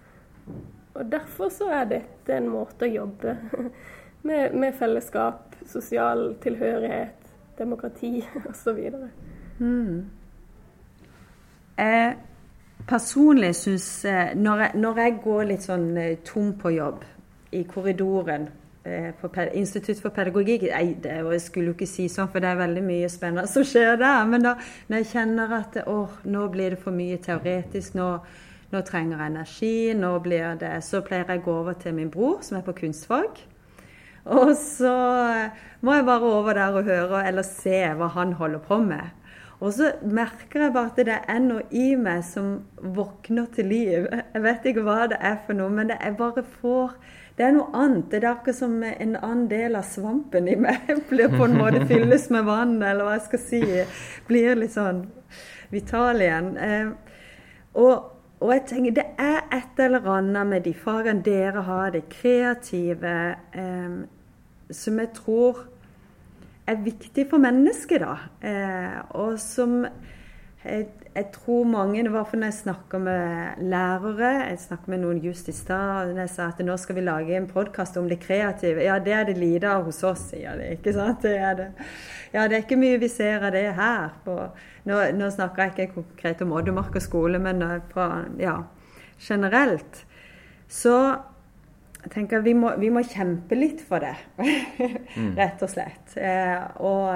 Og 0.98 1.12
derfor 1.12 1.52
så 1.54 1.68
er 1.70 1.90
dette 1.92 2.34
en 2.34 2.48
måte 2.50 2.88
å 2.88 2.94
jobbe 2.94 3.36
med, 4.28 4.56
med 4.56 4.76
fellesskap, 4.78 5.56
sosial 5.68 6.30
tilhørighet, 6.44 7.34
demokrati 7.58 8.22
osv. 8.52 8.80
Mm. 9.60 10.06
Eh, 11.78 12.14
personlig 12.88 13.56
syns 13.56 13.90
når, 14.36 14.72
når, 14.78 15.04
jeg 15.04 15.20
går 15.24 15.44
litt 15.52 15.66
sånn 15.66 15.92
eh, 15.98 16.16
tom 16.26 16.56
på 16.58 16.72
jobb 16.74 17.04
i 17.52 17.64
korridoren 17.70 18.48
eh, 18.84 19.12
på 19.20 19.30
Institutt 19.54 20.02
for 20.02 20.16
pedagogikk 20.16 20.68
Nei, 20.72 20.96
det 21.02 21.20
jeg 21.20 21.42
skulle 21.42 21.72
jo 21.72 21.78
ikke 21.78 21.90
si 21.90 22.08
sånn, 22.12 22.30
for 22.34 22.44
det 22.44 22.52
er 22.52 22.62
veldig 22.62 22.84
mye 22.86 23.10
spennende 23.12 23.48
som 23.52 23.66
skjer 23.68 24.00
der. 24.02 24.26
Men 24.30 24.46
da, 24.46 24.56
når 24.88 25.04
jeg 25.04 25.12
kjenner 25.14 25.58
at 25.60 25.80
å, 25.88 26.00
nå 26.26 26.48
blir 26.54 26.76
det 26.76 26.82
for 26.82 26.96
mye 26.96 27.20
teoretisk, 27.24 27.98
nå, 27.98 28.10
nå 28.74 28.84
trenger 28.88 29.22
jeg 29.22 29.34
energi, 29.34 29.76
nå 29.98 30.16
blir 30.24 30.58
det 30.60 30.74
Så 30.86 31.02
pleier 31.06 31.28
jeg 31.28 31.44
å 31.44 31.46
gå 31.46 31.60
over 31.62 31.78
til 31.80 31.96
min 31.98 32.12
bror, 32.14 32.42
som 32.46 32.60
er 32.60 32.66
på 32.66 32.76
kunstfag. 32.82 33.46
Og 34.28 34.56
så 34.60 34.96
må 35.82 35.94
jeg 35.96 36.08
bare 36.08 36.34
over 36.40 36.58
der 36.58 36.76
og 36.76 36.88
høre 36.88 37.22
eller 37.28 37.46
se 37.48 37.80
hva 37.96 38.10
han 38.16 38.36
holder 38.40 38.64
på 38.66 38.82
med. 38.84 39.14
Og 39.58 39.74
så 39.74 39.92
merker 40.06 40.68
jeg 40.68 40.74
bare 40.74 40.92
at 40.92 41.00
det 41.08 41.16
er 41.18 41.40
noe 41.42 41.64
i 41.74 41.96
meg 41.98 42.22
som 42.28 42.60
våkner 42.78 43.48
til 43.56 43.72
liv. 43.72 44.06
Jeg 44.36 44.44
vet 44.44 44.68
ikke 44.70 44.84
hva 44.86 45.08
det 45.10 45.18
er 45.18 45.40
for 45.48 45.58
noe, 45.58 45.72
men 45.74 45.90
det 45.90 45.98
er 45.98 46.18
bare 46.18 46.46
får 46.60 46.98
Det 47.38 47.46
er 47.46 47.52
noe 47.54 47.70
annet. 47.78 48.08
Det 48.10 48.24
er 48.24 48.32
akkurat 48.32 48.58
som 48.58 48.80
en 48.82 49.16
annen 49.16 49.48
del 49.50 49.78
av 49.78 49.86
svampen 49.86 50.48
i 50.50 50.56
meg 50.58 50.88
blir 51.10 51.30
på 51.30 51.46
en 51.46 51.58
måte 51.58 51.84
fylles 51.92 52.30
med 52.34 52.48
vann, 52.50 52.80
eller 52.82 53.06
hva 53.06 53.18
jeg 53.18 53.26
skal 53.28 53.44
si. 53.44 53.64
Blir 54.30 54.58
litt 54.58 54.74
sånn 54.74 55.04
vital 55.70 56.22
igjen. 56.22 56.54
Eh, 56.58 56.90
og, 57.78 58.10
og 58.42 58.54
jeg 58.56 58.64
tenker 58.72 58.98
det 58.98 59.08
er 59.22 59.44
et 59.54 59.82
eller 59.86 60.10
annet 60.18 60.50
med 60.50 60.66
de 60.66 60.74
fagene 60.74 61.26
dere 61.26 61.66
har, 61.68 61.92
det 61.94 62.08
kreative, 62.10 63.18
eh, 63.54 63.98
som 64.74 65.00
jeg 65.00 65.14
tror 65.16 65.66
er 66.68 66.84
viktig 66.84 67.28
for 67.30 67.40
mennesket, 67.42 68.04
da. 68.04 68.16
Eh, 68.44 68.98
og 69.16 69.38
som 69.40 69.80
jeg, 70.68 70.88
jeg, 71.14 71.26
tror 71.32 71.68
mange 71.70 72.02
Det 72.04 72.12
var 72.12 72.26
for 72.28 72.40
når 72.42 72.50
jeg 72.50 72.58
snakker 72.58 73.00
med 73.00 73.62
lærere 73.70 74.32
Jeg 74.50 74.58
snakket 74.60 74.88
med 74.92 75.00
noen 75.00 75.22
just 75.24 75.48
i 75.48 75.54
stad 75.56 76.12
og 76.12 76.18
jeg 76.20 76.32
sa 76.34 76.48
at 76.50 76.60
nå 76.66 76.76
skal 76.82 76.98
vi 76.98 77.06
lage 77.06 77.38
en 77.38 77.48
podkast 77.48 77.96
om 78.02 78.10
det 78.10 78.18
kreative. 78.20 78.84
Ja, 78.84 78.98
det 79.00 79.14
er 79.14 79.30
det 79.30 79.38
lite 79.38 79.70
av 79.70 79.86
hos 79.88 80.02
oss, 80.04 80.26
sier 80.34 80.58
de. 80.60 80.74
ikke 80.76 80.96
sant? 80.98 81.22
Det 81.24 81.38
er 81.38 81.56
det. 81.62 81.70
Ja, 82.34 82.48
det 82.48 82.58
er 82.58 82.66
ikke 82.66 82.80
mye 82.82 83.00
vi 83.00 83.12
ser 83.12 83.46
av 83.48 83.54
det 83.56 83.70
her. 83.78 84.10
På, 84.26 84.36
nå, 84.90 85.00
nå, 85.16 85.32
snakker 85.32 85.64
jeg 85.64 85.74
ikke 85.78 86.02
konkret 86.02 86.44
om 86.44 86.52
Oddemarka 86.58 87.00
skole, 87.00 87.40
men 87.40 87.64
fra, 87.94 88.26
ja, 88.42 88.58
generelt. 89.24 90.04
Så 90.68 90.98
jeg 92.08 92.14
tenker 92.14 92.44
vi 92.46 92.54
må, 92.56 92.72
vi 92.80 92.88
må 92.94 93.02
kjempe 93.04 93.58
litt 93.58 93.82
for 93.84 94.00
det, 94.00 94.16
mm. 95.20 95.34
rett 95.36 95.64
og 95.66 95.72
slett. 95.72 96.14
Eh, 96.16 96.62
og, 96.88 97.10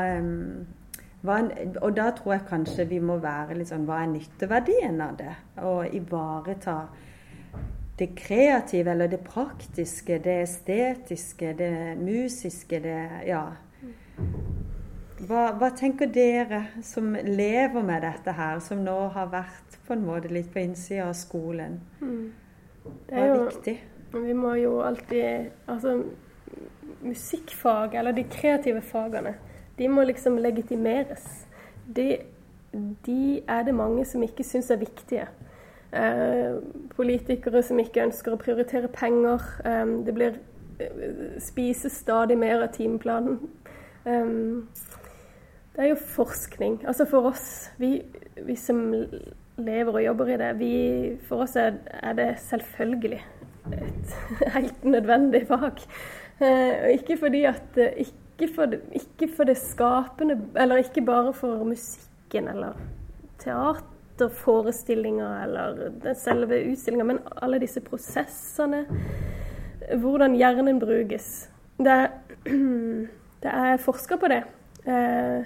hva, 1.24 1.38
og, 1.80 1.92
da 1.96 2.10
tror 2.18 2.36
jeg 2.36 2.50
kanskje 2.50 2.88
vi 2.89 3.00
må 3.00 3.16
være 3.22 3.56
litt 3.60 3.70
sånn 3.70 3.86
Hva 3.88 4.02
er 4.02 4.10
nytteverdien 4.12 5.00
av 5.06 5.16
det? 5.20 5.36
Og 5.70 5.96
ivareta 5.96 6.76
det 8.02 8.10
kreative 8.18 8.92
eller 8.92 9.12
det 9.12 9.22
praktiske, 9.24 10.18
det 10.26 10.39
estetiske, 10.48 11.54
det 11.58 11.74
musiske, 12.02 12.82
det 12.84 12.98
Ja. 13.30 13.46
Hva, 15.22 15.52
hva, 15.54 15.70
tenker 15.78 16.10
dere 16.10 16.64
som 16.84 17.14
lever 17.14 17.84
med 17.86 18.02
dette 18.02 18.34
her, 18.34 18.60
som 18.60 18.82
nå 18.82 18.98
har 19.14 19.30
vært 19.30 19.78
på 19.86 19.94
en 19.94 20.04
måte 20.04 20.32
litt 20.34 20.50
på 20.52 20.64
innsida 20.66 21.12
av 21.12 21.14
skolen? 21.16 21.78
Mm. 22.02 22.32
Det 23.06 23.14
er, 23.14 23.28
jo, 23.30 23.44
viktig? 23.46 23.76
Vi 24.14 24.34
må 24.34 24.55
jo 24.59 24.82
alltid 24.84 25.51
Altså, 25.68 26.03
musikkfag, 27.01 27.95
eller 27.95 28.12
de 28.12 28.24
kreative 28.24 28.82
fagene, 28.82 29.36
de 29.78 29.88
må 29.88 30.03
liksom 30.03 30.38
legitimeres. 30.38 31.47
De, 31.95 32.18
de 33.05 33.41
er 33.47 33.64
det 33.64 33.74
mange 33.76 34.05
som 34.05 34.24
ikke 34.24 34.45
syns 34.45 34.70
er 34.72 34.82
viktige. 34.82 35.28
Eh, 35.91 36.59
politikere 36.95 37.64
som 37.64 37.80
ikke 37.82 38.05
ønsker 38.05 38.36
å 38.36 38.39
prioritere 38.39 38.91
penger. 38.93 39.43
Eh, 39.66 39.95
det 40.05 40.16
blir 40.16 40.38
eh, 40.80 41.39
spises 41.41 41.97
stadig 42.03 42.38
mer 42.38 42.62
av 42.62 42.72
timeplanen. 42.76 43.41
Eh, 44.05 44.32
det 45.76 45.86
er 45.86 45.93
jo 45.93 45.99
forskning. 46.14 46.82
Altså 46.86 47.07
for 47.09 47.32
oss, 47.32 47.72
vi, 47.82 47.95
vi 48.45 48.55
som 48.59 48.91
lever 49.57 49.93
og 49.93 50.03
jobber 50.03 50.34
i 50.34 50.39
det, 50.41 50.51
vi, 50.59 50.74
for 51.28 51.47
oss 51.47 51.55
er, 51.59 51.80
er 52.03 52.14
det 52.18 52.30
selvfølgelig 52.43 53.24
et 53.70 54.16
helt 54.55 54.84
nødvendig 54.84 55.47
fag. 55.47 55.72
Og 56.41 56.91
ikke 56.91 57.18
fordi 57.18 57.43
at 57.45 57.78
eh, 57.78 57.91
ikke 58.01 58.53
for, 58.55 58.66
ikke 58.91 59.30
for 59.36 59.43
det 59.45 59.57
skapende 59.57 60.41
Eller 60.57 60.76
ikke 60.82 61.05
bare 61.05 61.34
for 61.34 61.64
musikken 61.64 62.47
eller 62.47 62.74
teaterforestillinger 63.43 65.43
eller 65.43 66.14
selve 66.14 66.72
utstillinga, 66.72 67.03
men 67.03 67.20
alle 67.41 67.59
disse 67.59 67.82
prosessene. 67.82 68.86
Hvordan 69.97 70.36
hjernen 70.36 70.80
brukes. 70.80 71.49
Det, 71.78 72.07
det 73.43 73.51
er 73.53 73.78
forska 73.78 74.18
på 74.18 74.28
det. 74.28 74.43
Eh, 74.86 75.45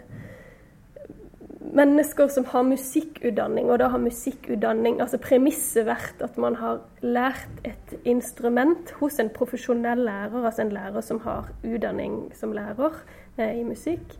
mennesker 1.76 2.30
som 2.32 2.46
har 2.50 2.64
musikkutdanning, 2.68 3.70
og 3.72 3.80
da 3.82 3.90
har 3.92 4.02
musikkutdanning 4.02 5.02
altså 5.04 5.20
Premisset 5.22 5.88
vært 5.88 6.22
at 6.24 6.38
man 6.42 6.58
har 6.60 6.82
lært 7.04 7.62
et 7.68 7.96
instrument 8.08 8.94
hos 9.00 9.20
en 9.20 9.32
profesjonell 9.34 10.06
lærer, 10.08 10.38
altså 10.40 10.66
en 10.66 10.74
lærer 10.76 11.04
som 11.06 11.20
har 11.26 11.52
utdanning 11.64 12.30
som 12.38 12.56
lærer 12.56 13.02
eh, 13.38 13.60
i 13.60 13.66
musikk, 13.68 14.16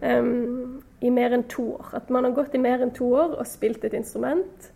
um, 0.00 0.80
i 1.04 1.12
mer 1.12 1.36
enn 1.36 1.44
to 1.52 1.74
år. 1.76 1.92
At 2.00 2.10
man 2.14 2.24
har 2.24 2.36
gått 2.36 2.56
i 2.56 2.62
mer 2.62 2.82
enn 2.84 2.94
to 2.96 3.10
år 3.12 3.36
og 3.36 3.48
spilt 3.48 3.84
et 3.84 3.96
instrument. 3.96 4.70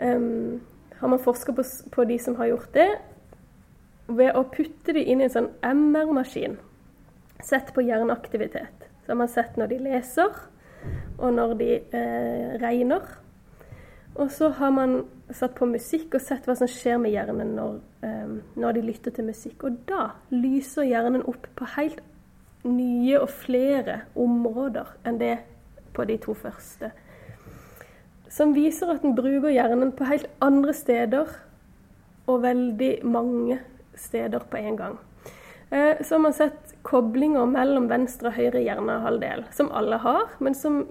Um, 0.00 0.62
har 0.96 1.12
man 1.12 1.20
forska 1.20 1.52
på, 1.52 1.64
på, 1.92 2.08
de 2.08 2.18
som 2.18 2.38
har 2.40 2.54
gjort 2.54 2.72
det, 2.76 2.88
ved 4.08 4.36
å 4.38 4.46
putte 4.48 4.94
de 4.96 5.02
inn 5.02 5.20
i 5.20 5.26
en 5.26 5.32
sånn 5.34 5.52
MR-maskin, 5.66 6.56
sett 7.44 7.72
på 7.74 7.84
hjerneaktivitet. 7.84 8.86
Så 9.04 9.12
har 9.12 9.18
man 9.20 9.30
sett 9.30 9.58
når 9.60 9.74
de 9.74 9.80
leser 9.90 10.38
og 11.18 11.32
når 11.36 11.54
de 11.60 11.70
eh, 11.80 12.56
regner. 12.62 13.04
Og 14.16 14.30
så 14.32 14.48
har 14.56 14.72
man 14.72 15.02
satt 15.34 15.56
på 15.58 15.68
musikk 15.68 16.14
og 16.16 16.22
sett 16.24 16.46
hva 16.46 16.54
som 16.56 16.70
skjer 16.70 17.00
med 17.02 17.12
hjernen 17.12 17.54
når, 17.56 17.80
eh, 18.06 18.36
når 18.56 18.76
de 18.76 18.84
lytter 18.86 19.14
til 19.14 19.28
musikk. 19.28 19.64
Og 19.64 19.80
da 19.88 20.10
lyser 20.32 20.88
hjernen 20.88 21.24
opp 21.28 21.48
på 21.56 21.68
helt 21.76 22.00
nye 22.66 23.18
og 23.20 23.30
flere 23.30 24.00
områder 24.18 24.96
enn 25.06 25.20
det 25.20 25.36
på 25.96 26.06
de 26.08 26.16
to 26.22 26.34
første. 26.36 26.90
Som 28.32 28.54
viser 28.56 28.90
at 28.92 29.04
den 29.04 29.14
bruker 29.16 29.52
hjernen 29.52 29.92
på 29.96 30.08
helt 30.08 30.28
andre 30.44 30.74
steder 30.74 31.30
og 32.26 32.42
veldig 32.42 32.92
mange 33.06 33.60
steder 33.96 34.44
på 34.50 34.58
en 34.60 34.76
gang. 34.76 34.96
Eh, 35.70 36.02
så 36.02 36.14
har 36.14 36.22
man 36.22 36.34
sett 36.36 36.65
koblinger 36.86 37.48
mellom 37.50 37.88
venstre 37.90 38.30
og 38.30 38.36
høyre 38.36 38.62
hjernehalvdel, 38.62 39.44
som 39.54 39.72
alle 39.74 39.98
har. 40.04 40.30
Men 40.42 40.54
som 40.54 40.84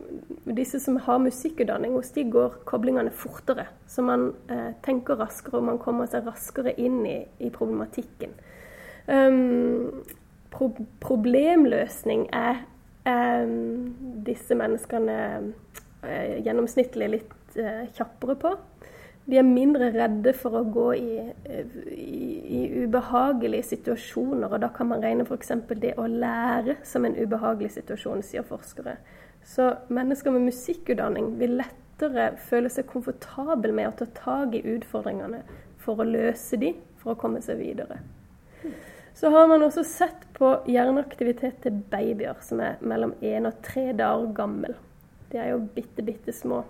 disse 0.57 0.81
som 0.83 0.97
har 1.05 1.21
musikkutdanning, 1.23 1.95
hos 1.95 2.11
de 2.15 2.25
går 2.33 2.59
koblingene 2.67 3.13
fortere. 3.15 3.69
Så 3.87 4.03
man 4.05 4.33
eh, 4.51 4.73
tenker 4.85 5.19
raskere, 5.21 5.61
og 5.61 5.69
man 5.69 5.79
kommer 5.81 6.09
seg 6.11 6.27
raskere 6.27 6.75
inn 6.81 7.01
i, 7.07 7.17
i 7.39 7.51
problematikken. 7.53 8.35
Um, 9.05 10.01
pro 10.49 10.71
problemløsning 11.03 12.25
er 12.33 12.63
um, 13.05 13.91
disse 14.25 14.57
menneskene 14.57 15.17
uh, 15.45 16.35
gjennomsnittlig 16.41 17.11
litt 17.19 17.59
uh, 17.59 17.85
kjappere 17.95 18.39
på. 18.41 18.55
De 19.25 19.39
er 19.39 19.45
mindre 19.47 19.89
redde 19.89 20.35
for 20.37 20.53
å 20.59 20.63
gå 20.69 20.89
i, 20.99 21.13
i, 21.49 22.17
i, 22.59 22.59
ubehagelige 22.85 23.71
situasjoner, 23.71 24.51
og 24.51 24.61
da 24.61 24.69
kan 24.73 24.91
man 24.91 25.01
regne 25.01 25.25
f.eks. 25.25 25.53
det 25.81 25.95
å 25.97 26.05
lære 26.05 26.77
som 26.85 27.07
en 27.07 27.17
ubehagelig 27.17 27.71
situasjon, 27.79 28.21
sier 28.25 28.45
forskere. 28.45 28.99
Så 29.45 29.71
mennesker 29.93 30.33
med 30.33 30.45
musikkutdanning 30.51 31.33
vil 31.41 31.57
lettere 31.57 32.35
føle 32.49 32.69
seg 32.69 32.85
komfortabel 32.89 33.73
med 33.73 33.89
å 33.89 33.95
ta 34.03 34.09
tak 34.17 34.53
i 34.57 34.65
utfordringene 34.75 35.41
for 35.81 36.01
å 36.01 36.07
løse 36.09 36.61
de, 36.61 36.75
for 37.01 37.15
å 37.15 37.19
komme 37.19 37.41
seg 37.45 37.61
videre. 37.61 38.01
Så 39.15 39.29
har 39.31 39.47
man 39.47 39.63
også 39.63 39.85
sett 39.87 40.25
på 40.35 40.49
hjerneaktivitet 40.69 41.61
til 41.63 41.77
babyer 41.89 42.37
som 42.43 42.59
er 42.61 42.81
mellom 42.83 43.13
én 43.23 43.47
og 43.47 43.61
tre 43.63 43.87
dager 43.95 44.33
gammel. 44.35 44.75
De 45.31 45.39
er 45.39 45.53
jo 45.53 45.61
bitte, 45.73 46.03
bitte 46.03 46.33
små. 46.35 46.65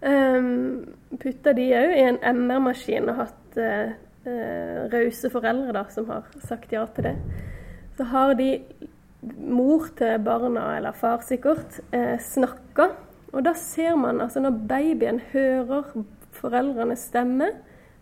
Um, 0.00 0.86
putta 1.20 1.52
de 1.52 1.66
òg 1.76 1.90
i 1.92 2.04
en 2.08 2.18
MR-maskin 2.24 3.10
og 3.12 3.18
hatt 3.18 3.58
uh, 3.60 3.90
uh, 4.24 4.86
rause 4.92 5.28
foreldre 5.32 5.74
da, 5.76 5.82
som 5.92 6.08
har 6.08 6.30
sagt 6.46 6.72
ja 6.72 6.86
til 6.96 7.10
det. 7.10 7.16
Så 7.98 8.06
har 8.08 8.32
de 8.38 8.54
mor 9.36 9.90
til 9.98 10.16
barna, 10.24 10.70
eller 10.78 10.96
far 10.96 11.20
sikkert, 11.26 11.82
uh, 11.92 12.16
snakka. 12.16 12.90
Og 13.34 13.44
da 13.44 13.52
ser 13.54 13.98
man, 14.00 14.22
altså 14.24 14.40
når 14.40 14.56
babyen 14.70 15.20
hører 15.34 15.92
foreldrenes 16.34 17.04
stemme, 17.12 17.52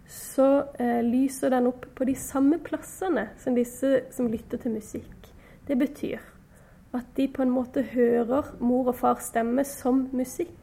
så 0.09 0.49
uh, 0.79 1.01
lyser 1.03 1.51
den 1.53 1.67
opp 1.73 1.91
på 1.99 2.07
de 2.07 2.15
samme 2.15 2.61
plassene 2.63 3.29
som 3.43 3.59
disse 3.59 4.07
som 4.15 4.31
lytter 4.31 4.63
til 4.63 4.79
musikk. 4.79 5.33
Det 5.67 5.77
betyr 5.77 6.23
at 6.95 7.11
de 7.19 7.27
på 7.29 7.43
en 7.45 7.53
måte 7.53 7.83
hører 7.91 8.55
mor 8.65 8.89
og 8.89 8.97
fars 9.03 9.29
stemme 9.29 9.65
som 9.67 10.07
musikk. 10.17 10.58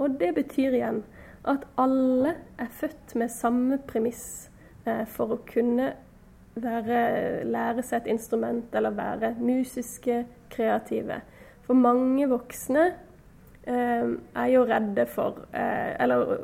Og 0.00 0.16
det 0.20 0.32
betyr 0.38 0.76
igjen 0.78 1.02
at 1.48 1.64
alle 1.80 2.34
er 2.60 2.70
født 2.76 3.14
med 3.20 3.32
samme 3.32 3.80
premiss 3.88 4.48
eh, 4.86 5.04
for 5.08 5.36
å 5.36 5.42
kunne 5.48 5.92
være, 6.60 7.44
lære 7.48 7.84
seg 7.86 8.02
et 8.02 8.10
instrument 8.16 8.74
eller 8.76 8.96
være 8.96 9.34
musiske, 9.40 10.24
kreative. 10.50 11.20
For 11.64 11.78
mange 11.78 12.26
voksne 12.30 12.88
eh, 13.68 14.10
er 14.10 14.50
jo 14.52 14.66
redde 14.68 15.06
for, 15.08 15.44
eh, 15.52 15.94
eller 16.02 16.36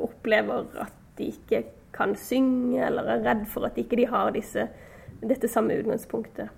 opplever 0.00 0.70
at 0.84 0.96
de 1.18 1.32
ikke 1.32 1.64
kan 1.96 2.14
synge, 2.16 2.78
eller 2.86 3.16
er 3.16 3.26
redd 3.26 3.44
for 3.50 3.66
at 3.68 3.78
ikke 3.80 3.98
de 3.98 4.06
har 4.08 4.30
disse, 4.36 4.68
dette 5.20 5.50
samme 5.50 5.76
utgangspunktet. 5.80 6.48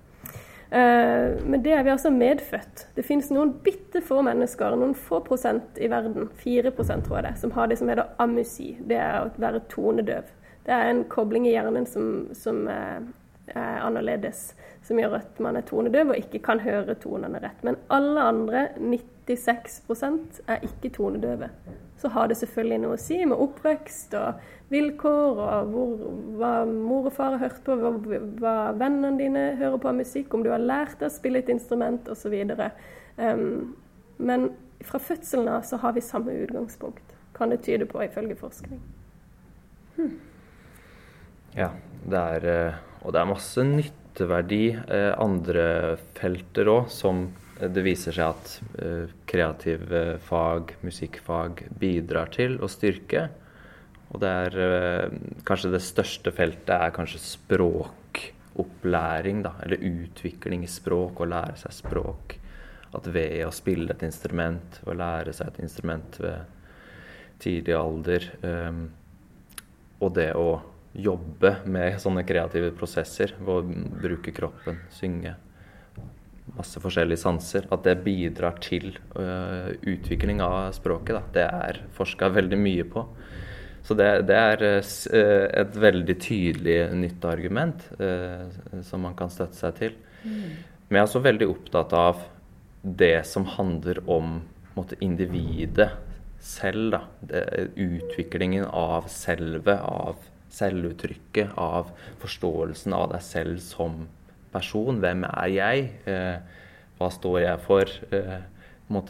Uh, 0.72 1.36
men 1.44 1.60
det 1.62 1.74
er 1.76 1.82
vi 1.84 1.92
altså 1.92 2.10
medfødt. 2.10 2.86
Det 2.96 3.04
finnes 3.04 3.28
noen 3.34 3.50
bitte 3.64 4.00
få 4.00 4.22
mennesker, 4.24 4.72
noen 4.80 4.94
få 4.96 5.20
prosent 5.26 5.76
i 5.76 5.90
verden, 5.92 6.30
4 6.40 6.72
prosent 6.72 7.04
tror 7.04 7.20
jeg 7.20 7.26
det, 7.26 7.34
som 7.42 7.52
har 7.52 7.68
det 7.68 7.76
som 7.80 7.90
heter 7.92 8.14
amusi. 8.22 8.70
Det 8.80 8.96
er 8.96 9.18
å 9.20 9.42
være 9.42 9.60
tonedøv. 9.72 10.30
Det 10.64 10.72
er 10.72 10.88
en 10.88 11.04
kobling 11.12 11.48
i 11.50 11.52
hjernen 11.52 11.84
som, 11.90 12.06
som 12.38 12.64
er, 12.72 13.04
er 13.52 13.82
annerledes, 13.84 14.52
som 14.86 15.00
gjør 15.02 15.18
at 15.18 15.42
man 15.44 15.58
er 15.58 15.66
tonedøv 15.68 16.14
og 16.14 16.22
ikke 16.22 16.40
kan 16.46 16.62
høre 16.64 16.96
tonene 17.02 17.42
rett. 17.42 17.60
Men 17.66 17.76
alle 17.92 18.28
andre, 18.32 18.64
96% 19.28 20.40
er 20.50 20.64
ikke 20.66 20.90
tonedøve. 20.96 21.48
Så 22.00 22.10
har 22.10 22.26
det 22.28 22.36
selvfølgelig 22.40 22.78
noe 22.82 22.96
å 22.96 23.00
si 23.00 23.20
med 23.28 23.38
oppvekst 23.38 24.16
og 24.18 24.40
vilkår, 24.72 25.38
og 25.44 25.70
hvor, 25.70 25.92
hva 26.40 26.52
mor 26.66 27.06
og 27.10 27.14
far 27.14 27.36
har 27.36 27.44
hørt 27.44 27.60
på, 27.66 27.76
hva, 27.78 27.92
hva, 28.40 28.56
vennene 28.78 29.20
dine 29.20 29.44
hører 29.60 29.78
på 29.78 29.92
av 29.92 30.00
musikk, 30.00 30.34
om 30.34 30.42
du 30.42 30.50
har 30.50 30.62
lært 30.62 30.98
deg 30.98 31.10
å 31.10 31.14
spille 31.14 31.42
et 31.42 31.52
instrument 31.52 32.10
osv. 32.10 32.34
Um, 33.20 33.76
men 34.18 34.50
fra 34.82 34.98
fødselen 35.02 35.50
av 35.52 35.62
så 35.68 35.78
har 35.82 35.94
vi 35.94 36.02
samme 36.02 36.34
utgangspunkt, 36.42 37.14
kan 37.36 37.54
det 37.54 37.62
tyde 37.66 37.86
på 37.86 38.02
ifølge 38.02 38.38
forskning. 38.40 38.82
Hmm. 39.96 40.16
Ja, 41.54 41.70
det 42.08 42.18
er, 42.18 42.48
eh, 42.48 42.80
og 43.04 43.12
det 43.12 43.20
er 43.20 43.28
masse 43.28 43.62
nytteverdi 43.66 44.64
eh, 44.72 45.12
andre 45.20 45.98
felter 46.16 46.70
òg, 46.72 46.90
som 46.90 47.28
det 47.70 47.82
viser 47.84 48.12
seg 48.16 48.32
at 48.32 48.62
eh, 48.82 49.10
kreative 49.28 50.18
fag, 50.26 50.72
musikkfag, 50.82 51.62
bidrar 51.78 52.26
til 52.34 52.58
å 52.62 52.68
styrke. 52.70 53.28
Og 54.10 54.20
det 54.22 54.30
er 54.46 54.52
eh, 54.64 55.08
kanskje 55.46 55.74
det 55.74 55.82
største 55.84 56.30
feltet 56.34 56.74
er 56.74 56.90
kanskje 56.96 57.18
språkopplæring, 57.22 59.42
da. 59.46 59.52
Eller 59.62 59.86
utvikling 59.92 60.60
i 60.66 60.70
språk, 60.70 61.20
å 61.22 61.30
lære 61.30 61.56
seg 61.62 61.72
språk. 61.76 62.26
At 62.92 63.04
ved 63.14 63.46
å 63.46 63.52
spille 63.54 63.92
et 63.94 64.02
instrument, 64.08 64.70
å 64.84 64.92
lære 64.96 65.32
seg 65.36 65.46
et 65.52 65.60
instrument 65.68 66.10
ved 66.20 66.38
tidlig 67.42 67.74
alder, 67.74 68.22
um, 68.44 68.82
og 70.02 70.10
det 70.14 70.32
å 70.38 70.60
jobbe 70.92 71.56
med 71.72 72.00
sånne 72.02 72.22
kreative 72.28 72.70
prosesser, 72.76 73.34
ved 73.40 73.54
å 73.54 73.62
bruke 74.02 74.30
kroppen, 74.36 74.76
synge 74.92 75.32
masse 76.56 76.80
forskjellige 76.82 77.22
sanser, 77.22 77.66
at 77.72 77.86
det 77.86 78.02
bidrar 78.04 78.58
til 78.62 78.92
uh, 79.16 79.72
utvikling 79.88 80.42
av 80.44 80.72
språket. 80.76 81.16
Da. 81.16 81.22
Det 81.36 81.46
er 81.46 81.80
forska 81.96 82.28
veldig 82.34 82.58
mye 82.60 82.86
på. 82.92 83.06
Så 83.82 83.96
det, 83.98 84.08
det, 84.28 84.36
er 84.36 84.64
uh, 84.78 85.48
et 85.62 85.80
veldig 85.84 86.18
tydelig 86.22 86.76
nytt 86.98 87.24
argument 87.28 87.86
uh, 88.00 88.46
som 88.86 89.04
man 89.06 89.16
kan 89.18 89.32
støtte 89.32 89.58
seg 89.58 89.78
til. 89.80 89.98
Mm. 90.22 90.44
Men 90.88 90.98
jeg 90.98 91.02
er 91.02 91.08
også 91.08 91.24
veldig 91.24 91.50
opptatt 91.50 91.96
av 91.96 92.24
det 92.82 93.16
som 93.28 93.46
handler 93.48 94.02
om 94.10 94.40
måtte, 94.76 94.98
individet 95.00 95.88
selv. 96.42 96.92
Da. 96.98 97.02
Det, 97.32 97.44
utviklingen 97.80 98.66
av 98.68 99.08
selve, 99.12 99.78
av 99.78 100.20
selvuttrykket, 100.52 101.54
av 101.56 101.94
forståelsen 102.20 102.92
av 102.92 103.14
deg 103.14 103.24
selv 103.24 103.62
som 103.64 104.02
person. 104.52 105.00
Hvem 105.02 105.26
er 105.28 105.52
jeg? 105.52 105.90
Eh, 106.08 106.62
hva 106.98 107.10
står 107.12 107.42
jeg 107.44 107.62
for? 107.66 107.92
Eh, 108.12 108.40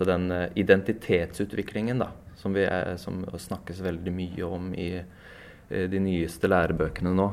den 0.07 0.27
eh, 0.31 0.49
identitetsutviklingen 0.63 2.03
da, 2.03 2.13
som, 2.39 2.57
er, 2.57 2.95
som, 3.03 3.25
snakkes 3.27 3.83
veldig 3.83 4.13
mye 4.15 4.47
om 4.47 4.73
i 4.75 4.91
de 5.73 5.99
nyeste 6.05 6.51
lærebøkene 6.51 7.15
nå, 7.17 7.27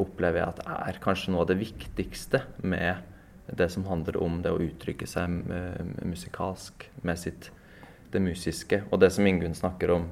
opplever 0.00 0.40
jeg 0.40 0.48
at 0.48 0.62
er 0.74 0.96
kanskje 0.98 1.30
noe 1.30 1.44
av 1.44 1.50
det 1.52 1.58
viktigste 1.60 2.40
med 2.66 3.04
det 3.46 3.68
som 3.70 3.84
handler 3.86 4.16
om 4.18 4.40
det 4.42 4.50
å 4.50 4.58
uttrykke 4.64 5.06
seg 5.06 5.36
musikalsk 6.02 6.88
med 7.06 7.20
sitt 7.20 7.50
det 8.12 8.22
musiske. 8.24 8.82
Og 8.90 9.00
det 9.02 9.12
som 9.14 9.26
Ingunn 9.28 9.56
snakker 9.56 9.92
om, 9.94 10.08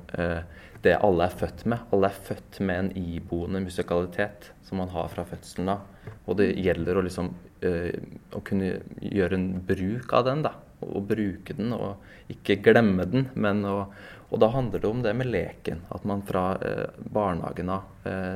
det 0.86 0.96
alle 1.02 1.26
er 1.26 1.34
født 1.34 1.64
med. 1.68 1.86
Alle 1.94 2.10
er 2.10 2.18
født 2.28 2.60
med 2.66 2.78
en 2.78 2.90
iboende 3.00 3.62
musikalitet 3.64 4.50
som 4.66 4.80
man 4.82 4.92
har 4.92 5.08
fra 5.12 5.24
fødselen 5.26 5.72
av. 5.72 6.12
Og 6.26 6.38
det 6.38 6.52
gjelder 6.62 6.98
å 6.98 7.04
liksom 7.06 7.32
uh, 7.64 7.96
å 8.36 8.42
kunne 8.46 8.76
gjøre 9.00 9.38
en 9.38 9.48
bruk 9.66 10.14
av 10.16 10.26
den, 10.28 10.44
da. 10.46 10.54
Å 10.84 11.00
bruke 11.00 11.56
den, 11.56 11.72
og 11.74 12.30
ikke 12.32 12.60
glemme 12.68 13.06
den. 13.08 13.30
Men 13.34 13.64
å, 13.66 13.88
og 14.28 14.42
da 14.42 14.50
handler 14.54 14.82
det 14.82 14.90
om 14.90 15.02
det 15.02 15.16
med 15.18 15.30
leken. 15.32 15.82
At 15.94 16.06
man 16.08 16.22
fra 16.28 16.52
uh, 16.60 17.02
barnehagen 17.02 17.72
av, 17.72 17.90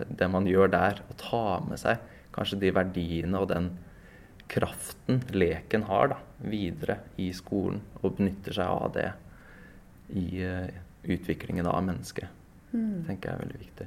det 0.09 0.27
man 0.33 0.49
gjør 0.51 0.73
der, 0.73 1.05
å 1.07 1.21
ta 1.21 1.45
med 1.63 1.79
seg 1.79 2.01
kanskje 2.35 2.61
de 2.63 2.71
verdiene 2.75 3.39
og 3.39 3.49
den 3.51 3.73
kraften 4.51 5.21
leken 5.31 5.85
har, 5.87 6.13
da, 6.13 6.19
videre 6.51 7.01
i 7.23 7.31
skolen. 7.37 7.83
Og 8.03 8.17
benytter 8.19 8.59
seg 8.59 8.71
av 8.71 8.95
det 8.97 9.11
i 10.17 10.45
utviklingen 11.03 11.67
av 11.67 11.83
mennesket. 11.85 12.29
Mm. 12.71 13.03
tenker 13.07 13.31
jeg 13.31 13.35
er 13.35 13.43
veldig 13.45 13.61
viktig. 13.61 13.87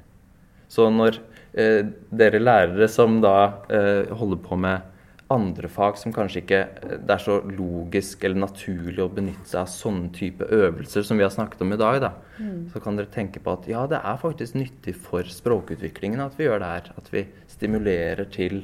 Så 0.73 0.87
når 0.91 1.19
eh, 1.53 1.85
dere 2.11 2.41
lærere 2.41 2.89
som 2.91 3.19
da 3.23 3.37
eh, 3.71 4.09
holder 4.11 4.41
på 4.43 4.57
med 4.59 4.89
andre 5.33 5.69
fag 5.71 5.97
som 5.97 6.13
kanskje 6.13 6.41
ikke 6.41 6.59
eh, 6.65 6.95
det 7.05 7.13
er 7.15 7.21
så 7.23 7.37
logisk 7.45 8.25
eller 8.25 8.43
naturlig 8.43 9.03
å 9.03 9.11
benytte 9.13 9.47
seg 9.49 9.61
av 9.61 9.71
sånne 9.71 10.11
type 10.15 10.47
øvelser 10.49 11.05
som 11.07 11.19
vi 11.19 11.25
har 11.25 11.31
snakket 11.33 11.63
om 11.63 11.75
i 11.75 11.79
dag, 11.79 11.99
da, 12.03 12.11
mm. 12.39 12.57
så 12.73 12.81
kan 12.83 12.99
dere 12.99 13.13
tenke 13.13 13.43
på 13.43 13.55
at 13.55 13.69
ja, 13.71 13.85
det 13.89 14.01
er 14.01 14.19
faktisk 14.21 14.57
nyttig 14.59 14.97
for 15.05 15.29
språkutviklingen 15.29 16.25
at 16.25 16.35
vi 16.39 16.49
gjør 16.49 16.63
det 16.63 16.73
her. 16.73 16.91
At 16.99 17.13
vi 17.13 17.25
stimulerer 17.53 18.27
til 18.33 18.63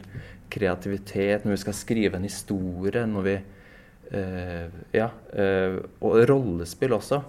kreativitet 0.52 1.46
når 1.46 1.56
vi 1.56 1.64
skal 1.64 1.78
skrive 1.78 2.20
en 2.20 2.28
historie, 2.28 3.08
når 3.08 3.30
vi 3.30 3.40
eh, 3.40 4.80
Ja. 4.98 5.12
Eh, 5.32 5.80
og 6.02 6.24
rollespill 6.28 6.98
også 6.98 7.24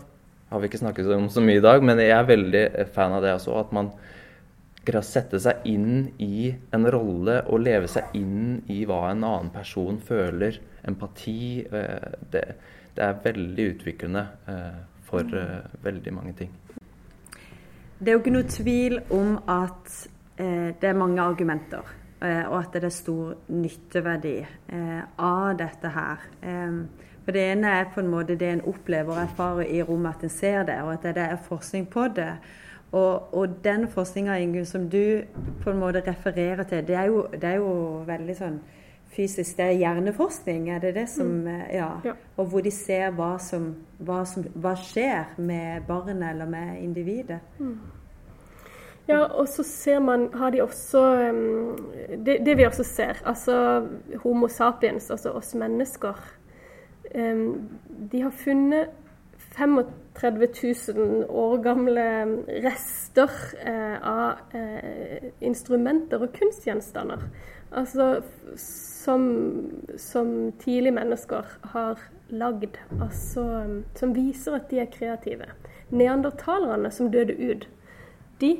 har 0.50 0.60
vi 0.60 0.66
ikke 0.70 0.80
snakket 0.80 1.10
om 1.14 1.28
så 1.30 1.42
mye 1.44 1.60
i 1.60 1.62
dag, 1.62 1.82
men 1.86 2.00
jeg 2.02 2.10
er 2.10 2.26
veldig 2.26 2.64
fan 2.94 3.12
av 3.14 3.22
det 3.22 3.36
også. 3.36 3.54
At 3.60 3.74
man 3.76 3.92
greier 4.80 5.02
å 5.02 5.06
sette 5.06 5.38
seg 5.42 5.66
inn 5.68 6.08
i 6.18 6.50
en 6.74 6.86
rolle 6.90 7.40
og 7.52 7.62
leve 7.62 7.90
seg 7.90 8.14
inn 8.18 8.62
i 8.72 8.82
hva 8.88 9.10
en 9.10 9.22
annen 9.22 9.50
person 9.54 10.00
føler. 10.02 10.58
Empati. 10.88 11.60
Eh, 11.62 12.16
det, 12.32 12.44
det 12.96 13.04
er 13.06 13.20
veldig 13.24 13.68
utviklende 13.74 14.24
eh, 14.50 14.80
for 15.06 15.38
eh, 15.38 15.70
veldig 15.84 16.14
mange 16.16 16.34
ting. 16.40 16.50
Det 18.00 18.08
er 18.08 18.16
jo 18.16 18.22
ikke 18.24 18.34
noe 18.34 18.48
tvil 18.48 18.98
om 19.12 19.36
at 19.50 19.98
det 20.40 20.88
er 20.88 20.96
mange 20.96 21.20
argumenter. 21.20 21.84
og 22.22 22.54
at 22.56 22.72
det 22.72 22.84
er 22.88 22.92
stor 22.94 23.34
nytteverdi 23.52 24.38
av 25.20 25.50
dette 25.58 25.90
her. 25.92 26.22
For 27.30 27.36
det 27.38 27.44
ene 27.52 27.68
er 27.78 27.84
på 27.94 28.00
en 28.02 28.08
måte 28.10 28.34
det 28.34 28.48
en 28.50 28.60
opplever 28.66 29.14
og 29.14 29.20
erfarer 29.22 29.68
i 29.70 29.82
rommet, 29.86 30.16
at 30.16 30.24
en 30.26 30.32
ser 30.34 30.64
det, 30.66 30.80
og 30.82 30.96
at 30.96 31.04
det 31.14 31.22
er 31.22 31.36
forskning 31.44 31.84
på 31.86 32.08
det. 32.16 32.32
Og, 32.90 33.34
og 33.34 33.52
den 33.62 33.86
forskninga 33.88 34.64
som 34.64 34.88
du 34.90 35.22
på 35.62 35.70
en 35.70 35.78
måte 35.78 36.02
refererer 36.06 36.64
til, 36.64 36.82
det 36.88 36.96
er 36.96 37.04
jo, 37.06 37.28
det 37.32 37.44
er 37.44 37.60
jo 37.62 38.02
veldig 38.06 38.34
sånn 38.34 38.56
fysisk 39.14 39.56
Det 39.56 39.64
er 39.64 39.78
hjerneforskning, 39.78 40.68
er 40.70 40.82
det 40.82 40.94
det 40.94 41.06
som 41.10 41.30
mm. 41.44 41.46
Eh, 41.46 41.76
ja. 41.76 41.92
ja. 42.04 42.16
Og 42.36 42.50
hvor 42.50 42.66
de 42.66 42.70
ser 42.74 43.14
hva 43.14 43.36
som, 43.38 43.76
hva 43.98 44.24
som 44.26 44.50
hva 44.54 44.74
skjer 44.74 45.38
med 45.38 45.86
barnet 45.86 46.32
eller 46.32 46.50
med 46.50 46.82
individet. 46.82 47.38
Mm. 47.58 47.78
Ja, 49.06 49.22
og 49.22 49.48
så 49.48 49.62
ser 49.62 50.02
man, 50.02 50.28
har 50.34 50.50
de 50.50 50.62
også 50.62 51.30
um, 51.30 51.78
det, 52.26 52.40
det, 52.46 52.58
vi 52.58 52.66
også 52.66 52.84
ser, 52.84 53.22
altså 53.24 53.86
Homo 54.22 54.48
sapiens, 54.48 55.10
altså 55.10 55.30
oss 55.30 55.54
mennesker 55.54 56.18
De 57.10 58.20
har 58.22 58.30
funnet 58.30 58.92
35 59.56 60.46
000 60.94 61.24
år 61.28 61.56
gamle 61.62 62.04
rester 62.62 63.32
uh, 63.66 63.96
av 64.06 64.54
uh, 64.54 65.30
instrumenter 65.42 66.22
og 66.22 66.32
kunstgjenstander. 66.36 67.24
Altså 67.70 68.22
som, 68.56 69.26
som 69.98 70.52
tidlige 70.62 70.94
mennesker 70.94 71.46
har 71.72 71.98
lagd, 72.28 72.78
altså, 73.00 73.44
som 73.94 74.14
viser 74.14 74.58
at 74.58 74.70
de 74.70 74.80
er 74.82 74.90
kreative. 74.92 75.50
Neandertalerne 75.90 76.90
som 76.94 77.10
døde 77.10 77.34
ut, 77.38 77.68
de 78.40 78.56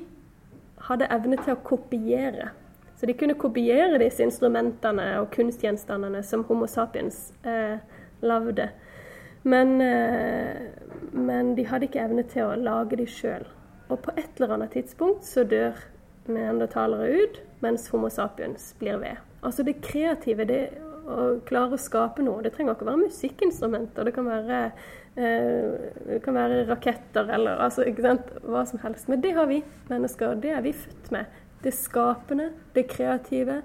hadde 0.89 1.11
evne 1.13 1.39
til 1.43 1.55
å 1.55 1.63
kopiere. 1.65 2.51
Så 2.99 3.09
de 3.09 3.17
kunne 3.17 3.39
kopiere 3.39 4.01
disse 4.01 4.25
instrumentene 4.25 5.07
og 5.23 5.31
kunstgjenstandene 5.35 6.23
som 6.27 6.45
Homo 6.49 6.67
sapiens 6.69 7.31
eh, 7.49 7.79
lagde. 8.23 8.71
Men, 9.43 9.81
eh, 9.81 10.57
men, 11.13 11.55
de 11.57 11.65
hadde 11.67 11.89
ikke 11.89 12.05
evne 12.05 12.27
til 12.29 12.45
å 12.45 12.59
lage 12.59 12.99
de 13.01 13.07
sjøl. 13.09 13.47
Og 13.89 14.03
på 14.05 14.13
et 14.17 14.37
eller 14.37 14.55
annet 14.57 14.77
tidspunkt 14.77 15.25
så 15.27 15.45
dør 15.49 15.79
neandertalere 16.31 17.25
ut, 17.25 17.41
mens 17.65 17.89
Homo 17.91 18.11
sapiens 18.13 18.75
blir 18.79 19.01
ved. 19.01 19.19
Altså 19.43 19.65
det 19.67 19.81
kreative, 19.83 20.45
det 20.47 20.63
å 21.11 21.41
klare 21.49 21.75
å 21.75 21.81
skape 21.81 22.23
noe. 22.23 22.43
Det 22.45 22.53
trenger 22.55 22.77
ikke 22.77 22.87
å 22.87 22.91
være 22.91 23.07
musikkinstrumenter. 23.07 24.07
Det 24.07 24.15
kan 24.15 24.29
være, 24.29 24.61
eh, 25.17 26.21
kan 26.23 26.35
være 26.35 26.67
raketter 26.69 27.33
eller 27.35 27.59
altså, 27.59 27.85
hva 28.45 28.67
som 28.67 28.79
helst. 28.79 29.09
Men 29.09 29.21
det 29.21 29.35
har 29.35 29.47
vi 29.47 29.63
mennesker. 29.89 30.41
Det 30.41 30.51
er 30.51 30.61
vi 30.61 30.73
født 30.73 31.11
med. 31.11 31.27
Det 31.63 31.73
skapende, 31.75 32.51
det 32.75 32.89
kreative, 32.89 33.63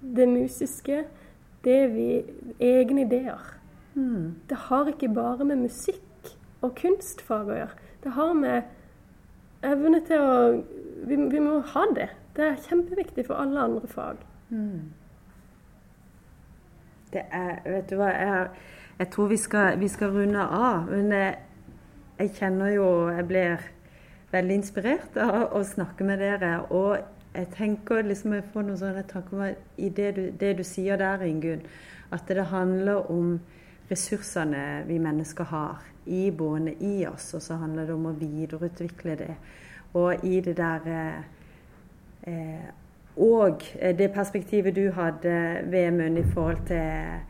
det 0.00 0.28
musiske. 0.28 1.04
Det 1.64 1.84
er 1.84 1.88
vi 1.88 2.24
egne 2.60 3.06
ideer. 3.06 3.53
Mm. 3.94 4.34
Det 4.48 4.56
har 4.56 4.88
ikke 4.90 5.14
bare 5.14 5.44
med 5.44 5.56
musikk 5.56 6.32
og 6.64 6.74
kunstfag 6.78 7.50
å 7.50 7.58
gjøre. 7.60 7.78
Det 8.04 8.12
har 8.16 8.32
med 8.38 9.64
evne 9.64 10.00
til 10.08 10.20
å 10.20 10.34
vi, 11.04 11.16
vi, 11.16 11.40
må 11.40 11.58
ha 11.74 11.86
det. 11.96 12.08
Det 12.36 12.44
er 12.46 12.62
kjempeviktig 12.68 13.26
for 13.28 13.40
alle 13.40 13.60
andre 13.68 13.88
fag. 13.90 14.22
Mm. 14.50 14.92
Det 17.12 17.24
er 17.30 17.60
Vet 17.64 17.90
du 17.90 17.98
hva, 18.00 18.10
jeg, 18.10 18.68
jeg 18.98 19.10
tror 19.14 19.30
vi 19.30 19.38
skal, 19.40 19.78
vi 19.80 19.88
skal, 19.88 20.14
runde 20.16 20.42
av. 20.42 20.90
Men 20.90 21.12
jeg, 21.12 21.34
jeg, 22.18 22.34
kjenner 22.38 22.74
jo 22.74 22.88
Jeg 23.14 23.26
blir 23.28 23.66
veldig 24.34 24.54
inspirert 24.58 25.18
av 25.20 25.52
å 25.54 25.62
snakke 25.64 26.06
med 26.06 26.22
dere. 26.24 26.56
Og 26.70 26.98
jeg 27.34 27.50
tenker 27.54 28.06
liksom 28.06 28.34
jeg 28.34 28.46
får 28.52 28.66
noen 28.66 28.80
sånne 28.80 29.04
tanker 29.10 29.54
i 29.76 29.90
det 29.90 30.14
du, 30.16 30.24
det 30.40 30.56
du 30.58 30.64
sier 30.66 30.98
der, 30.98 31.22
Ingunn, 31.26 31.62
at 32.14 32.26
det 32.30 32.50
handler 32.50 33.10
om 33.10 33.38
ressursene 33.90 34.84
vi 34.88 34.98
mennesker 34.98 35.44
har 35.44 35.82
iboende 36.06 36.74
i 36.84 37.06
oss, 37.08 37.32
og 37.34 37.42
så 37.42 37.58
handler 37.60 37.88
det 37.88 37.94
om 37.94 38.08
å 38.10 38.16
videreutvikle 38.18 39.18
det. 39.20 39.34
Og 39.94 40.24
i 40.26 40.40
det 40.44 40.56
der 40.58 40.88
eh, 42.26 42.72
og 43.16 43.62
det 43.98 44.10
perspektivet 44.12 44.74
du 44.74 44.88
hadde, 44.90 45.34
Vemund, 45.70 46.18
i 46.18 46.26
forhold 46.34 46.64
til 46.66 47.22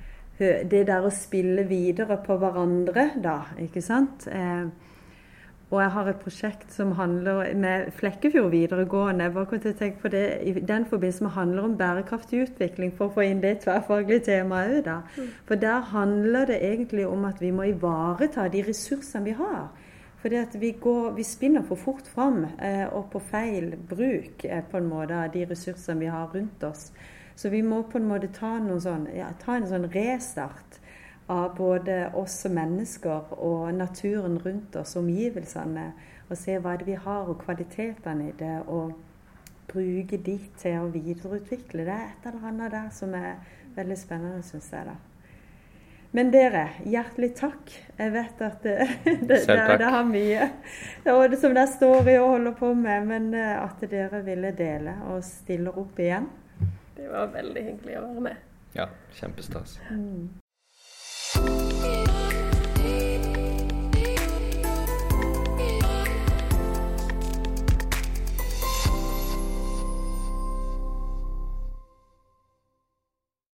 det 0.70 0.86
der 0.88 1.04
å 1.04 1.12
spille 1.14 1.66
videre 1.68 2.16
på 2.24 2.38
hverandre, 2.40 3.10
da. 3.22 3.36
Ikke 3.62 3.82
sant? 3.84 4.26
Eh, 4.26 4.64
og 5.74 5.80
jeg 5.82 5.90
har 5.90 6.08
et 6.08 6.20
prosjekt 6.22 6.74
som 6.74 6.92
handler 6.94 7.48
med 7.58 7.88
Flekkefjord 7.98 8.52
videregående. 8.52 9.26
Bare 9.34 9.48
kom 9.50 9.62
til 9.62 9.72
å 9.74 9.78
tenke 9.78 10.04
på 10.04 10.10
det 10.12 10.22
i 10.46 10.52
den 10.54 10.86
forbindelse 10.86 11.26
med 11.26 11.34
handler 11.34 11.66
om 11.66 11.74
bærekraftig 11.80 12.44
utvikling, 12.44 12.92
for 12.94 13.10
å 13.10 13.14
få 13.16 13.24
inn 13.26 13.42
det 13.42 13.56
tverrfaglige 13.64 14.26
temaet 14.28 14.76
òg, 14.76 14.84
da. 14.86 15.00
Mm. 15.16 15.32
For 15.48 15.62
der 15.64 15.88
handler 15.90 16.46
det 16.52 16.60
egentlig 16.62 17.08
om 17.10 17.26
at 17.26 17.42
vi 17.42 17.50
må 17.50 17.66
ivareta 17.72 18.46
de 18.52 18.62
ressursene 18.68 19.26
vi 19.26 19.34
har. 19.40 19.66
Fordi 20.22 20.38
at 20.40 20.54
vi, 20.60 20.70
går, 20.80 21.10
vi 21.18 21.26
spinner 21.26 21.66
for 21.68 21.76
fort 21.76 22.06
fram 22.08 22.46
eh, 22.56 22.86
og 22.86 23.10
på 23.12 23.20
feil 23.32 23.74
bruk 23.90 24.46
eh, 24.46 24.62
på 24.70 24.78
en 24.78 24.88
måte 24.88 25.18
av 25.18 25.34
de 25.34 25.42
ressursene 25.50 26.00
vi 26.00 26.14
har 26.14 26.30
rundt 26.32 26.64
oss. 26.64 26.86
Så 27.36 27.50
vi 27.50 27.60
må 27.66 27.82
på 27.82 27.98
en 27.98 28.08
måte 28.08 28.30
ta, 28.32 28.54
sånn, 28.80 29.08
ja, 29.12 29.32
ta 29.42 29.58
en 29.58 29.68
sånn 29.68 29.90
restart 29.92 30.73
av 31.26 31.54
både 31.56 32.10
oss 32.14 32.36
som 32.44 32.54
mennesker 32.58 33.32
og 33.38 33.72
naturen 33.74 34.38
rundt 34.38 34.76
oss, 34.76 34.96
omgivelsene. 35.00 35.92
Og 36.28 36.36
se 36.40 36.58
hva 36.58 36.76
det 36.80 36.88
vi 36.88 36.96
har, 36.96 37.28
og 37.28 37.40
kvalitetene 37.44 38.30
i 38.30 38.36
det. 38.38 38.58
Og 38.66 38.92
bruke 39.70 40.18
de 40.20 40.36
til 40.60 40.78
å 40.82 40.92
videreutvikle. 40.92 41.86
Det 41.86 41.96
er 41.96 42.06
et 42.12 42.28
eller 42.28 42.48
annet 42.50 42.72
der 42.74 42.92
som 42.94 43.16
er 43.16 43.42
veldig 43.76 43.98
spennende, 43.98 44.44
syns 44.46 44.70
jeg. 44.72 44.86
da. 44.88 44.96
Men 46.14 46.30
dere, 46.30 46.68
hjertelig 46.86 47.32
takk. 47.40 47.72
Jeg 47.98 48.12
vet 48.14 48.44
at 48.46 48.62
det, 48.62 48.76
det, 49.04 49.40
det, 49.48 49.58
det 49.80 49.90
har 49.96 50.06
mye 50.06 50.46
og 51.10 51.24
det 51.32 51.40
som 51.42 51.56
det 51.56 51.66
står 51.72 52.12
i 52.12 52.16
og 52.20 52.36
holder 52.36 52.54
på 52.60 52.70
med, 52.78 53.08
men 53.10 53.28
eh, 53.34 53.56
at 53.58 53.82
dere 53.90 54.22
ville 54.26 54.54
dele 54.54 54.94
og 55.10 55.24
stiller 55.26 55.74
opp 55.82 55.98
igjen. 55.98 56.30
Det 56.94 57.10
var 57.10 57.34
veldig 57.34 57.66
hyggelig 57.66 57.98
å 57.98 58.06
være 58.06 58.24
med. 58.28 58.48
Ja, 58.78 58.88
kjempestas. 59.18 59.80
Mm. 59.90 60.43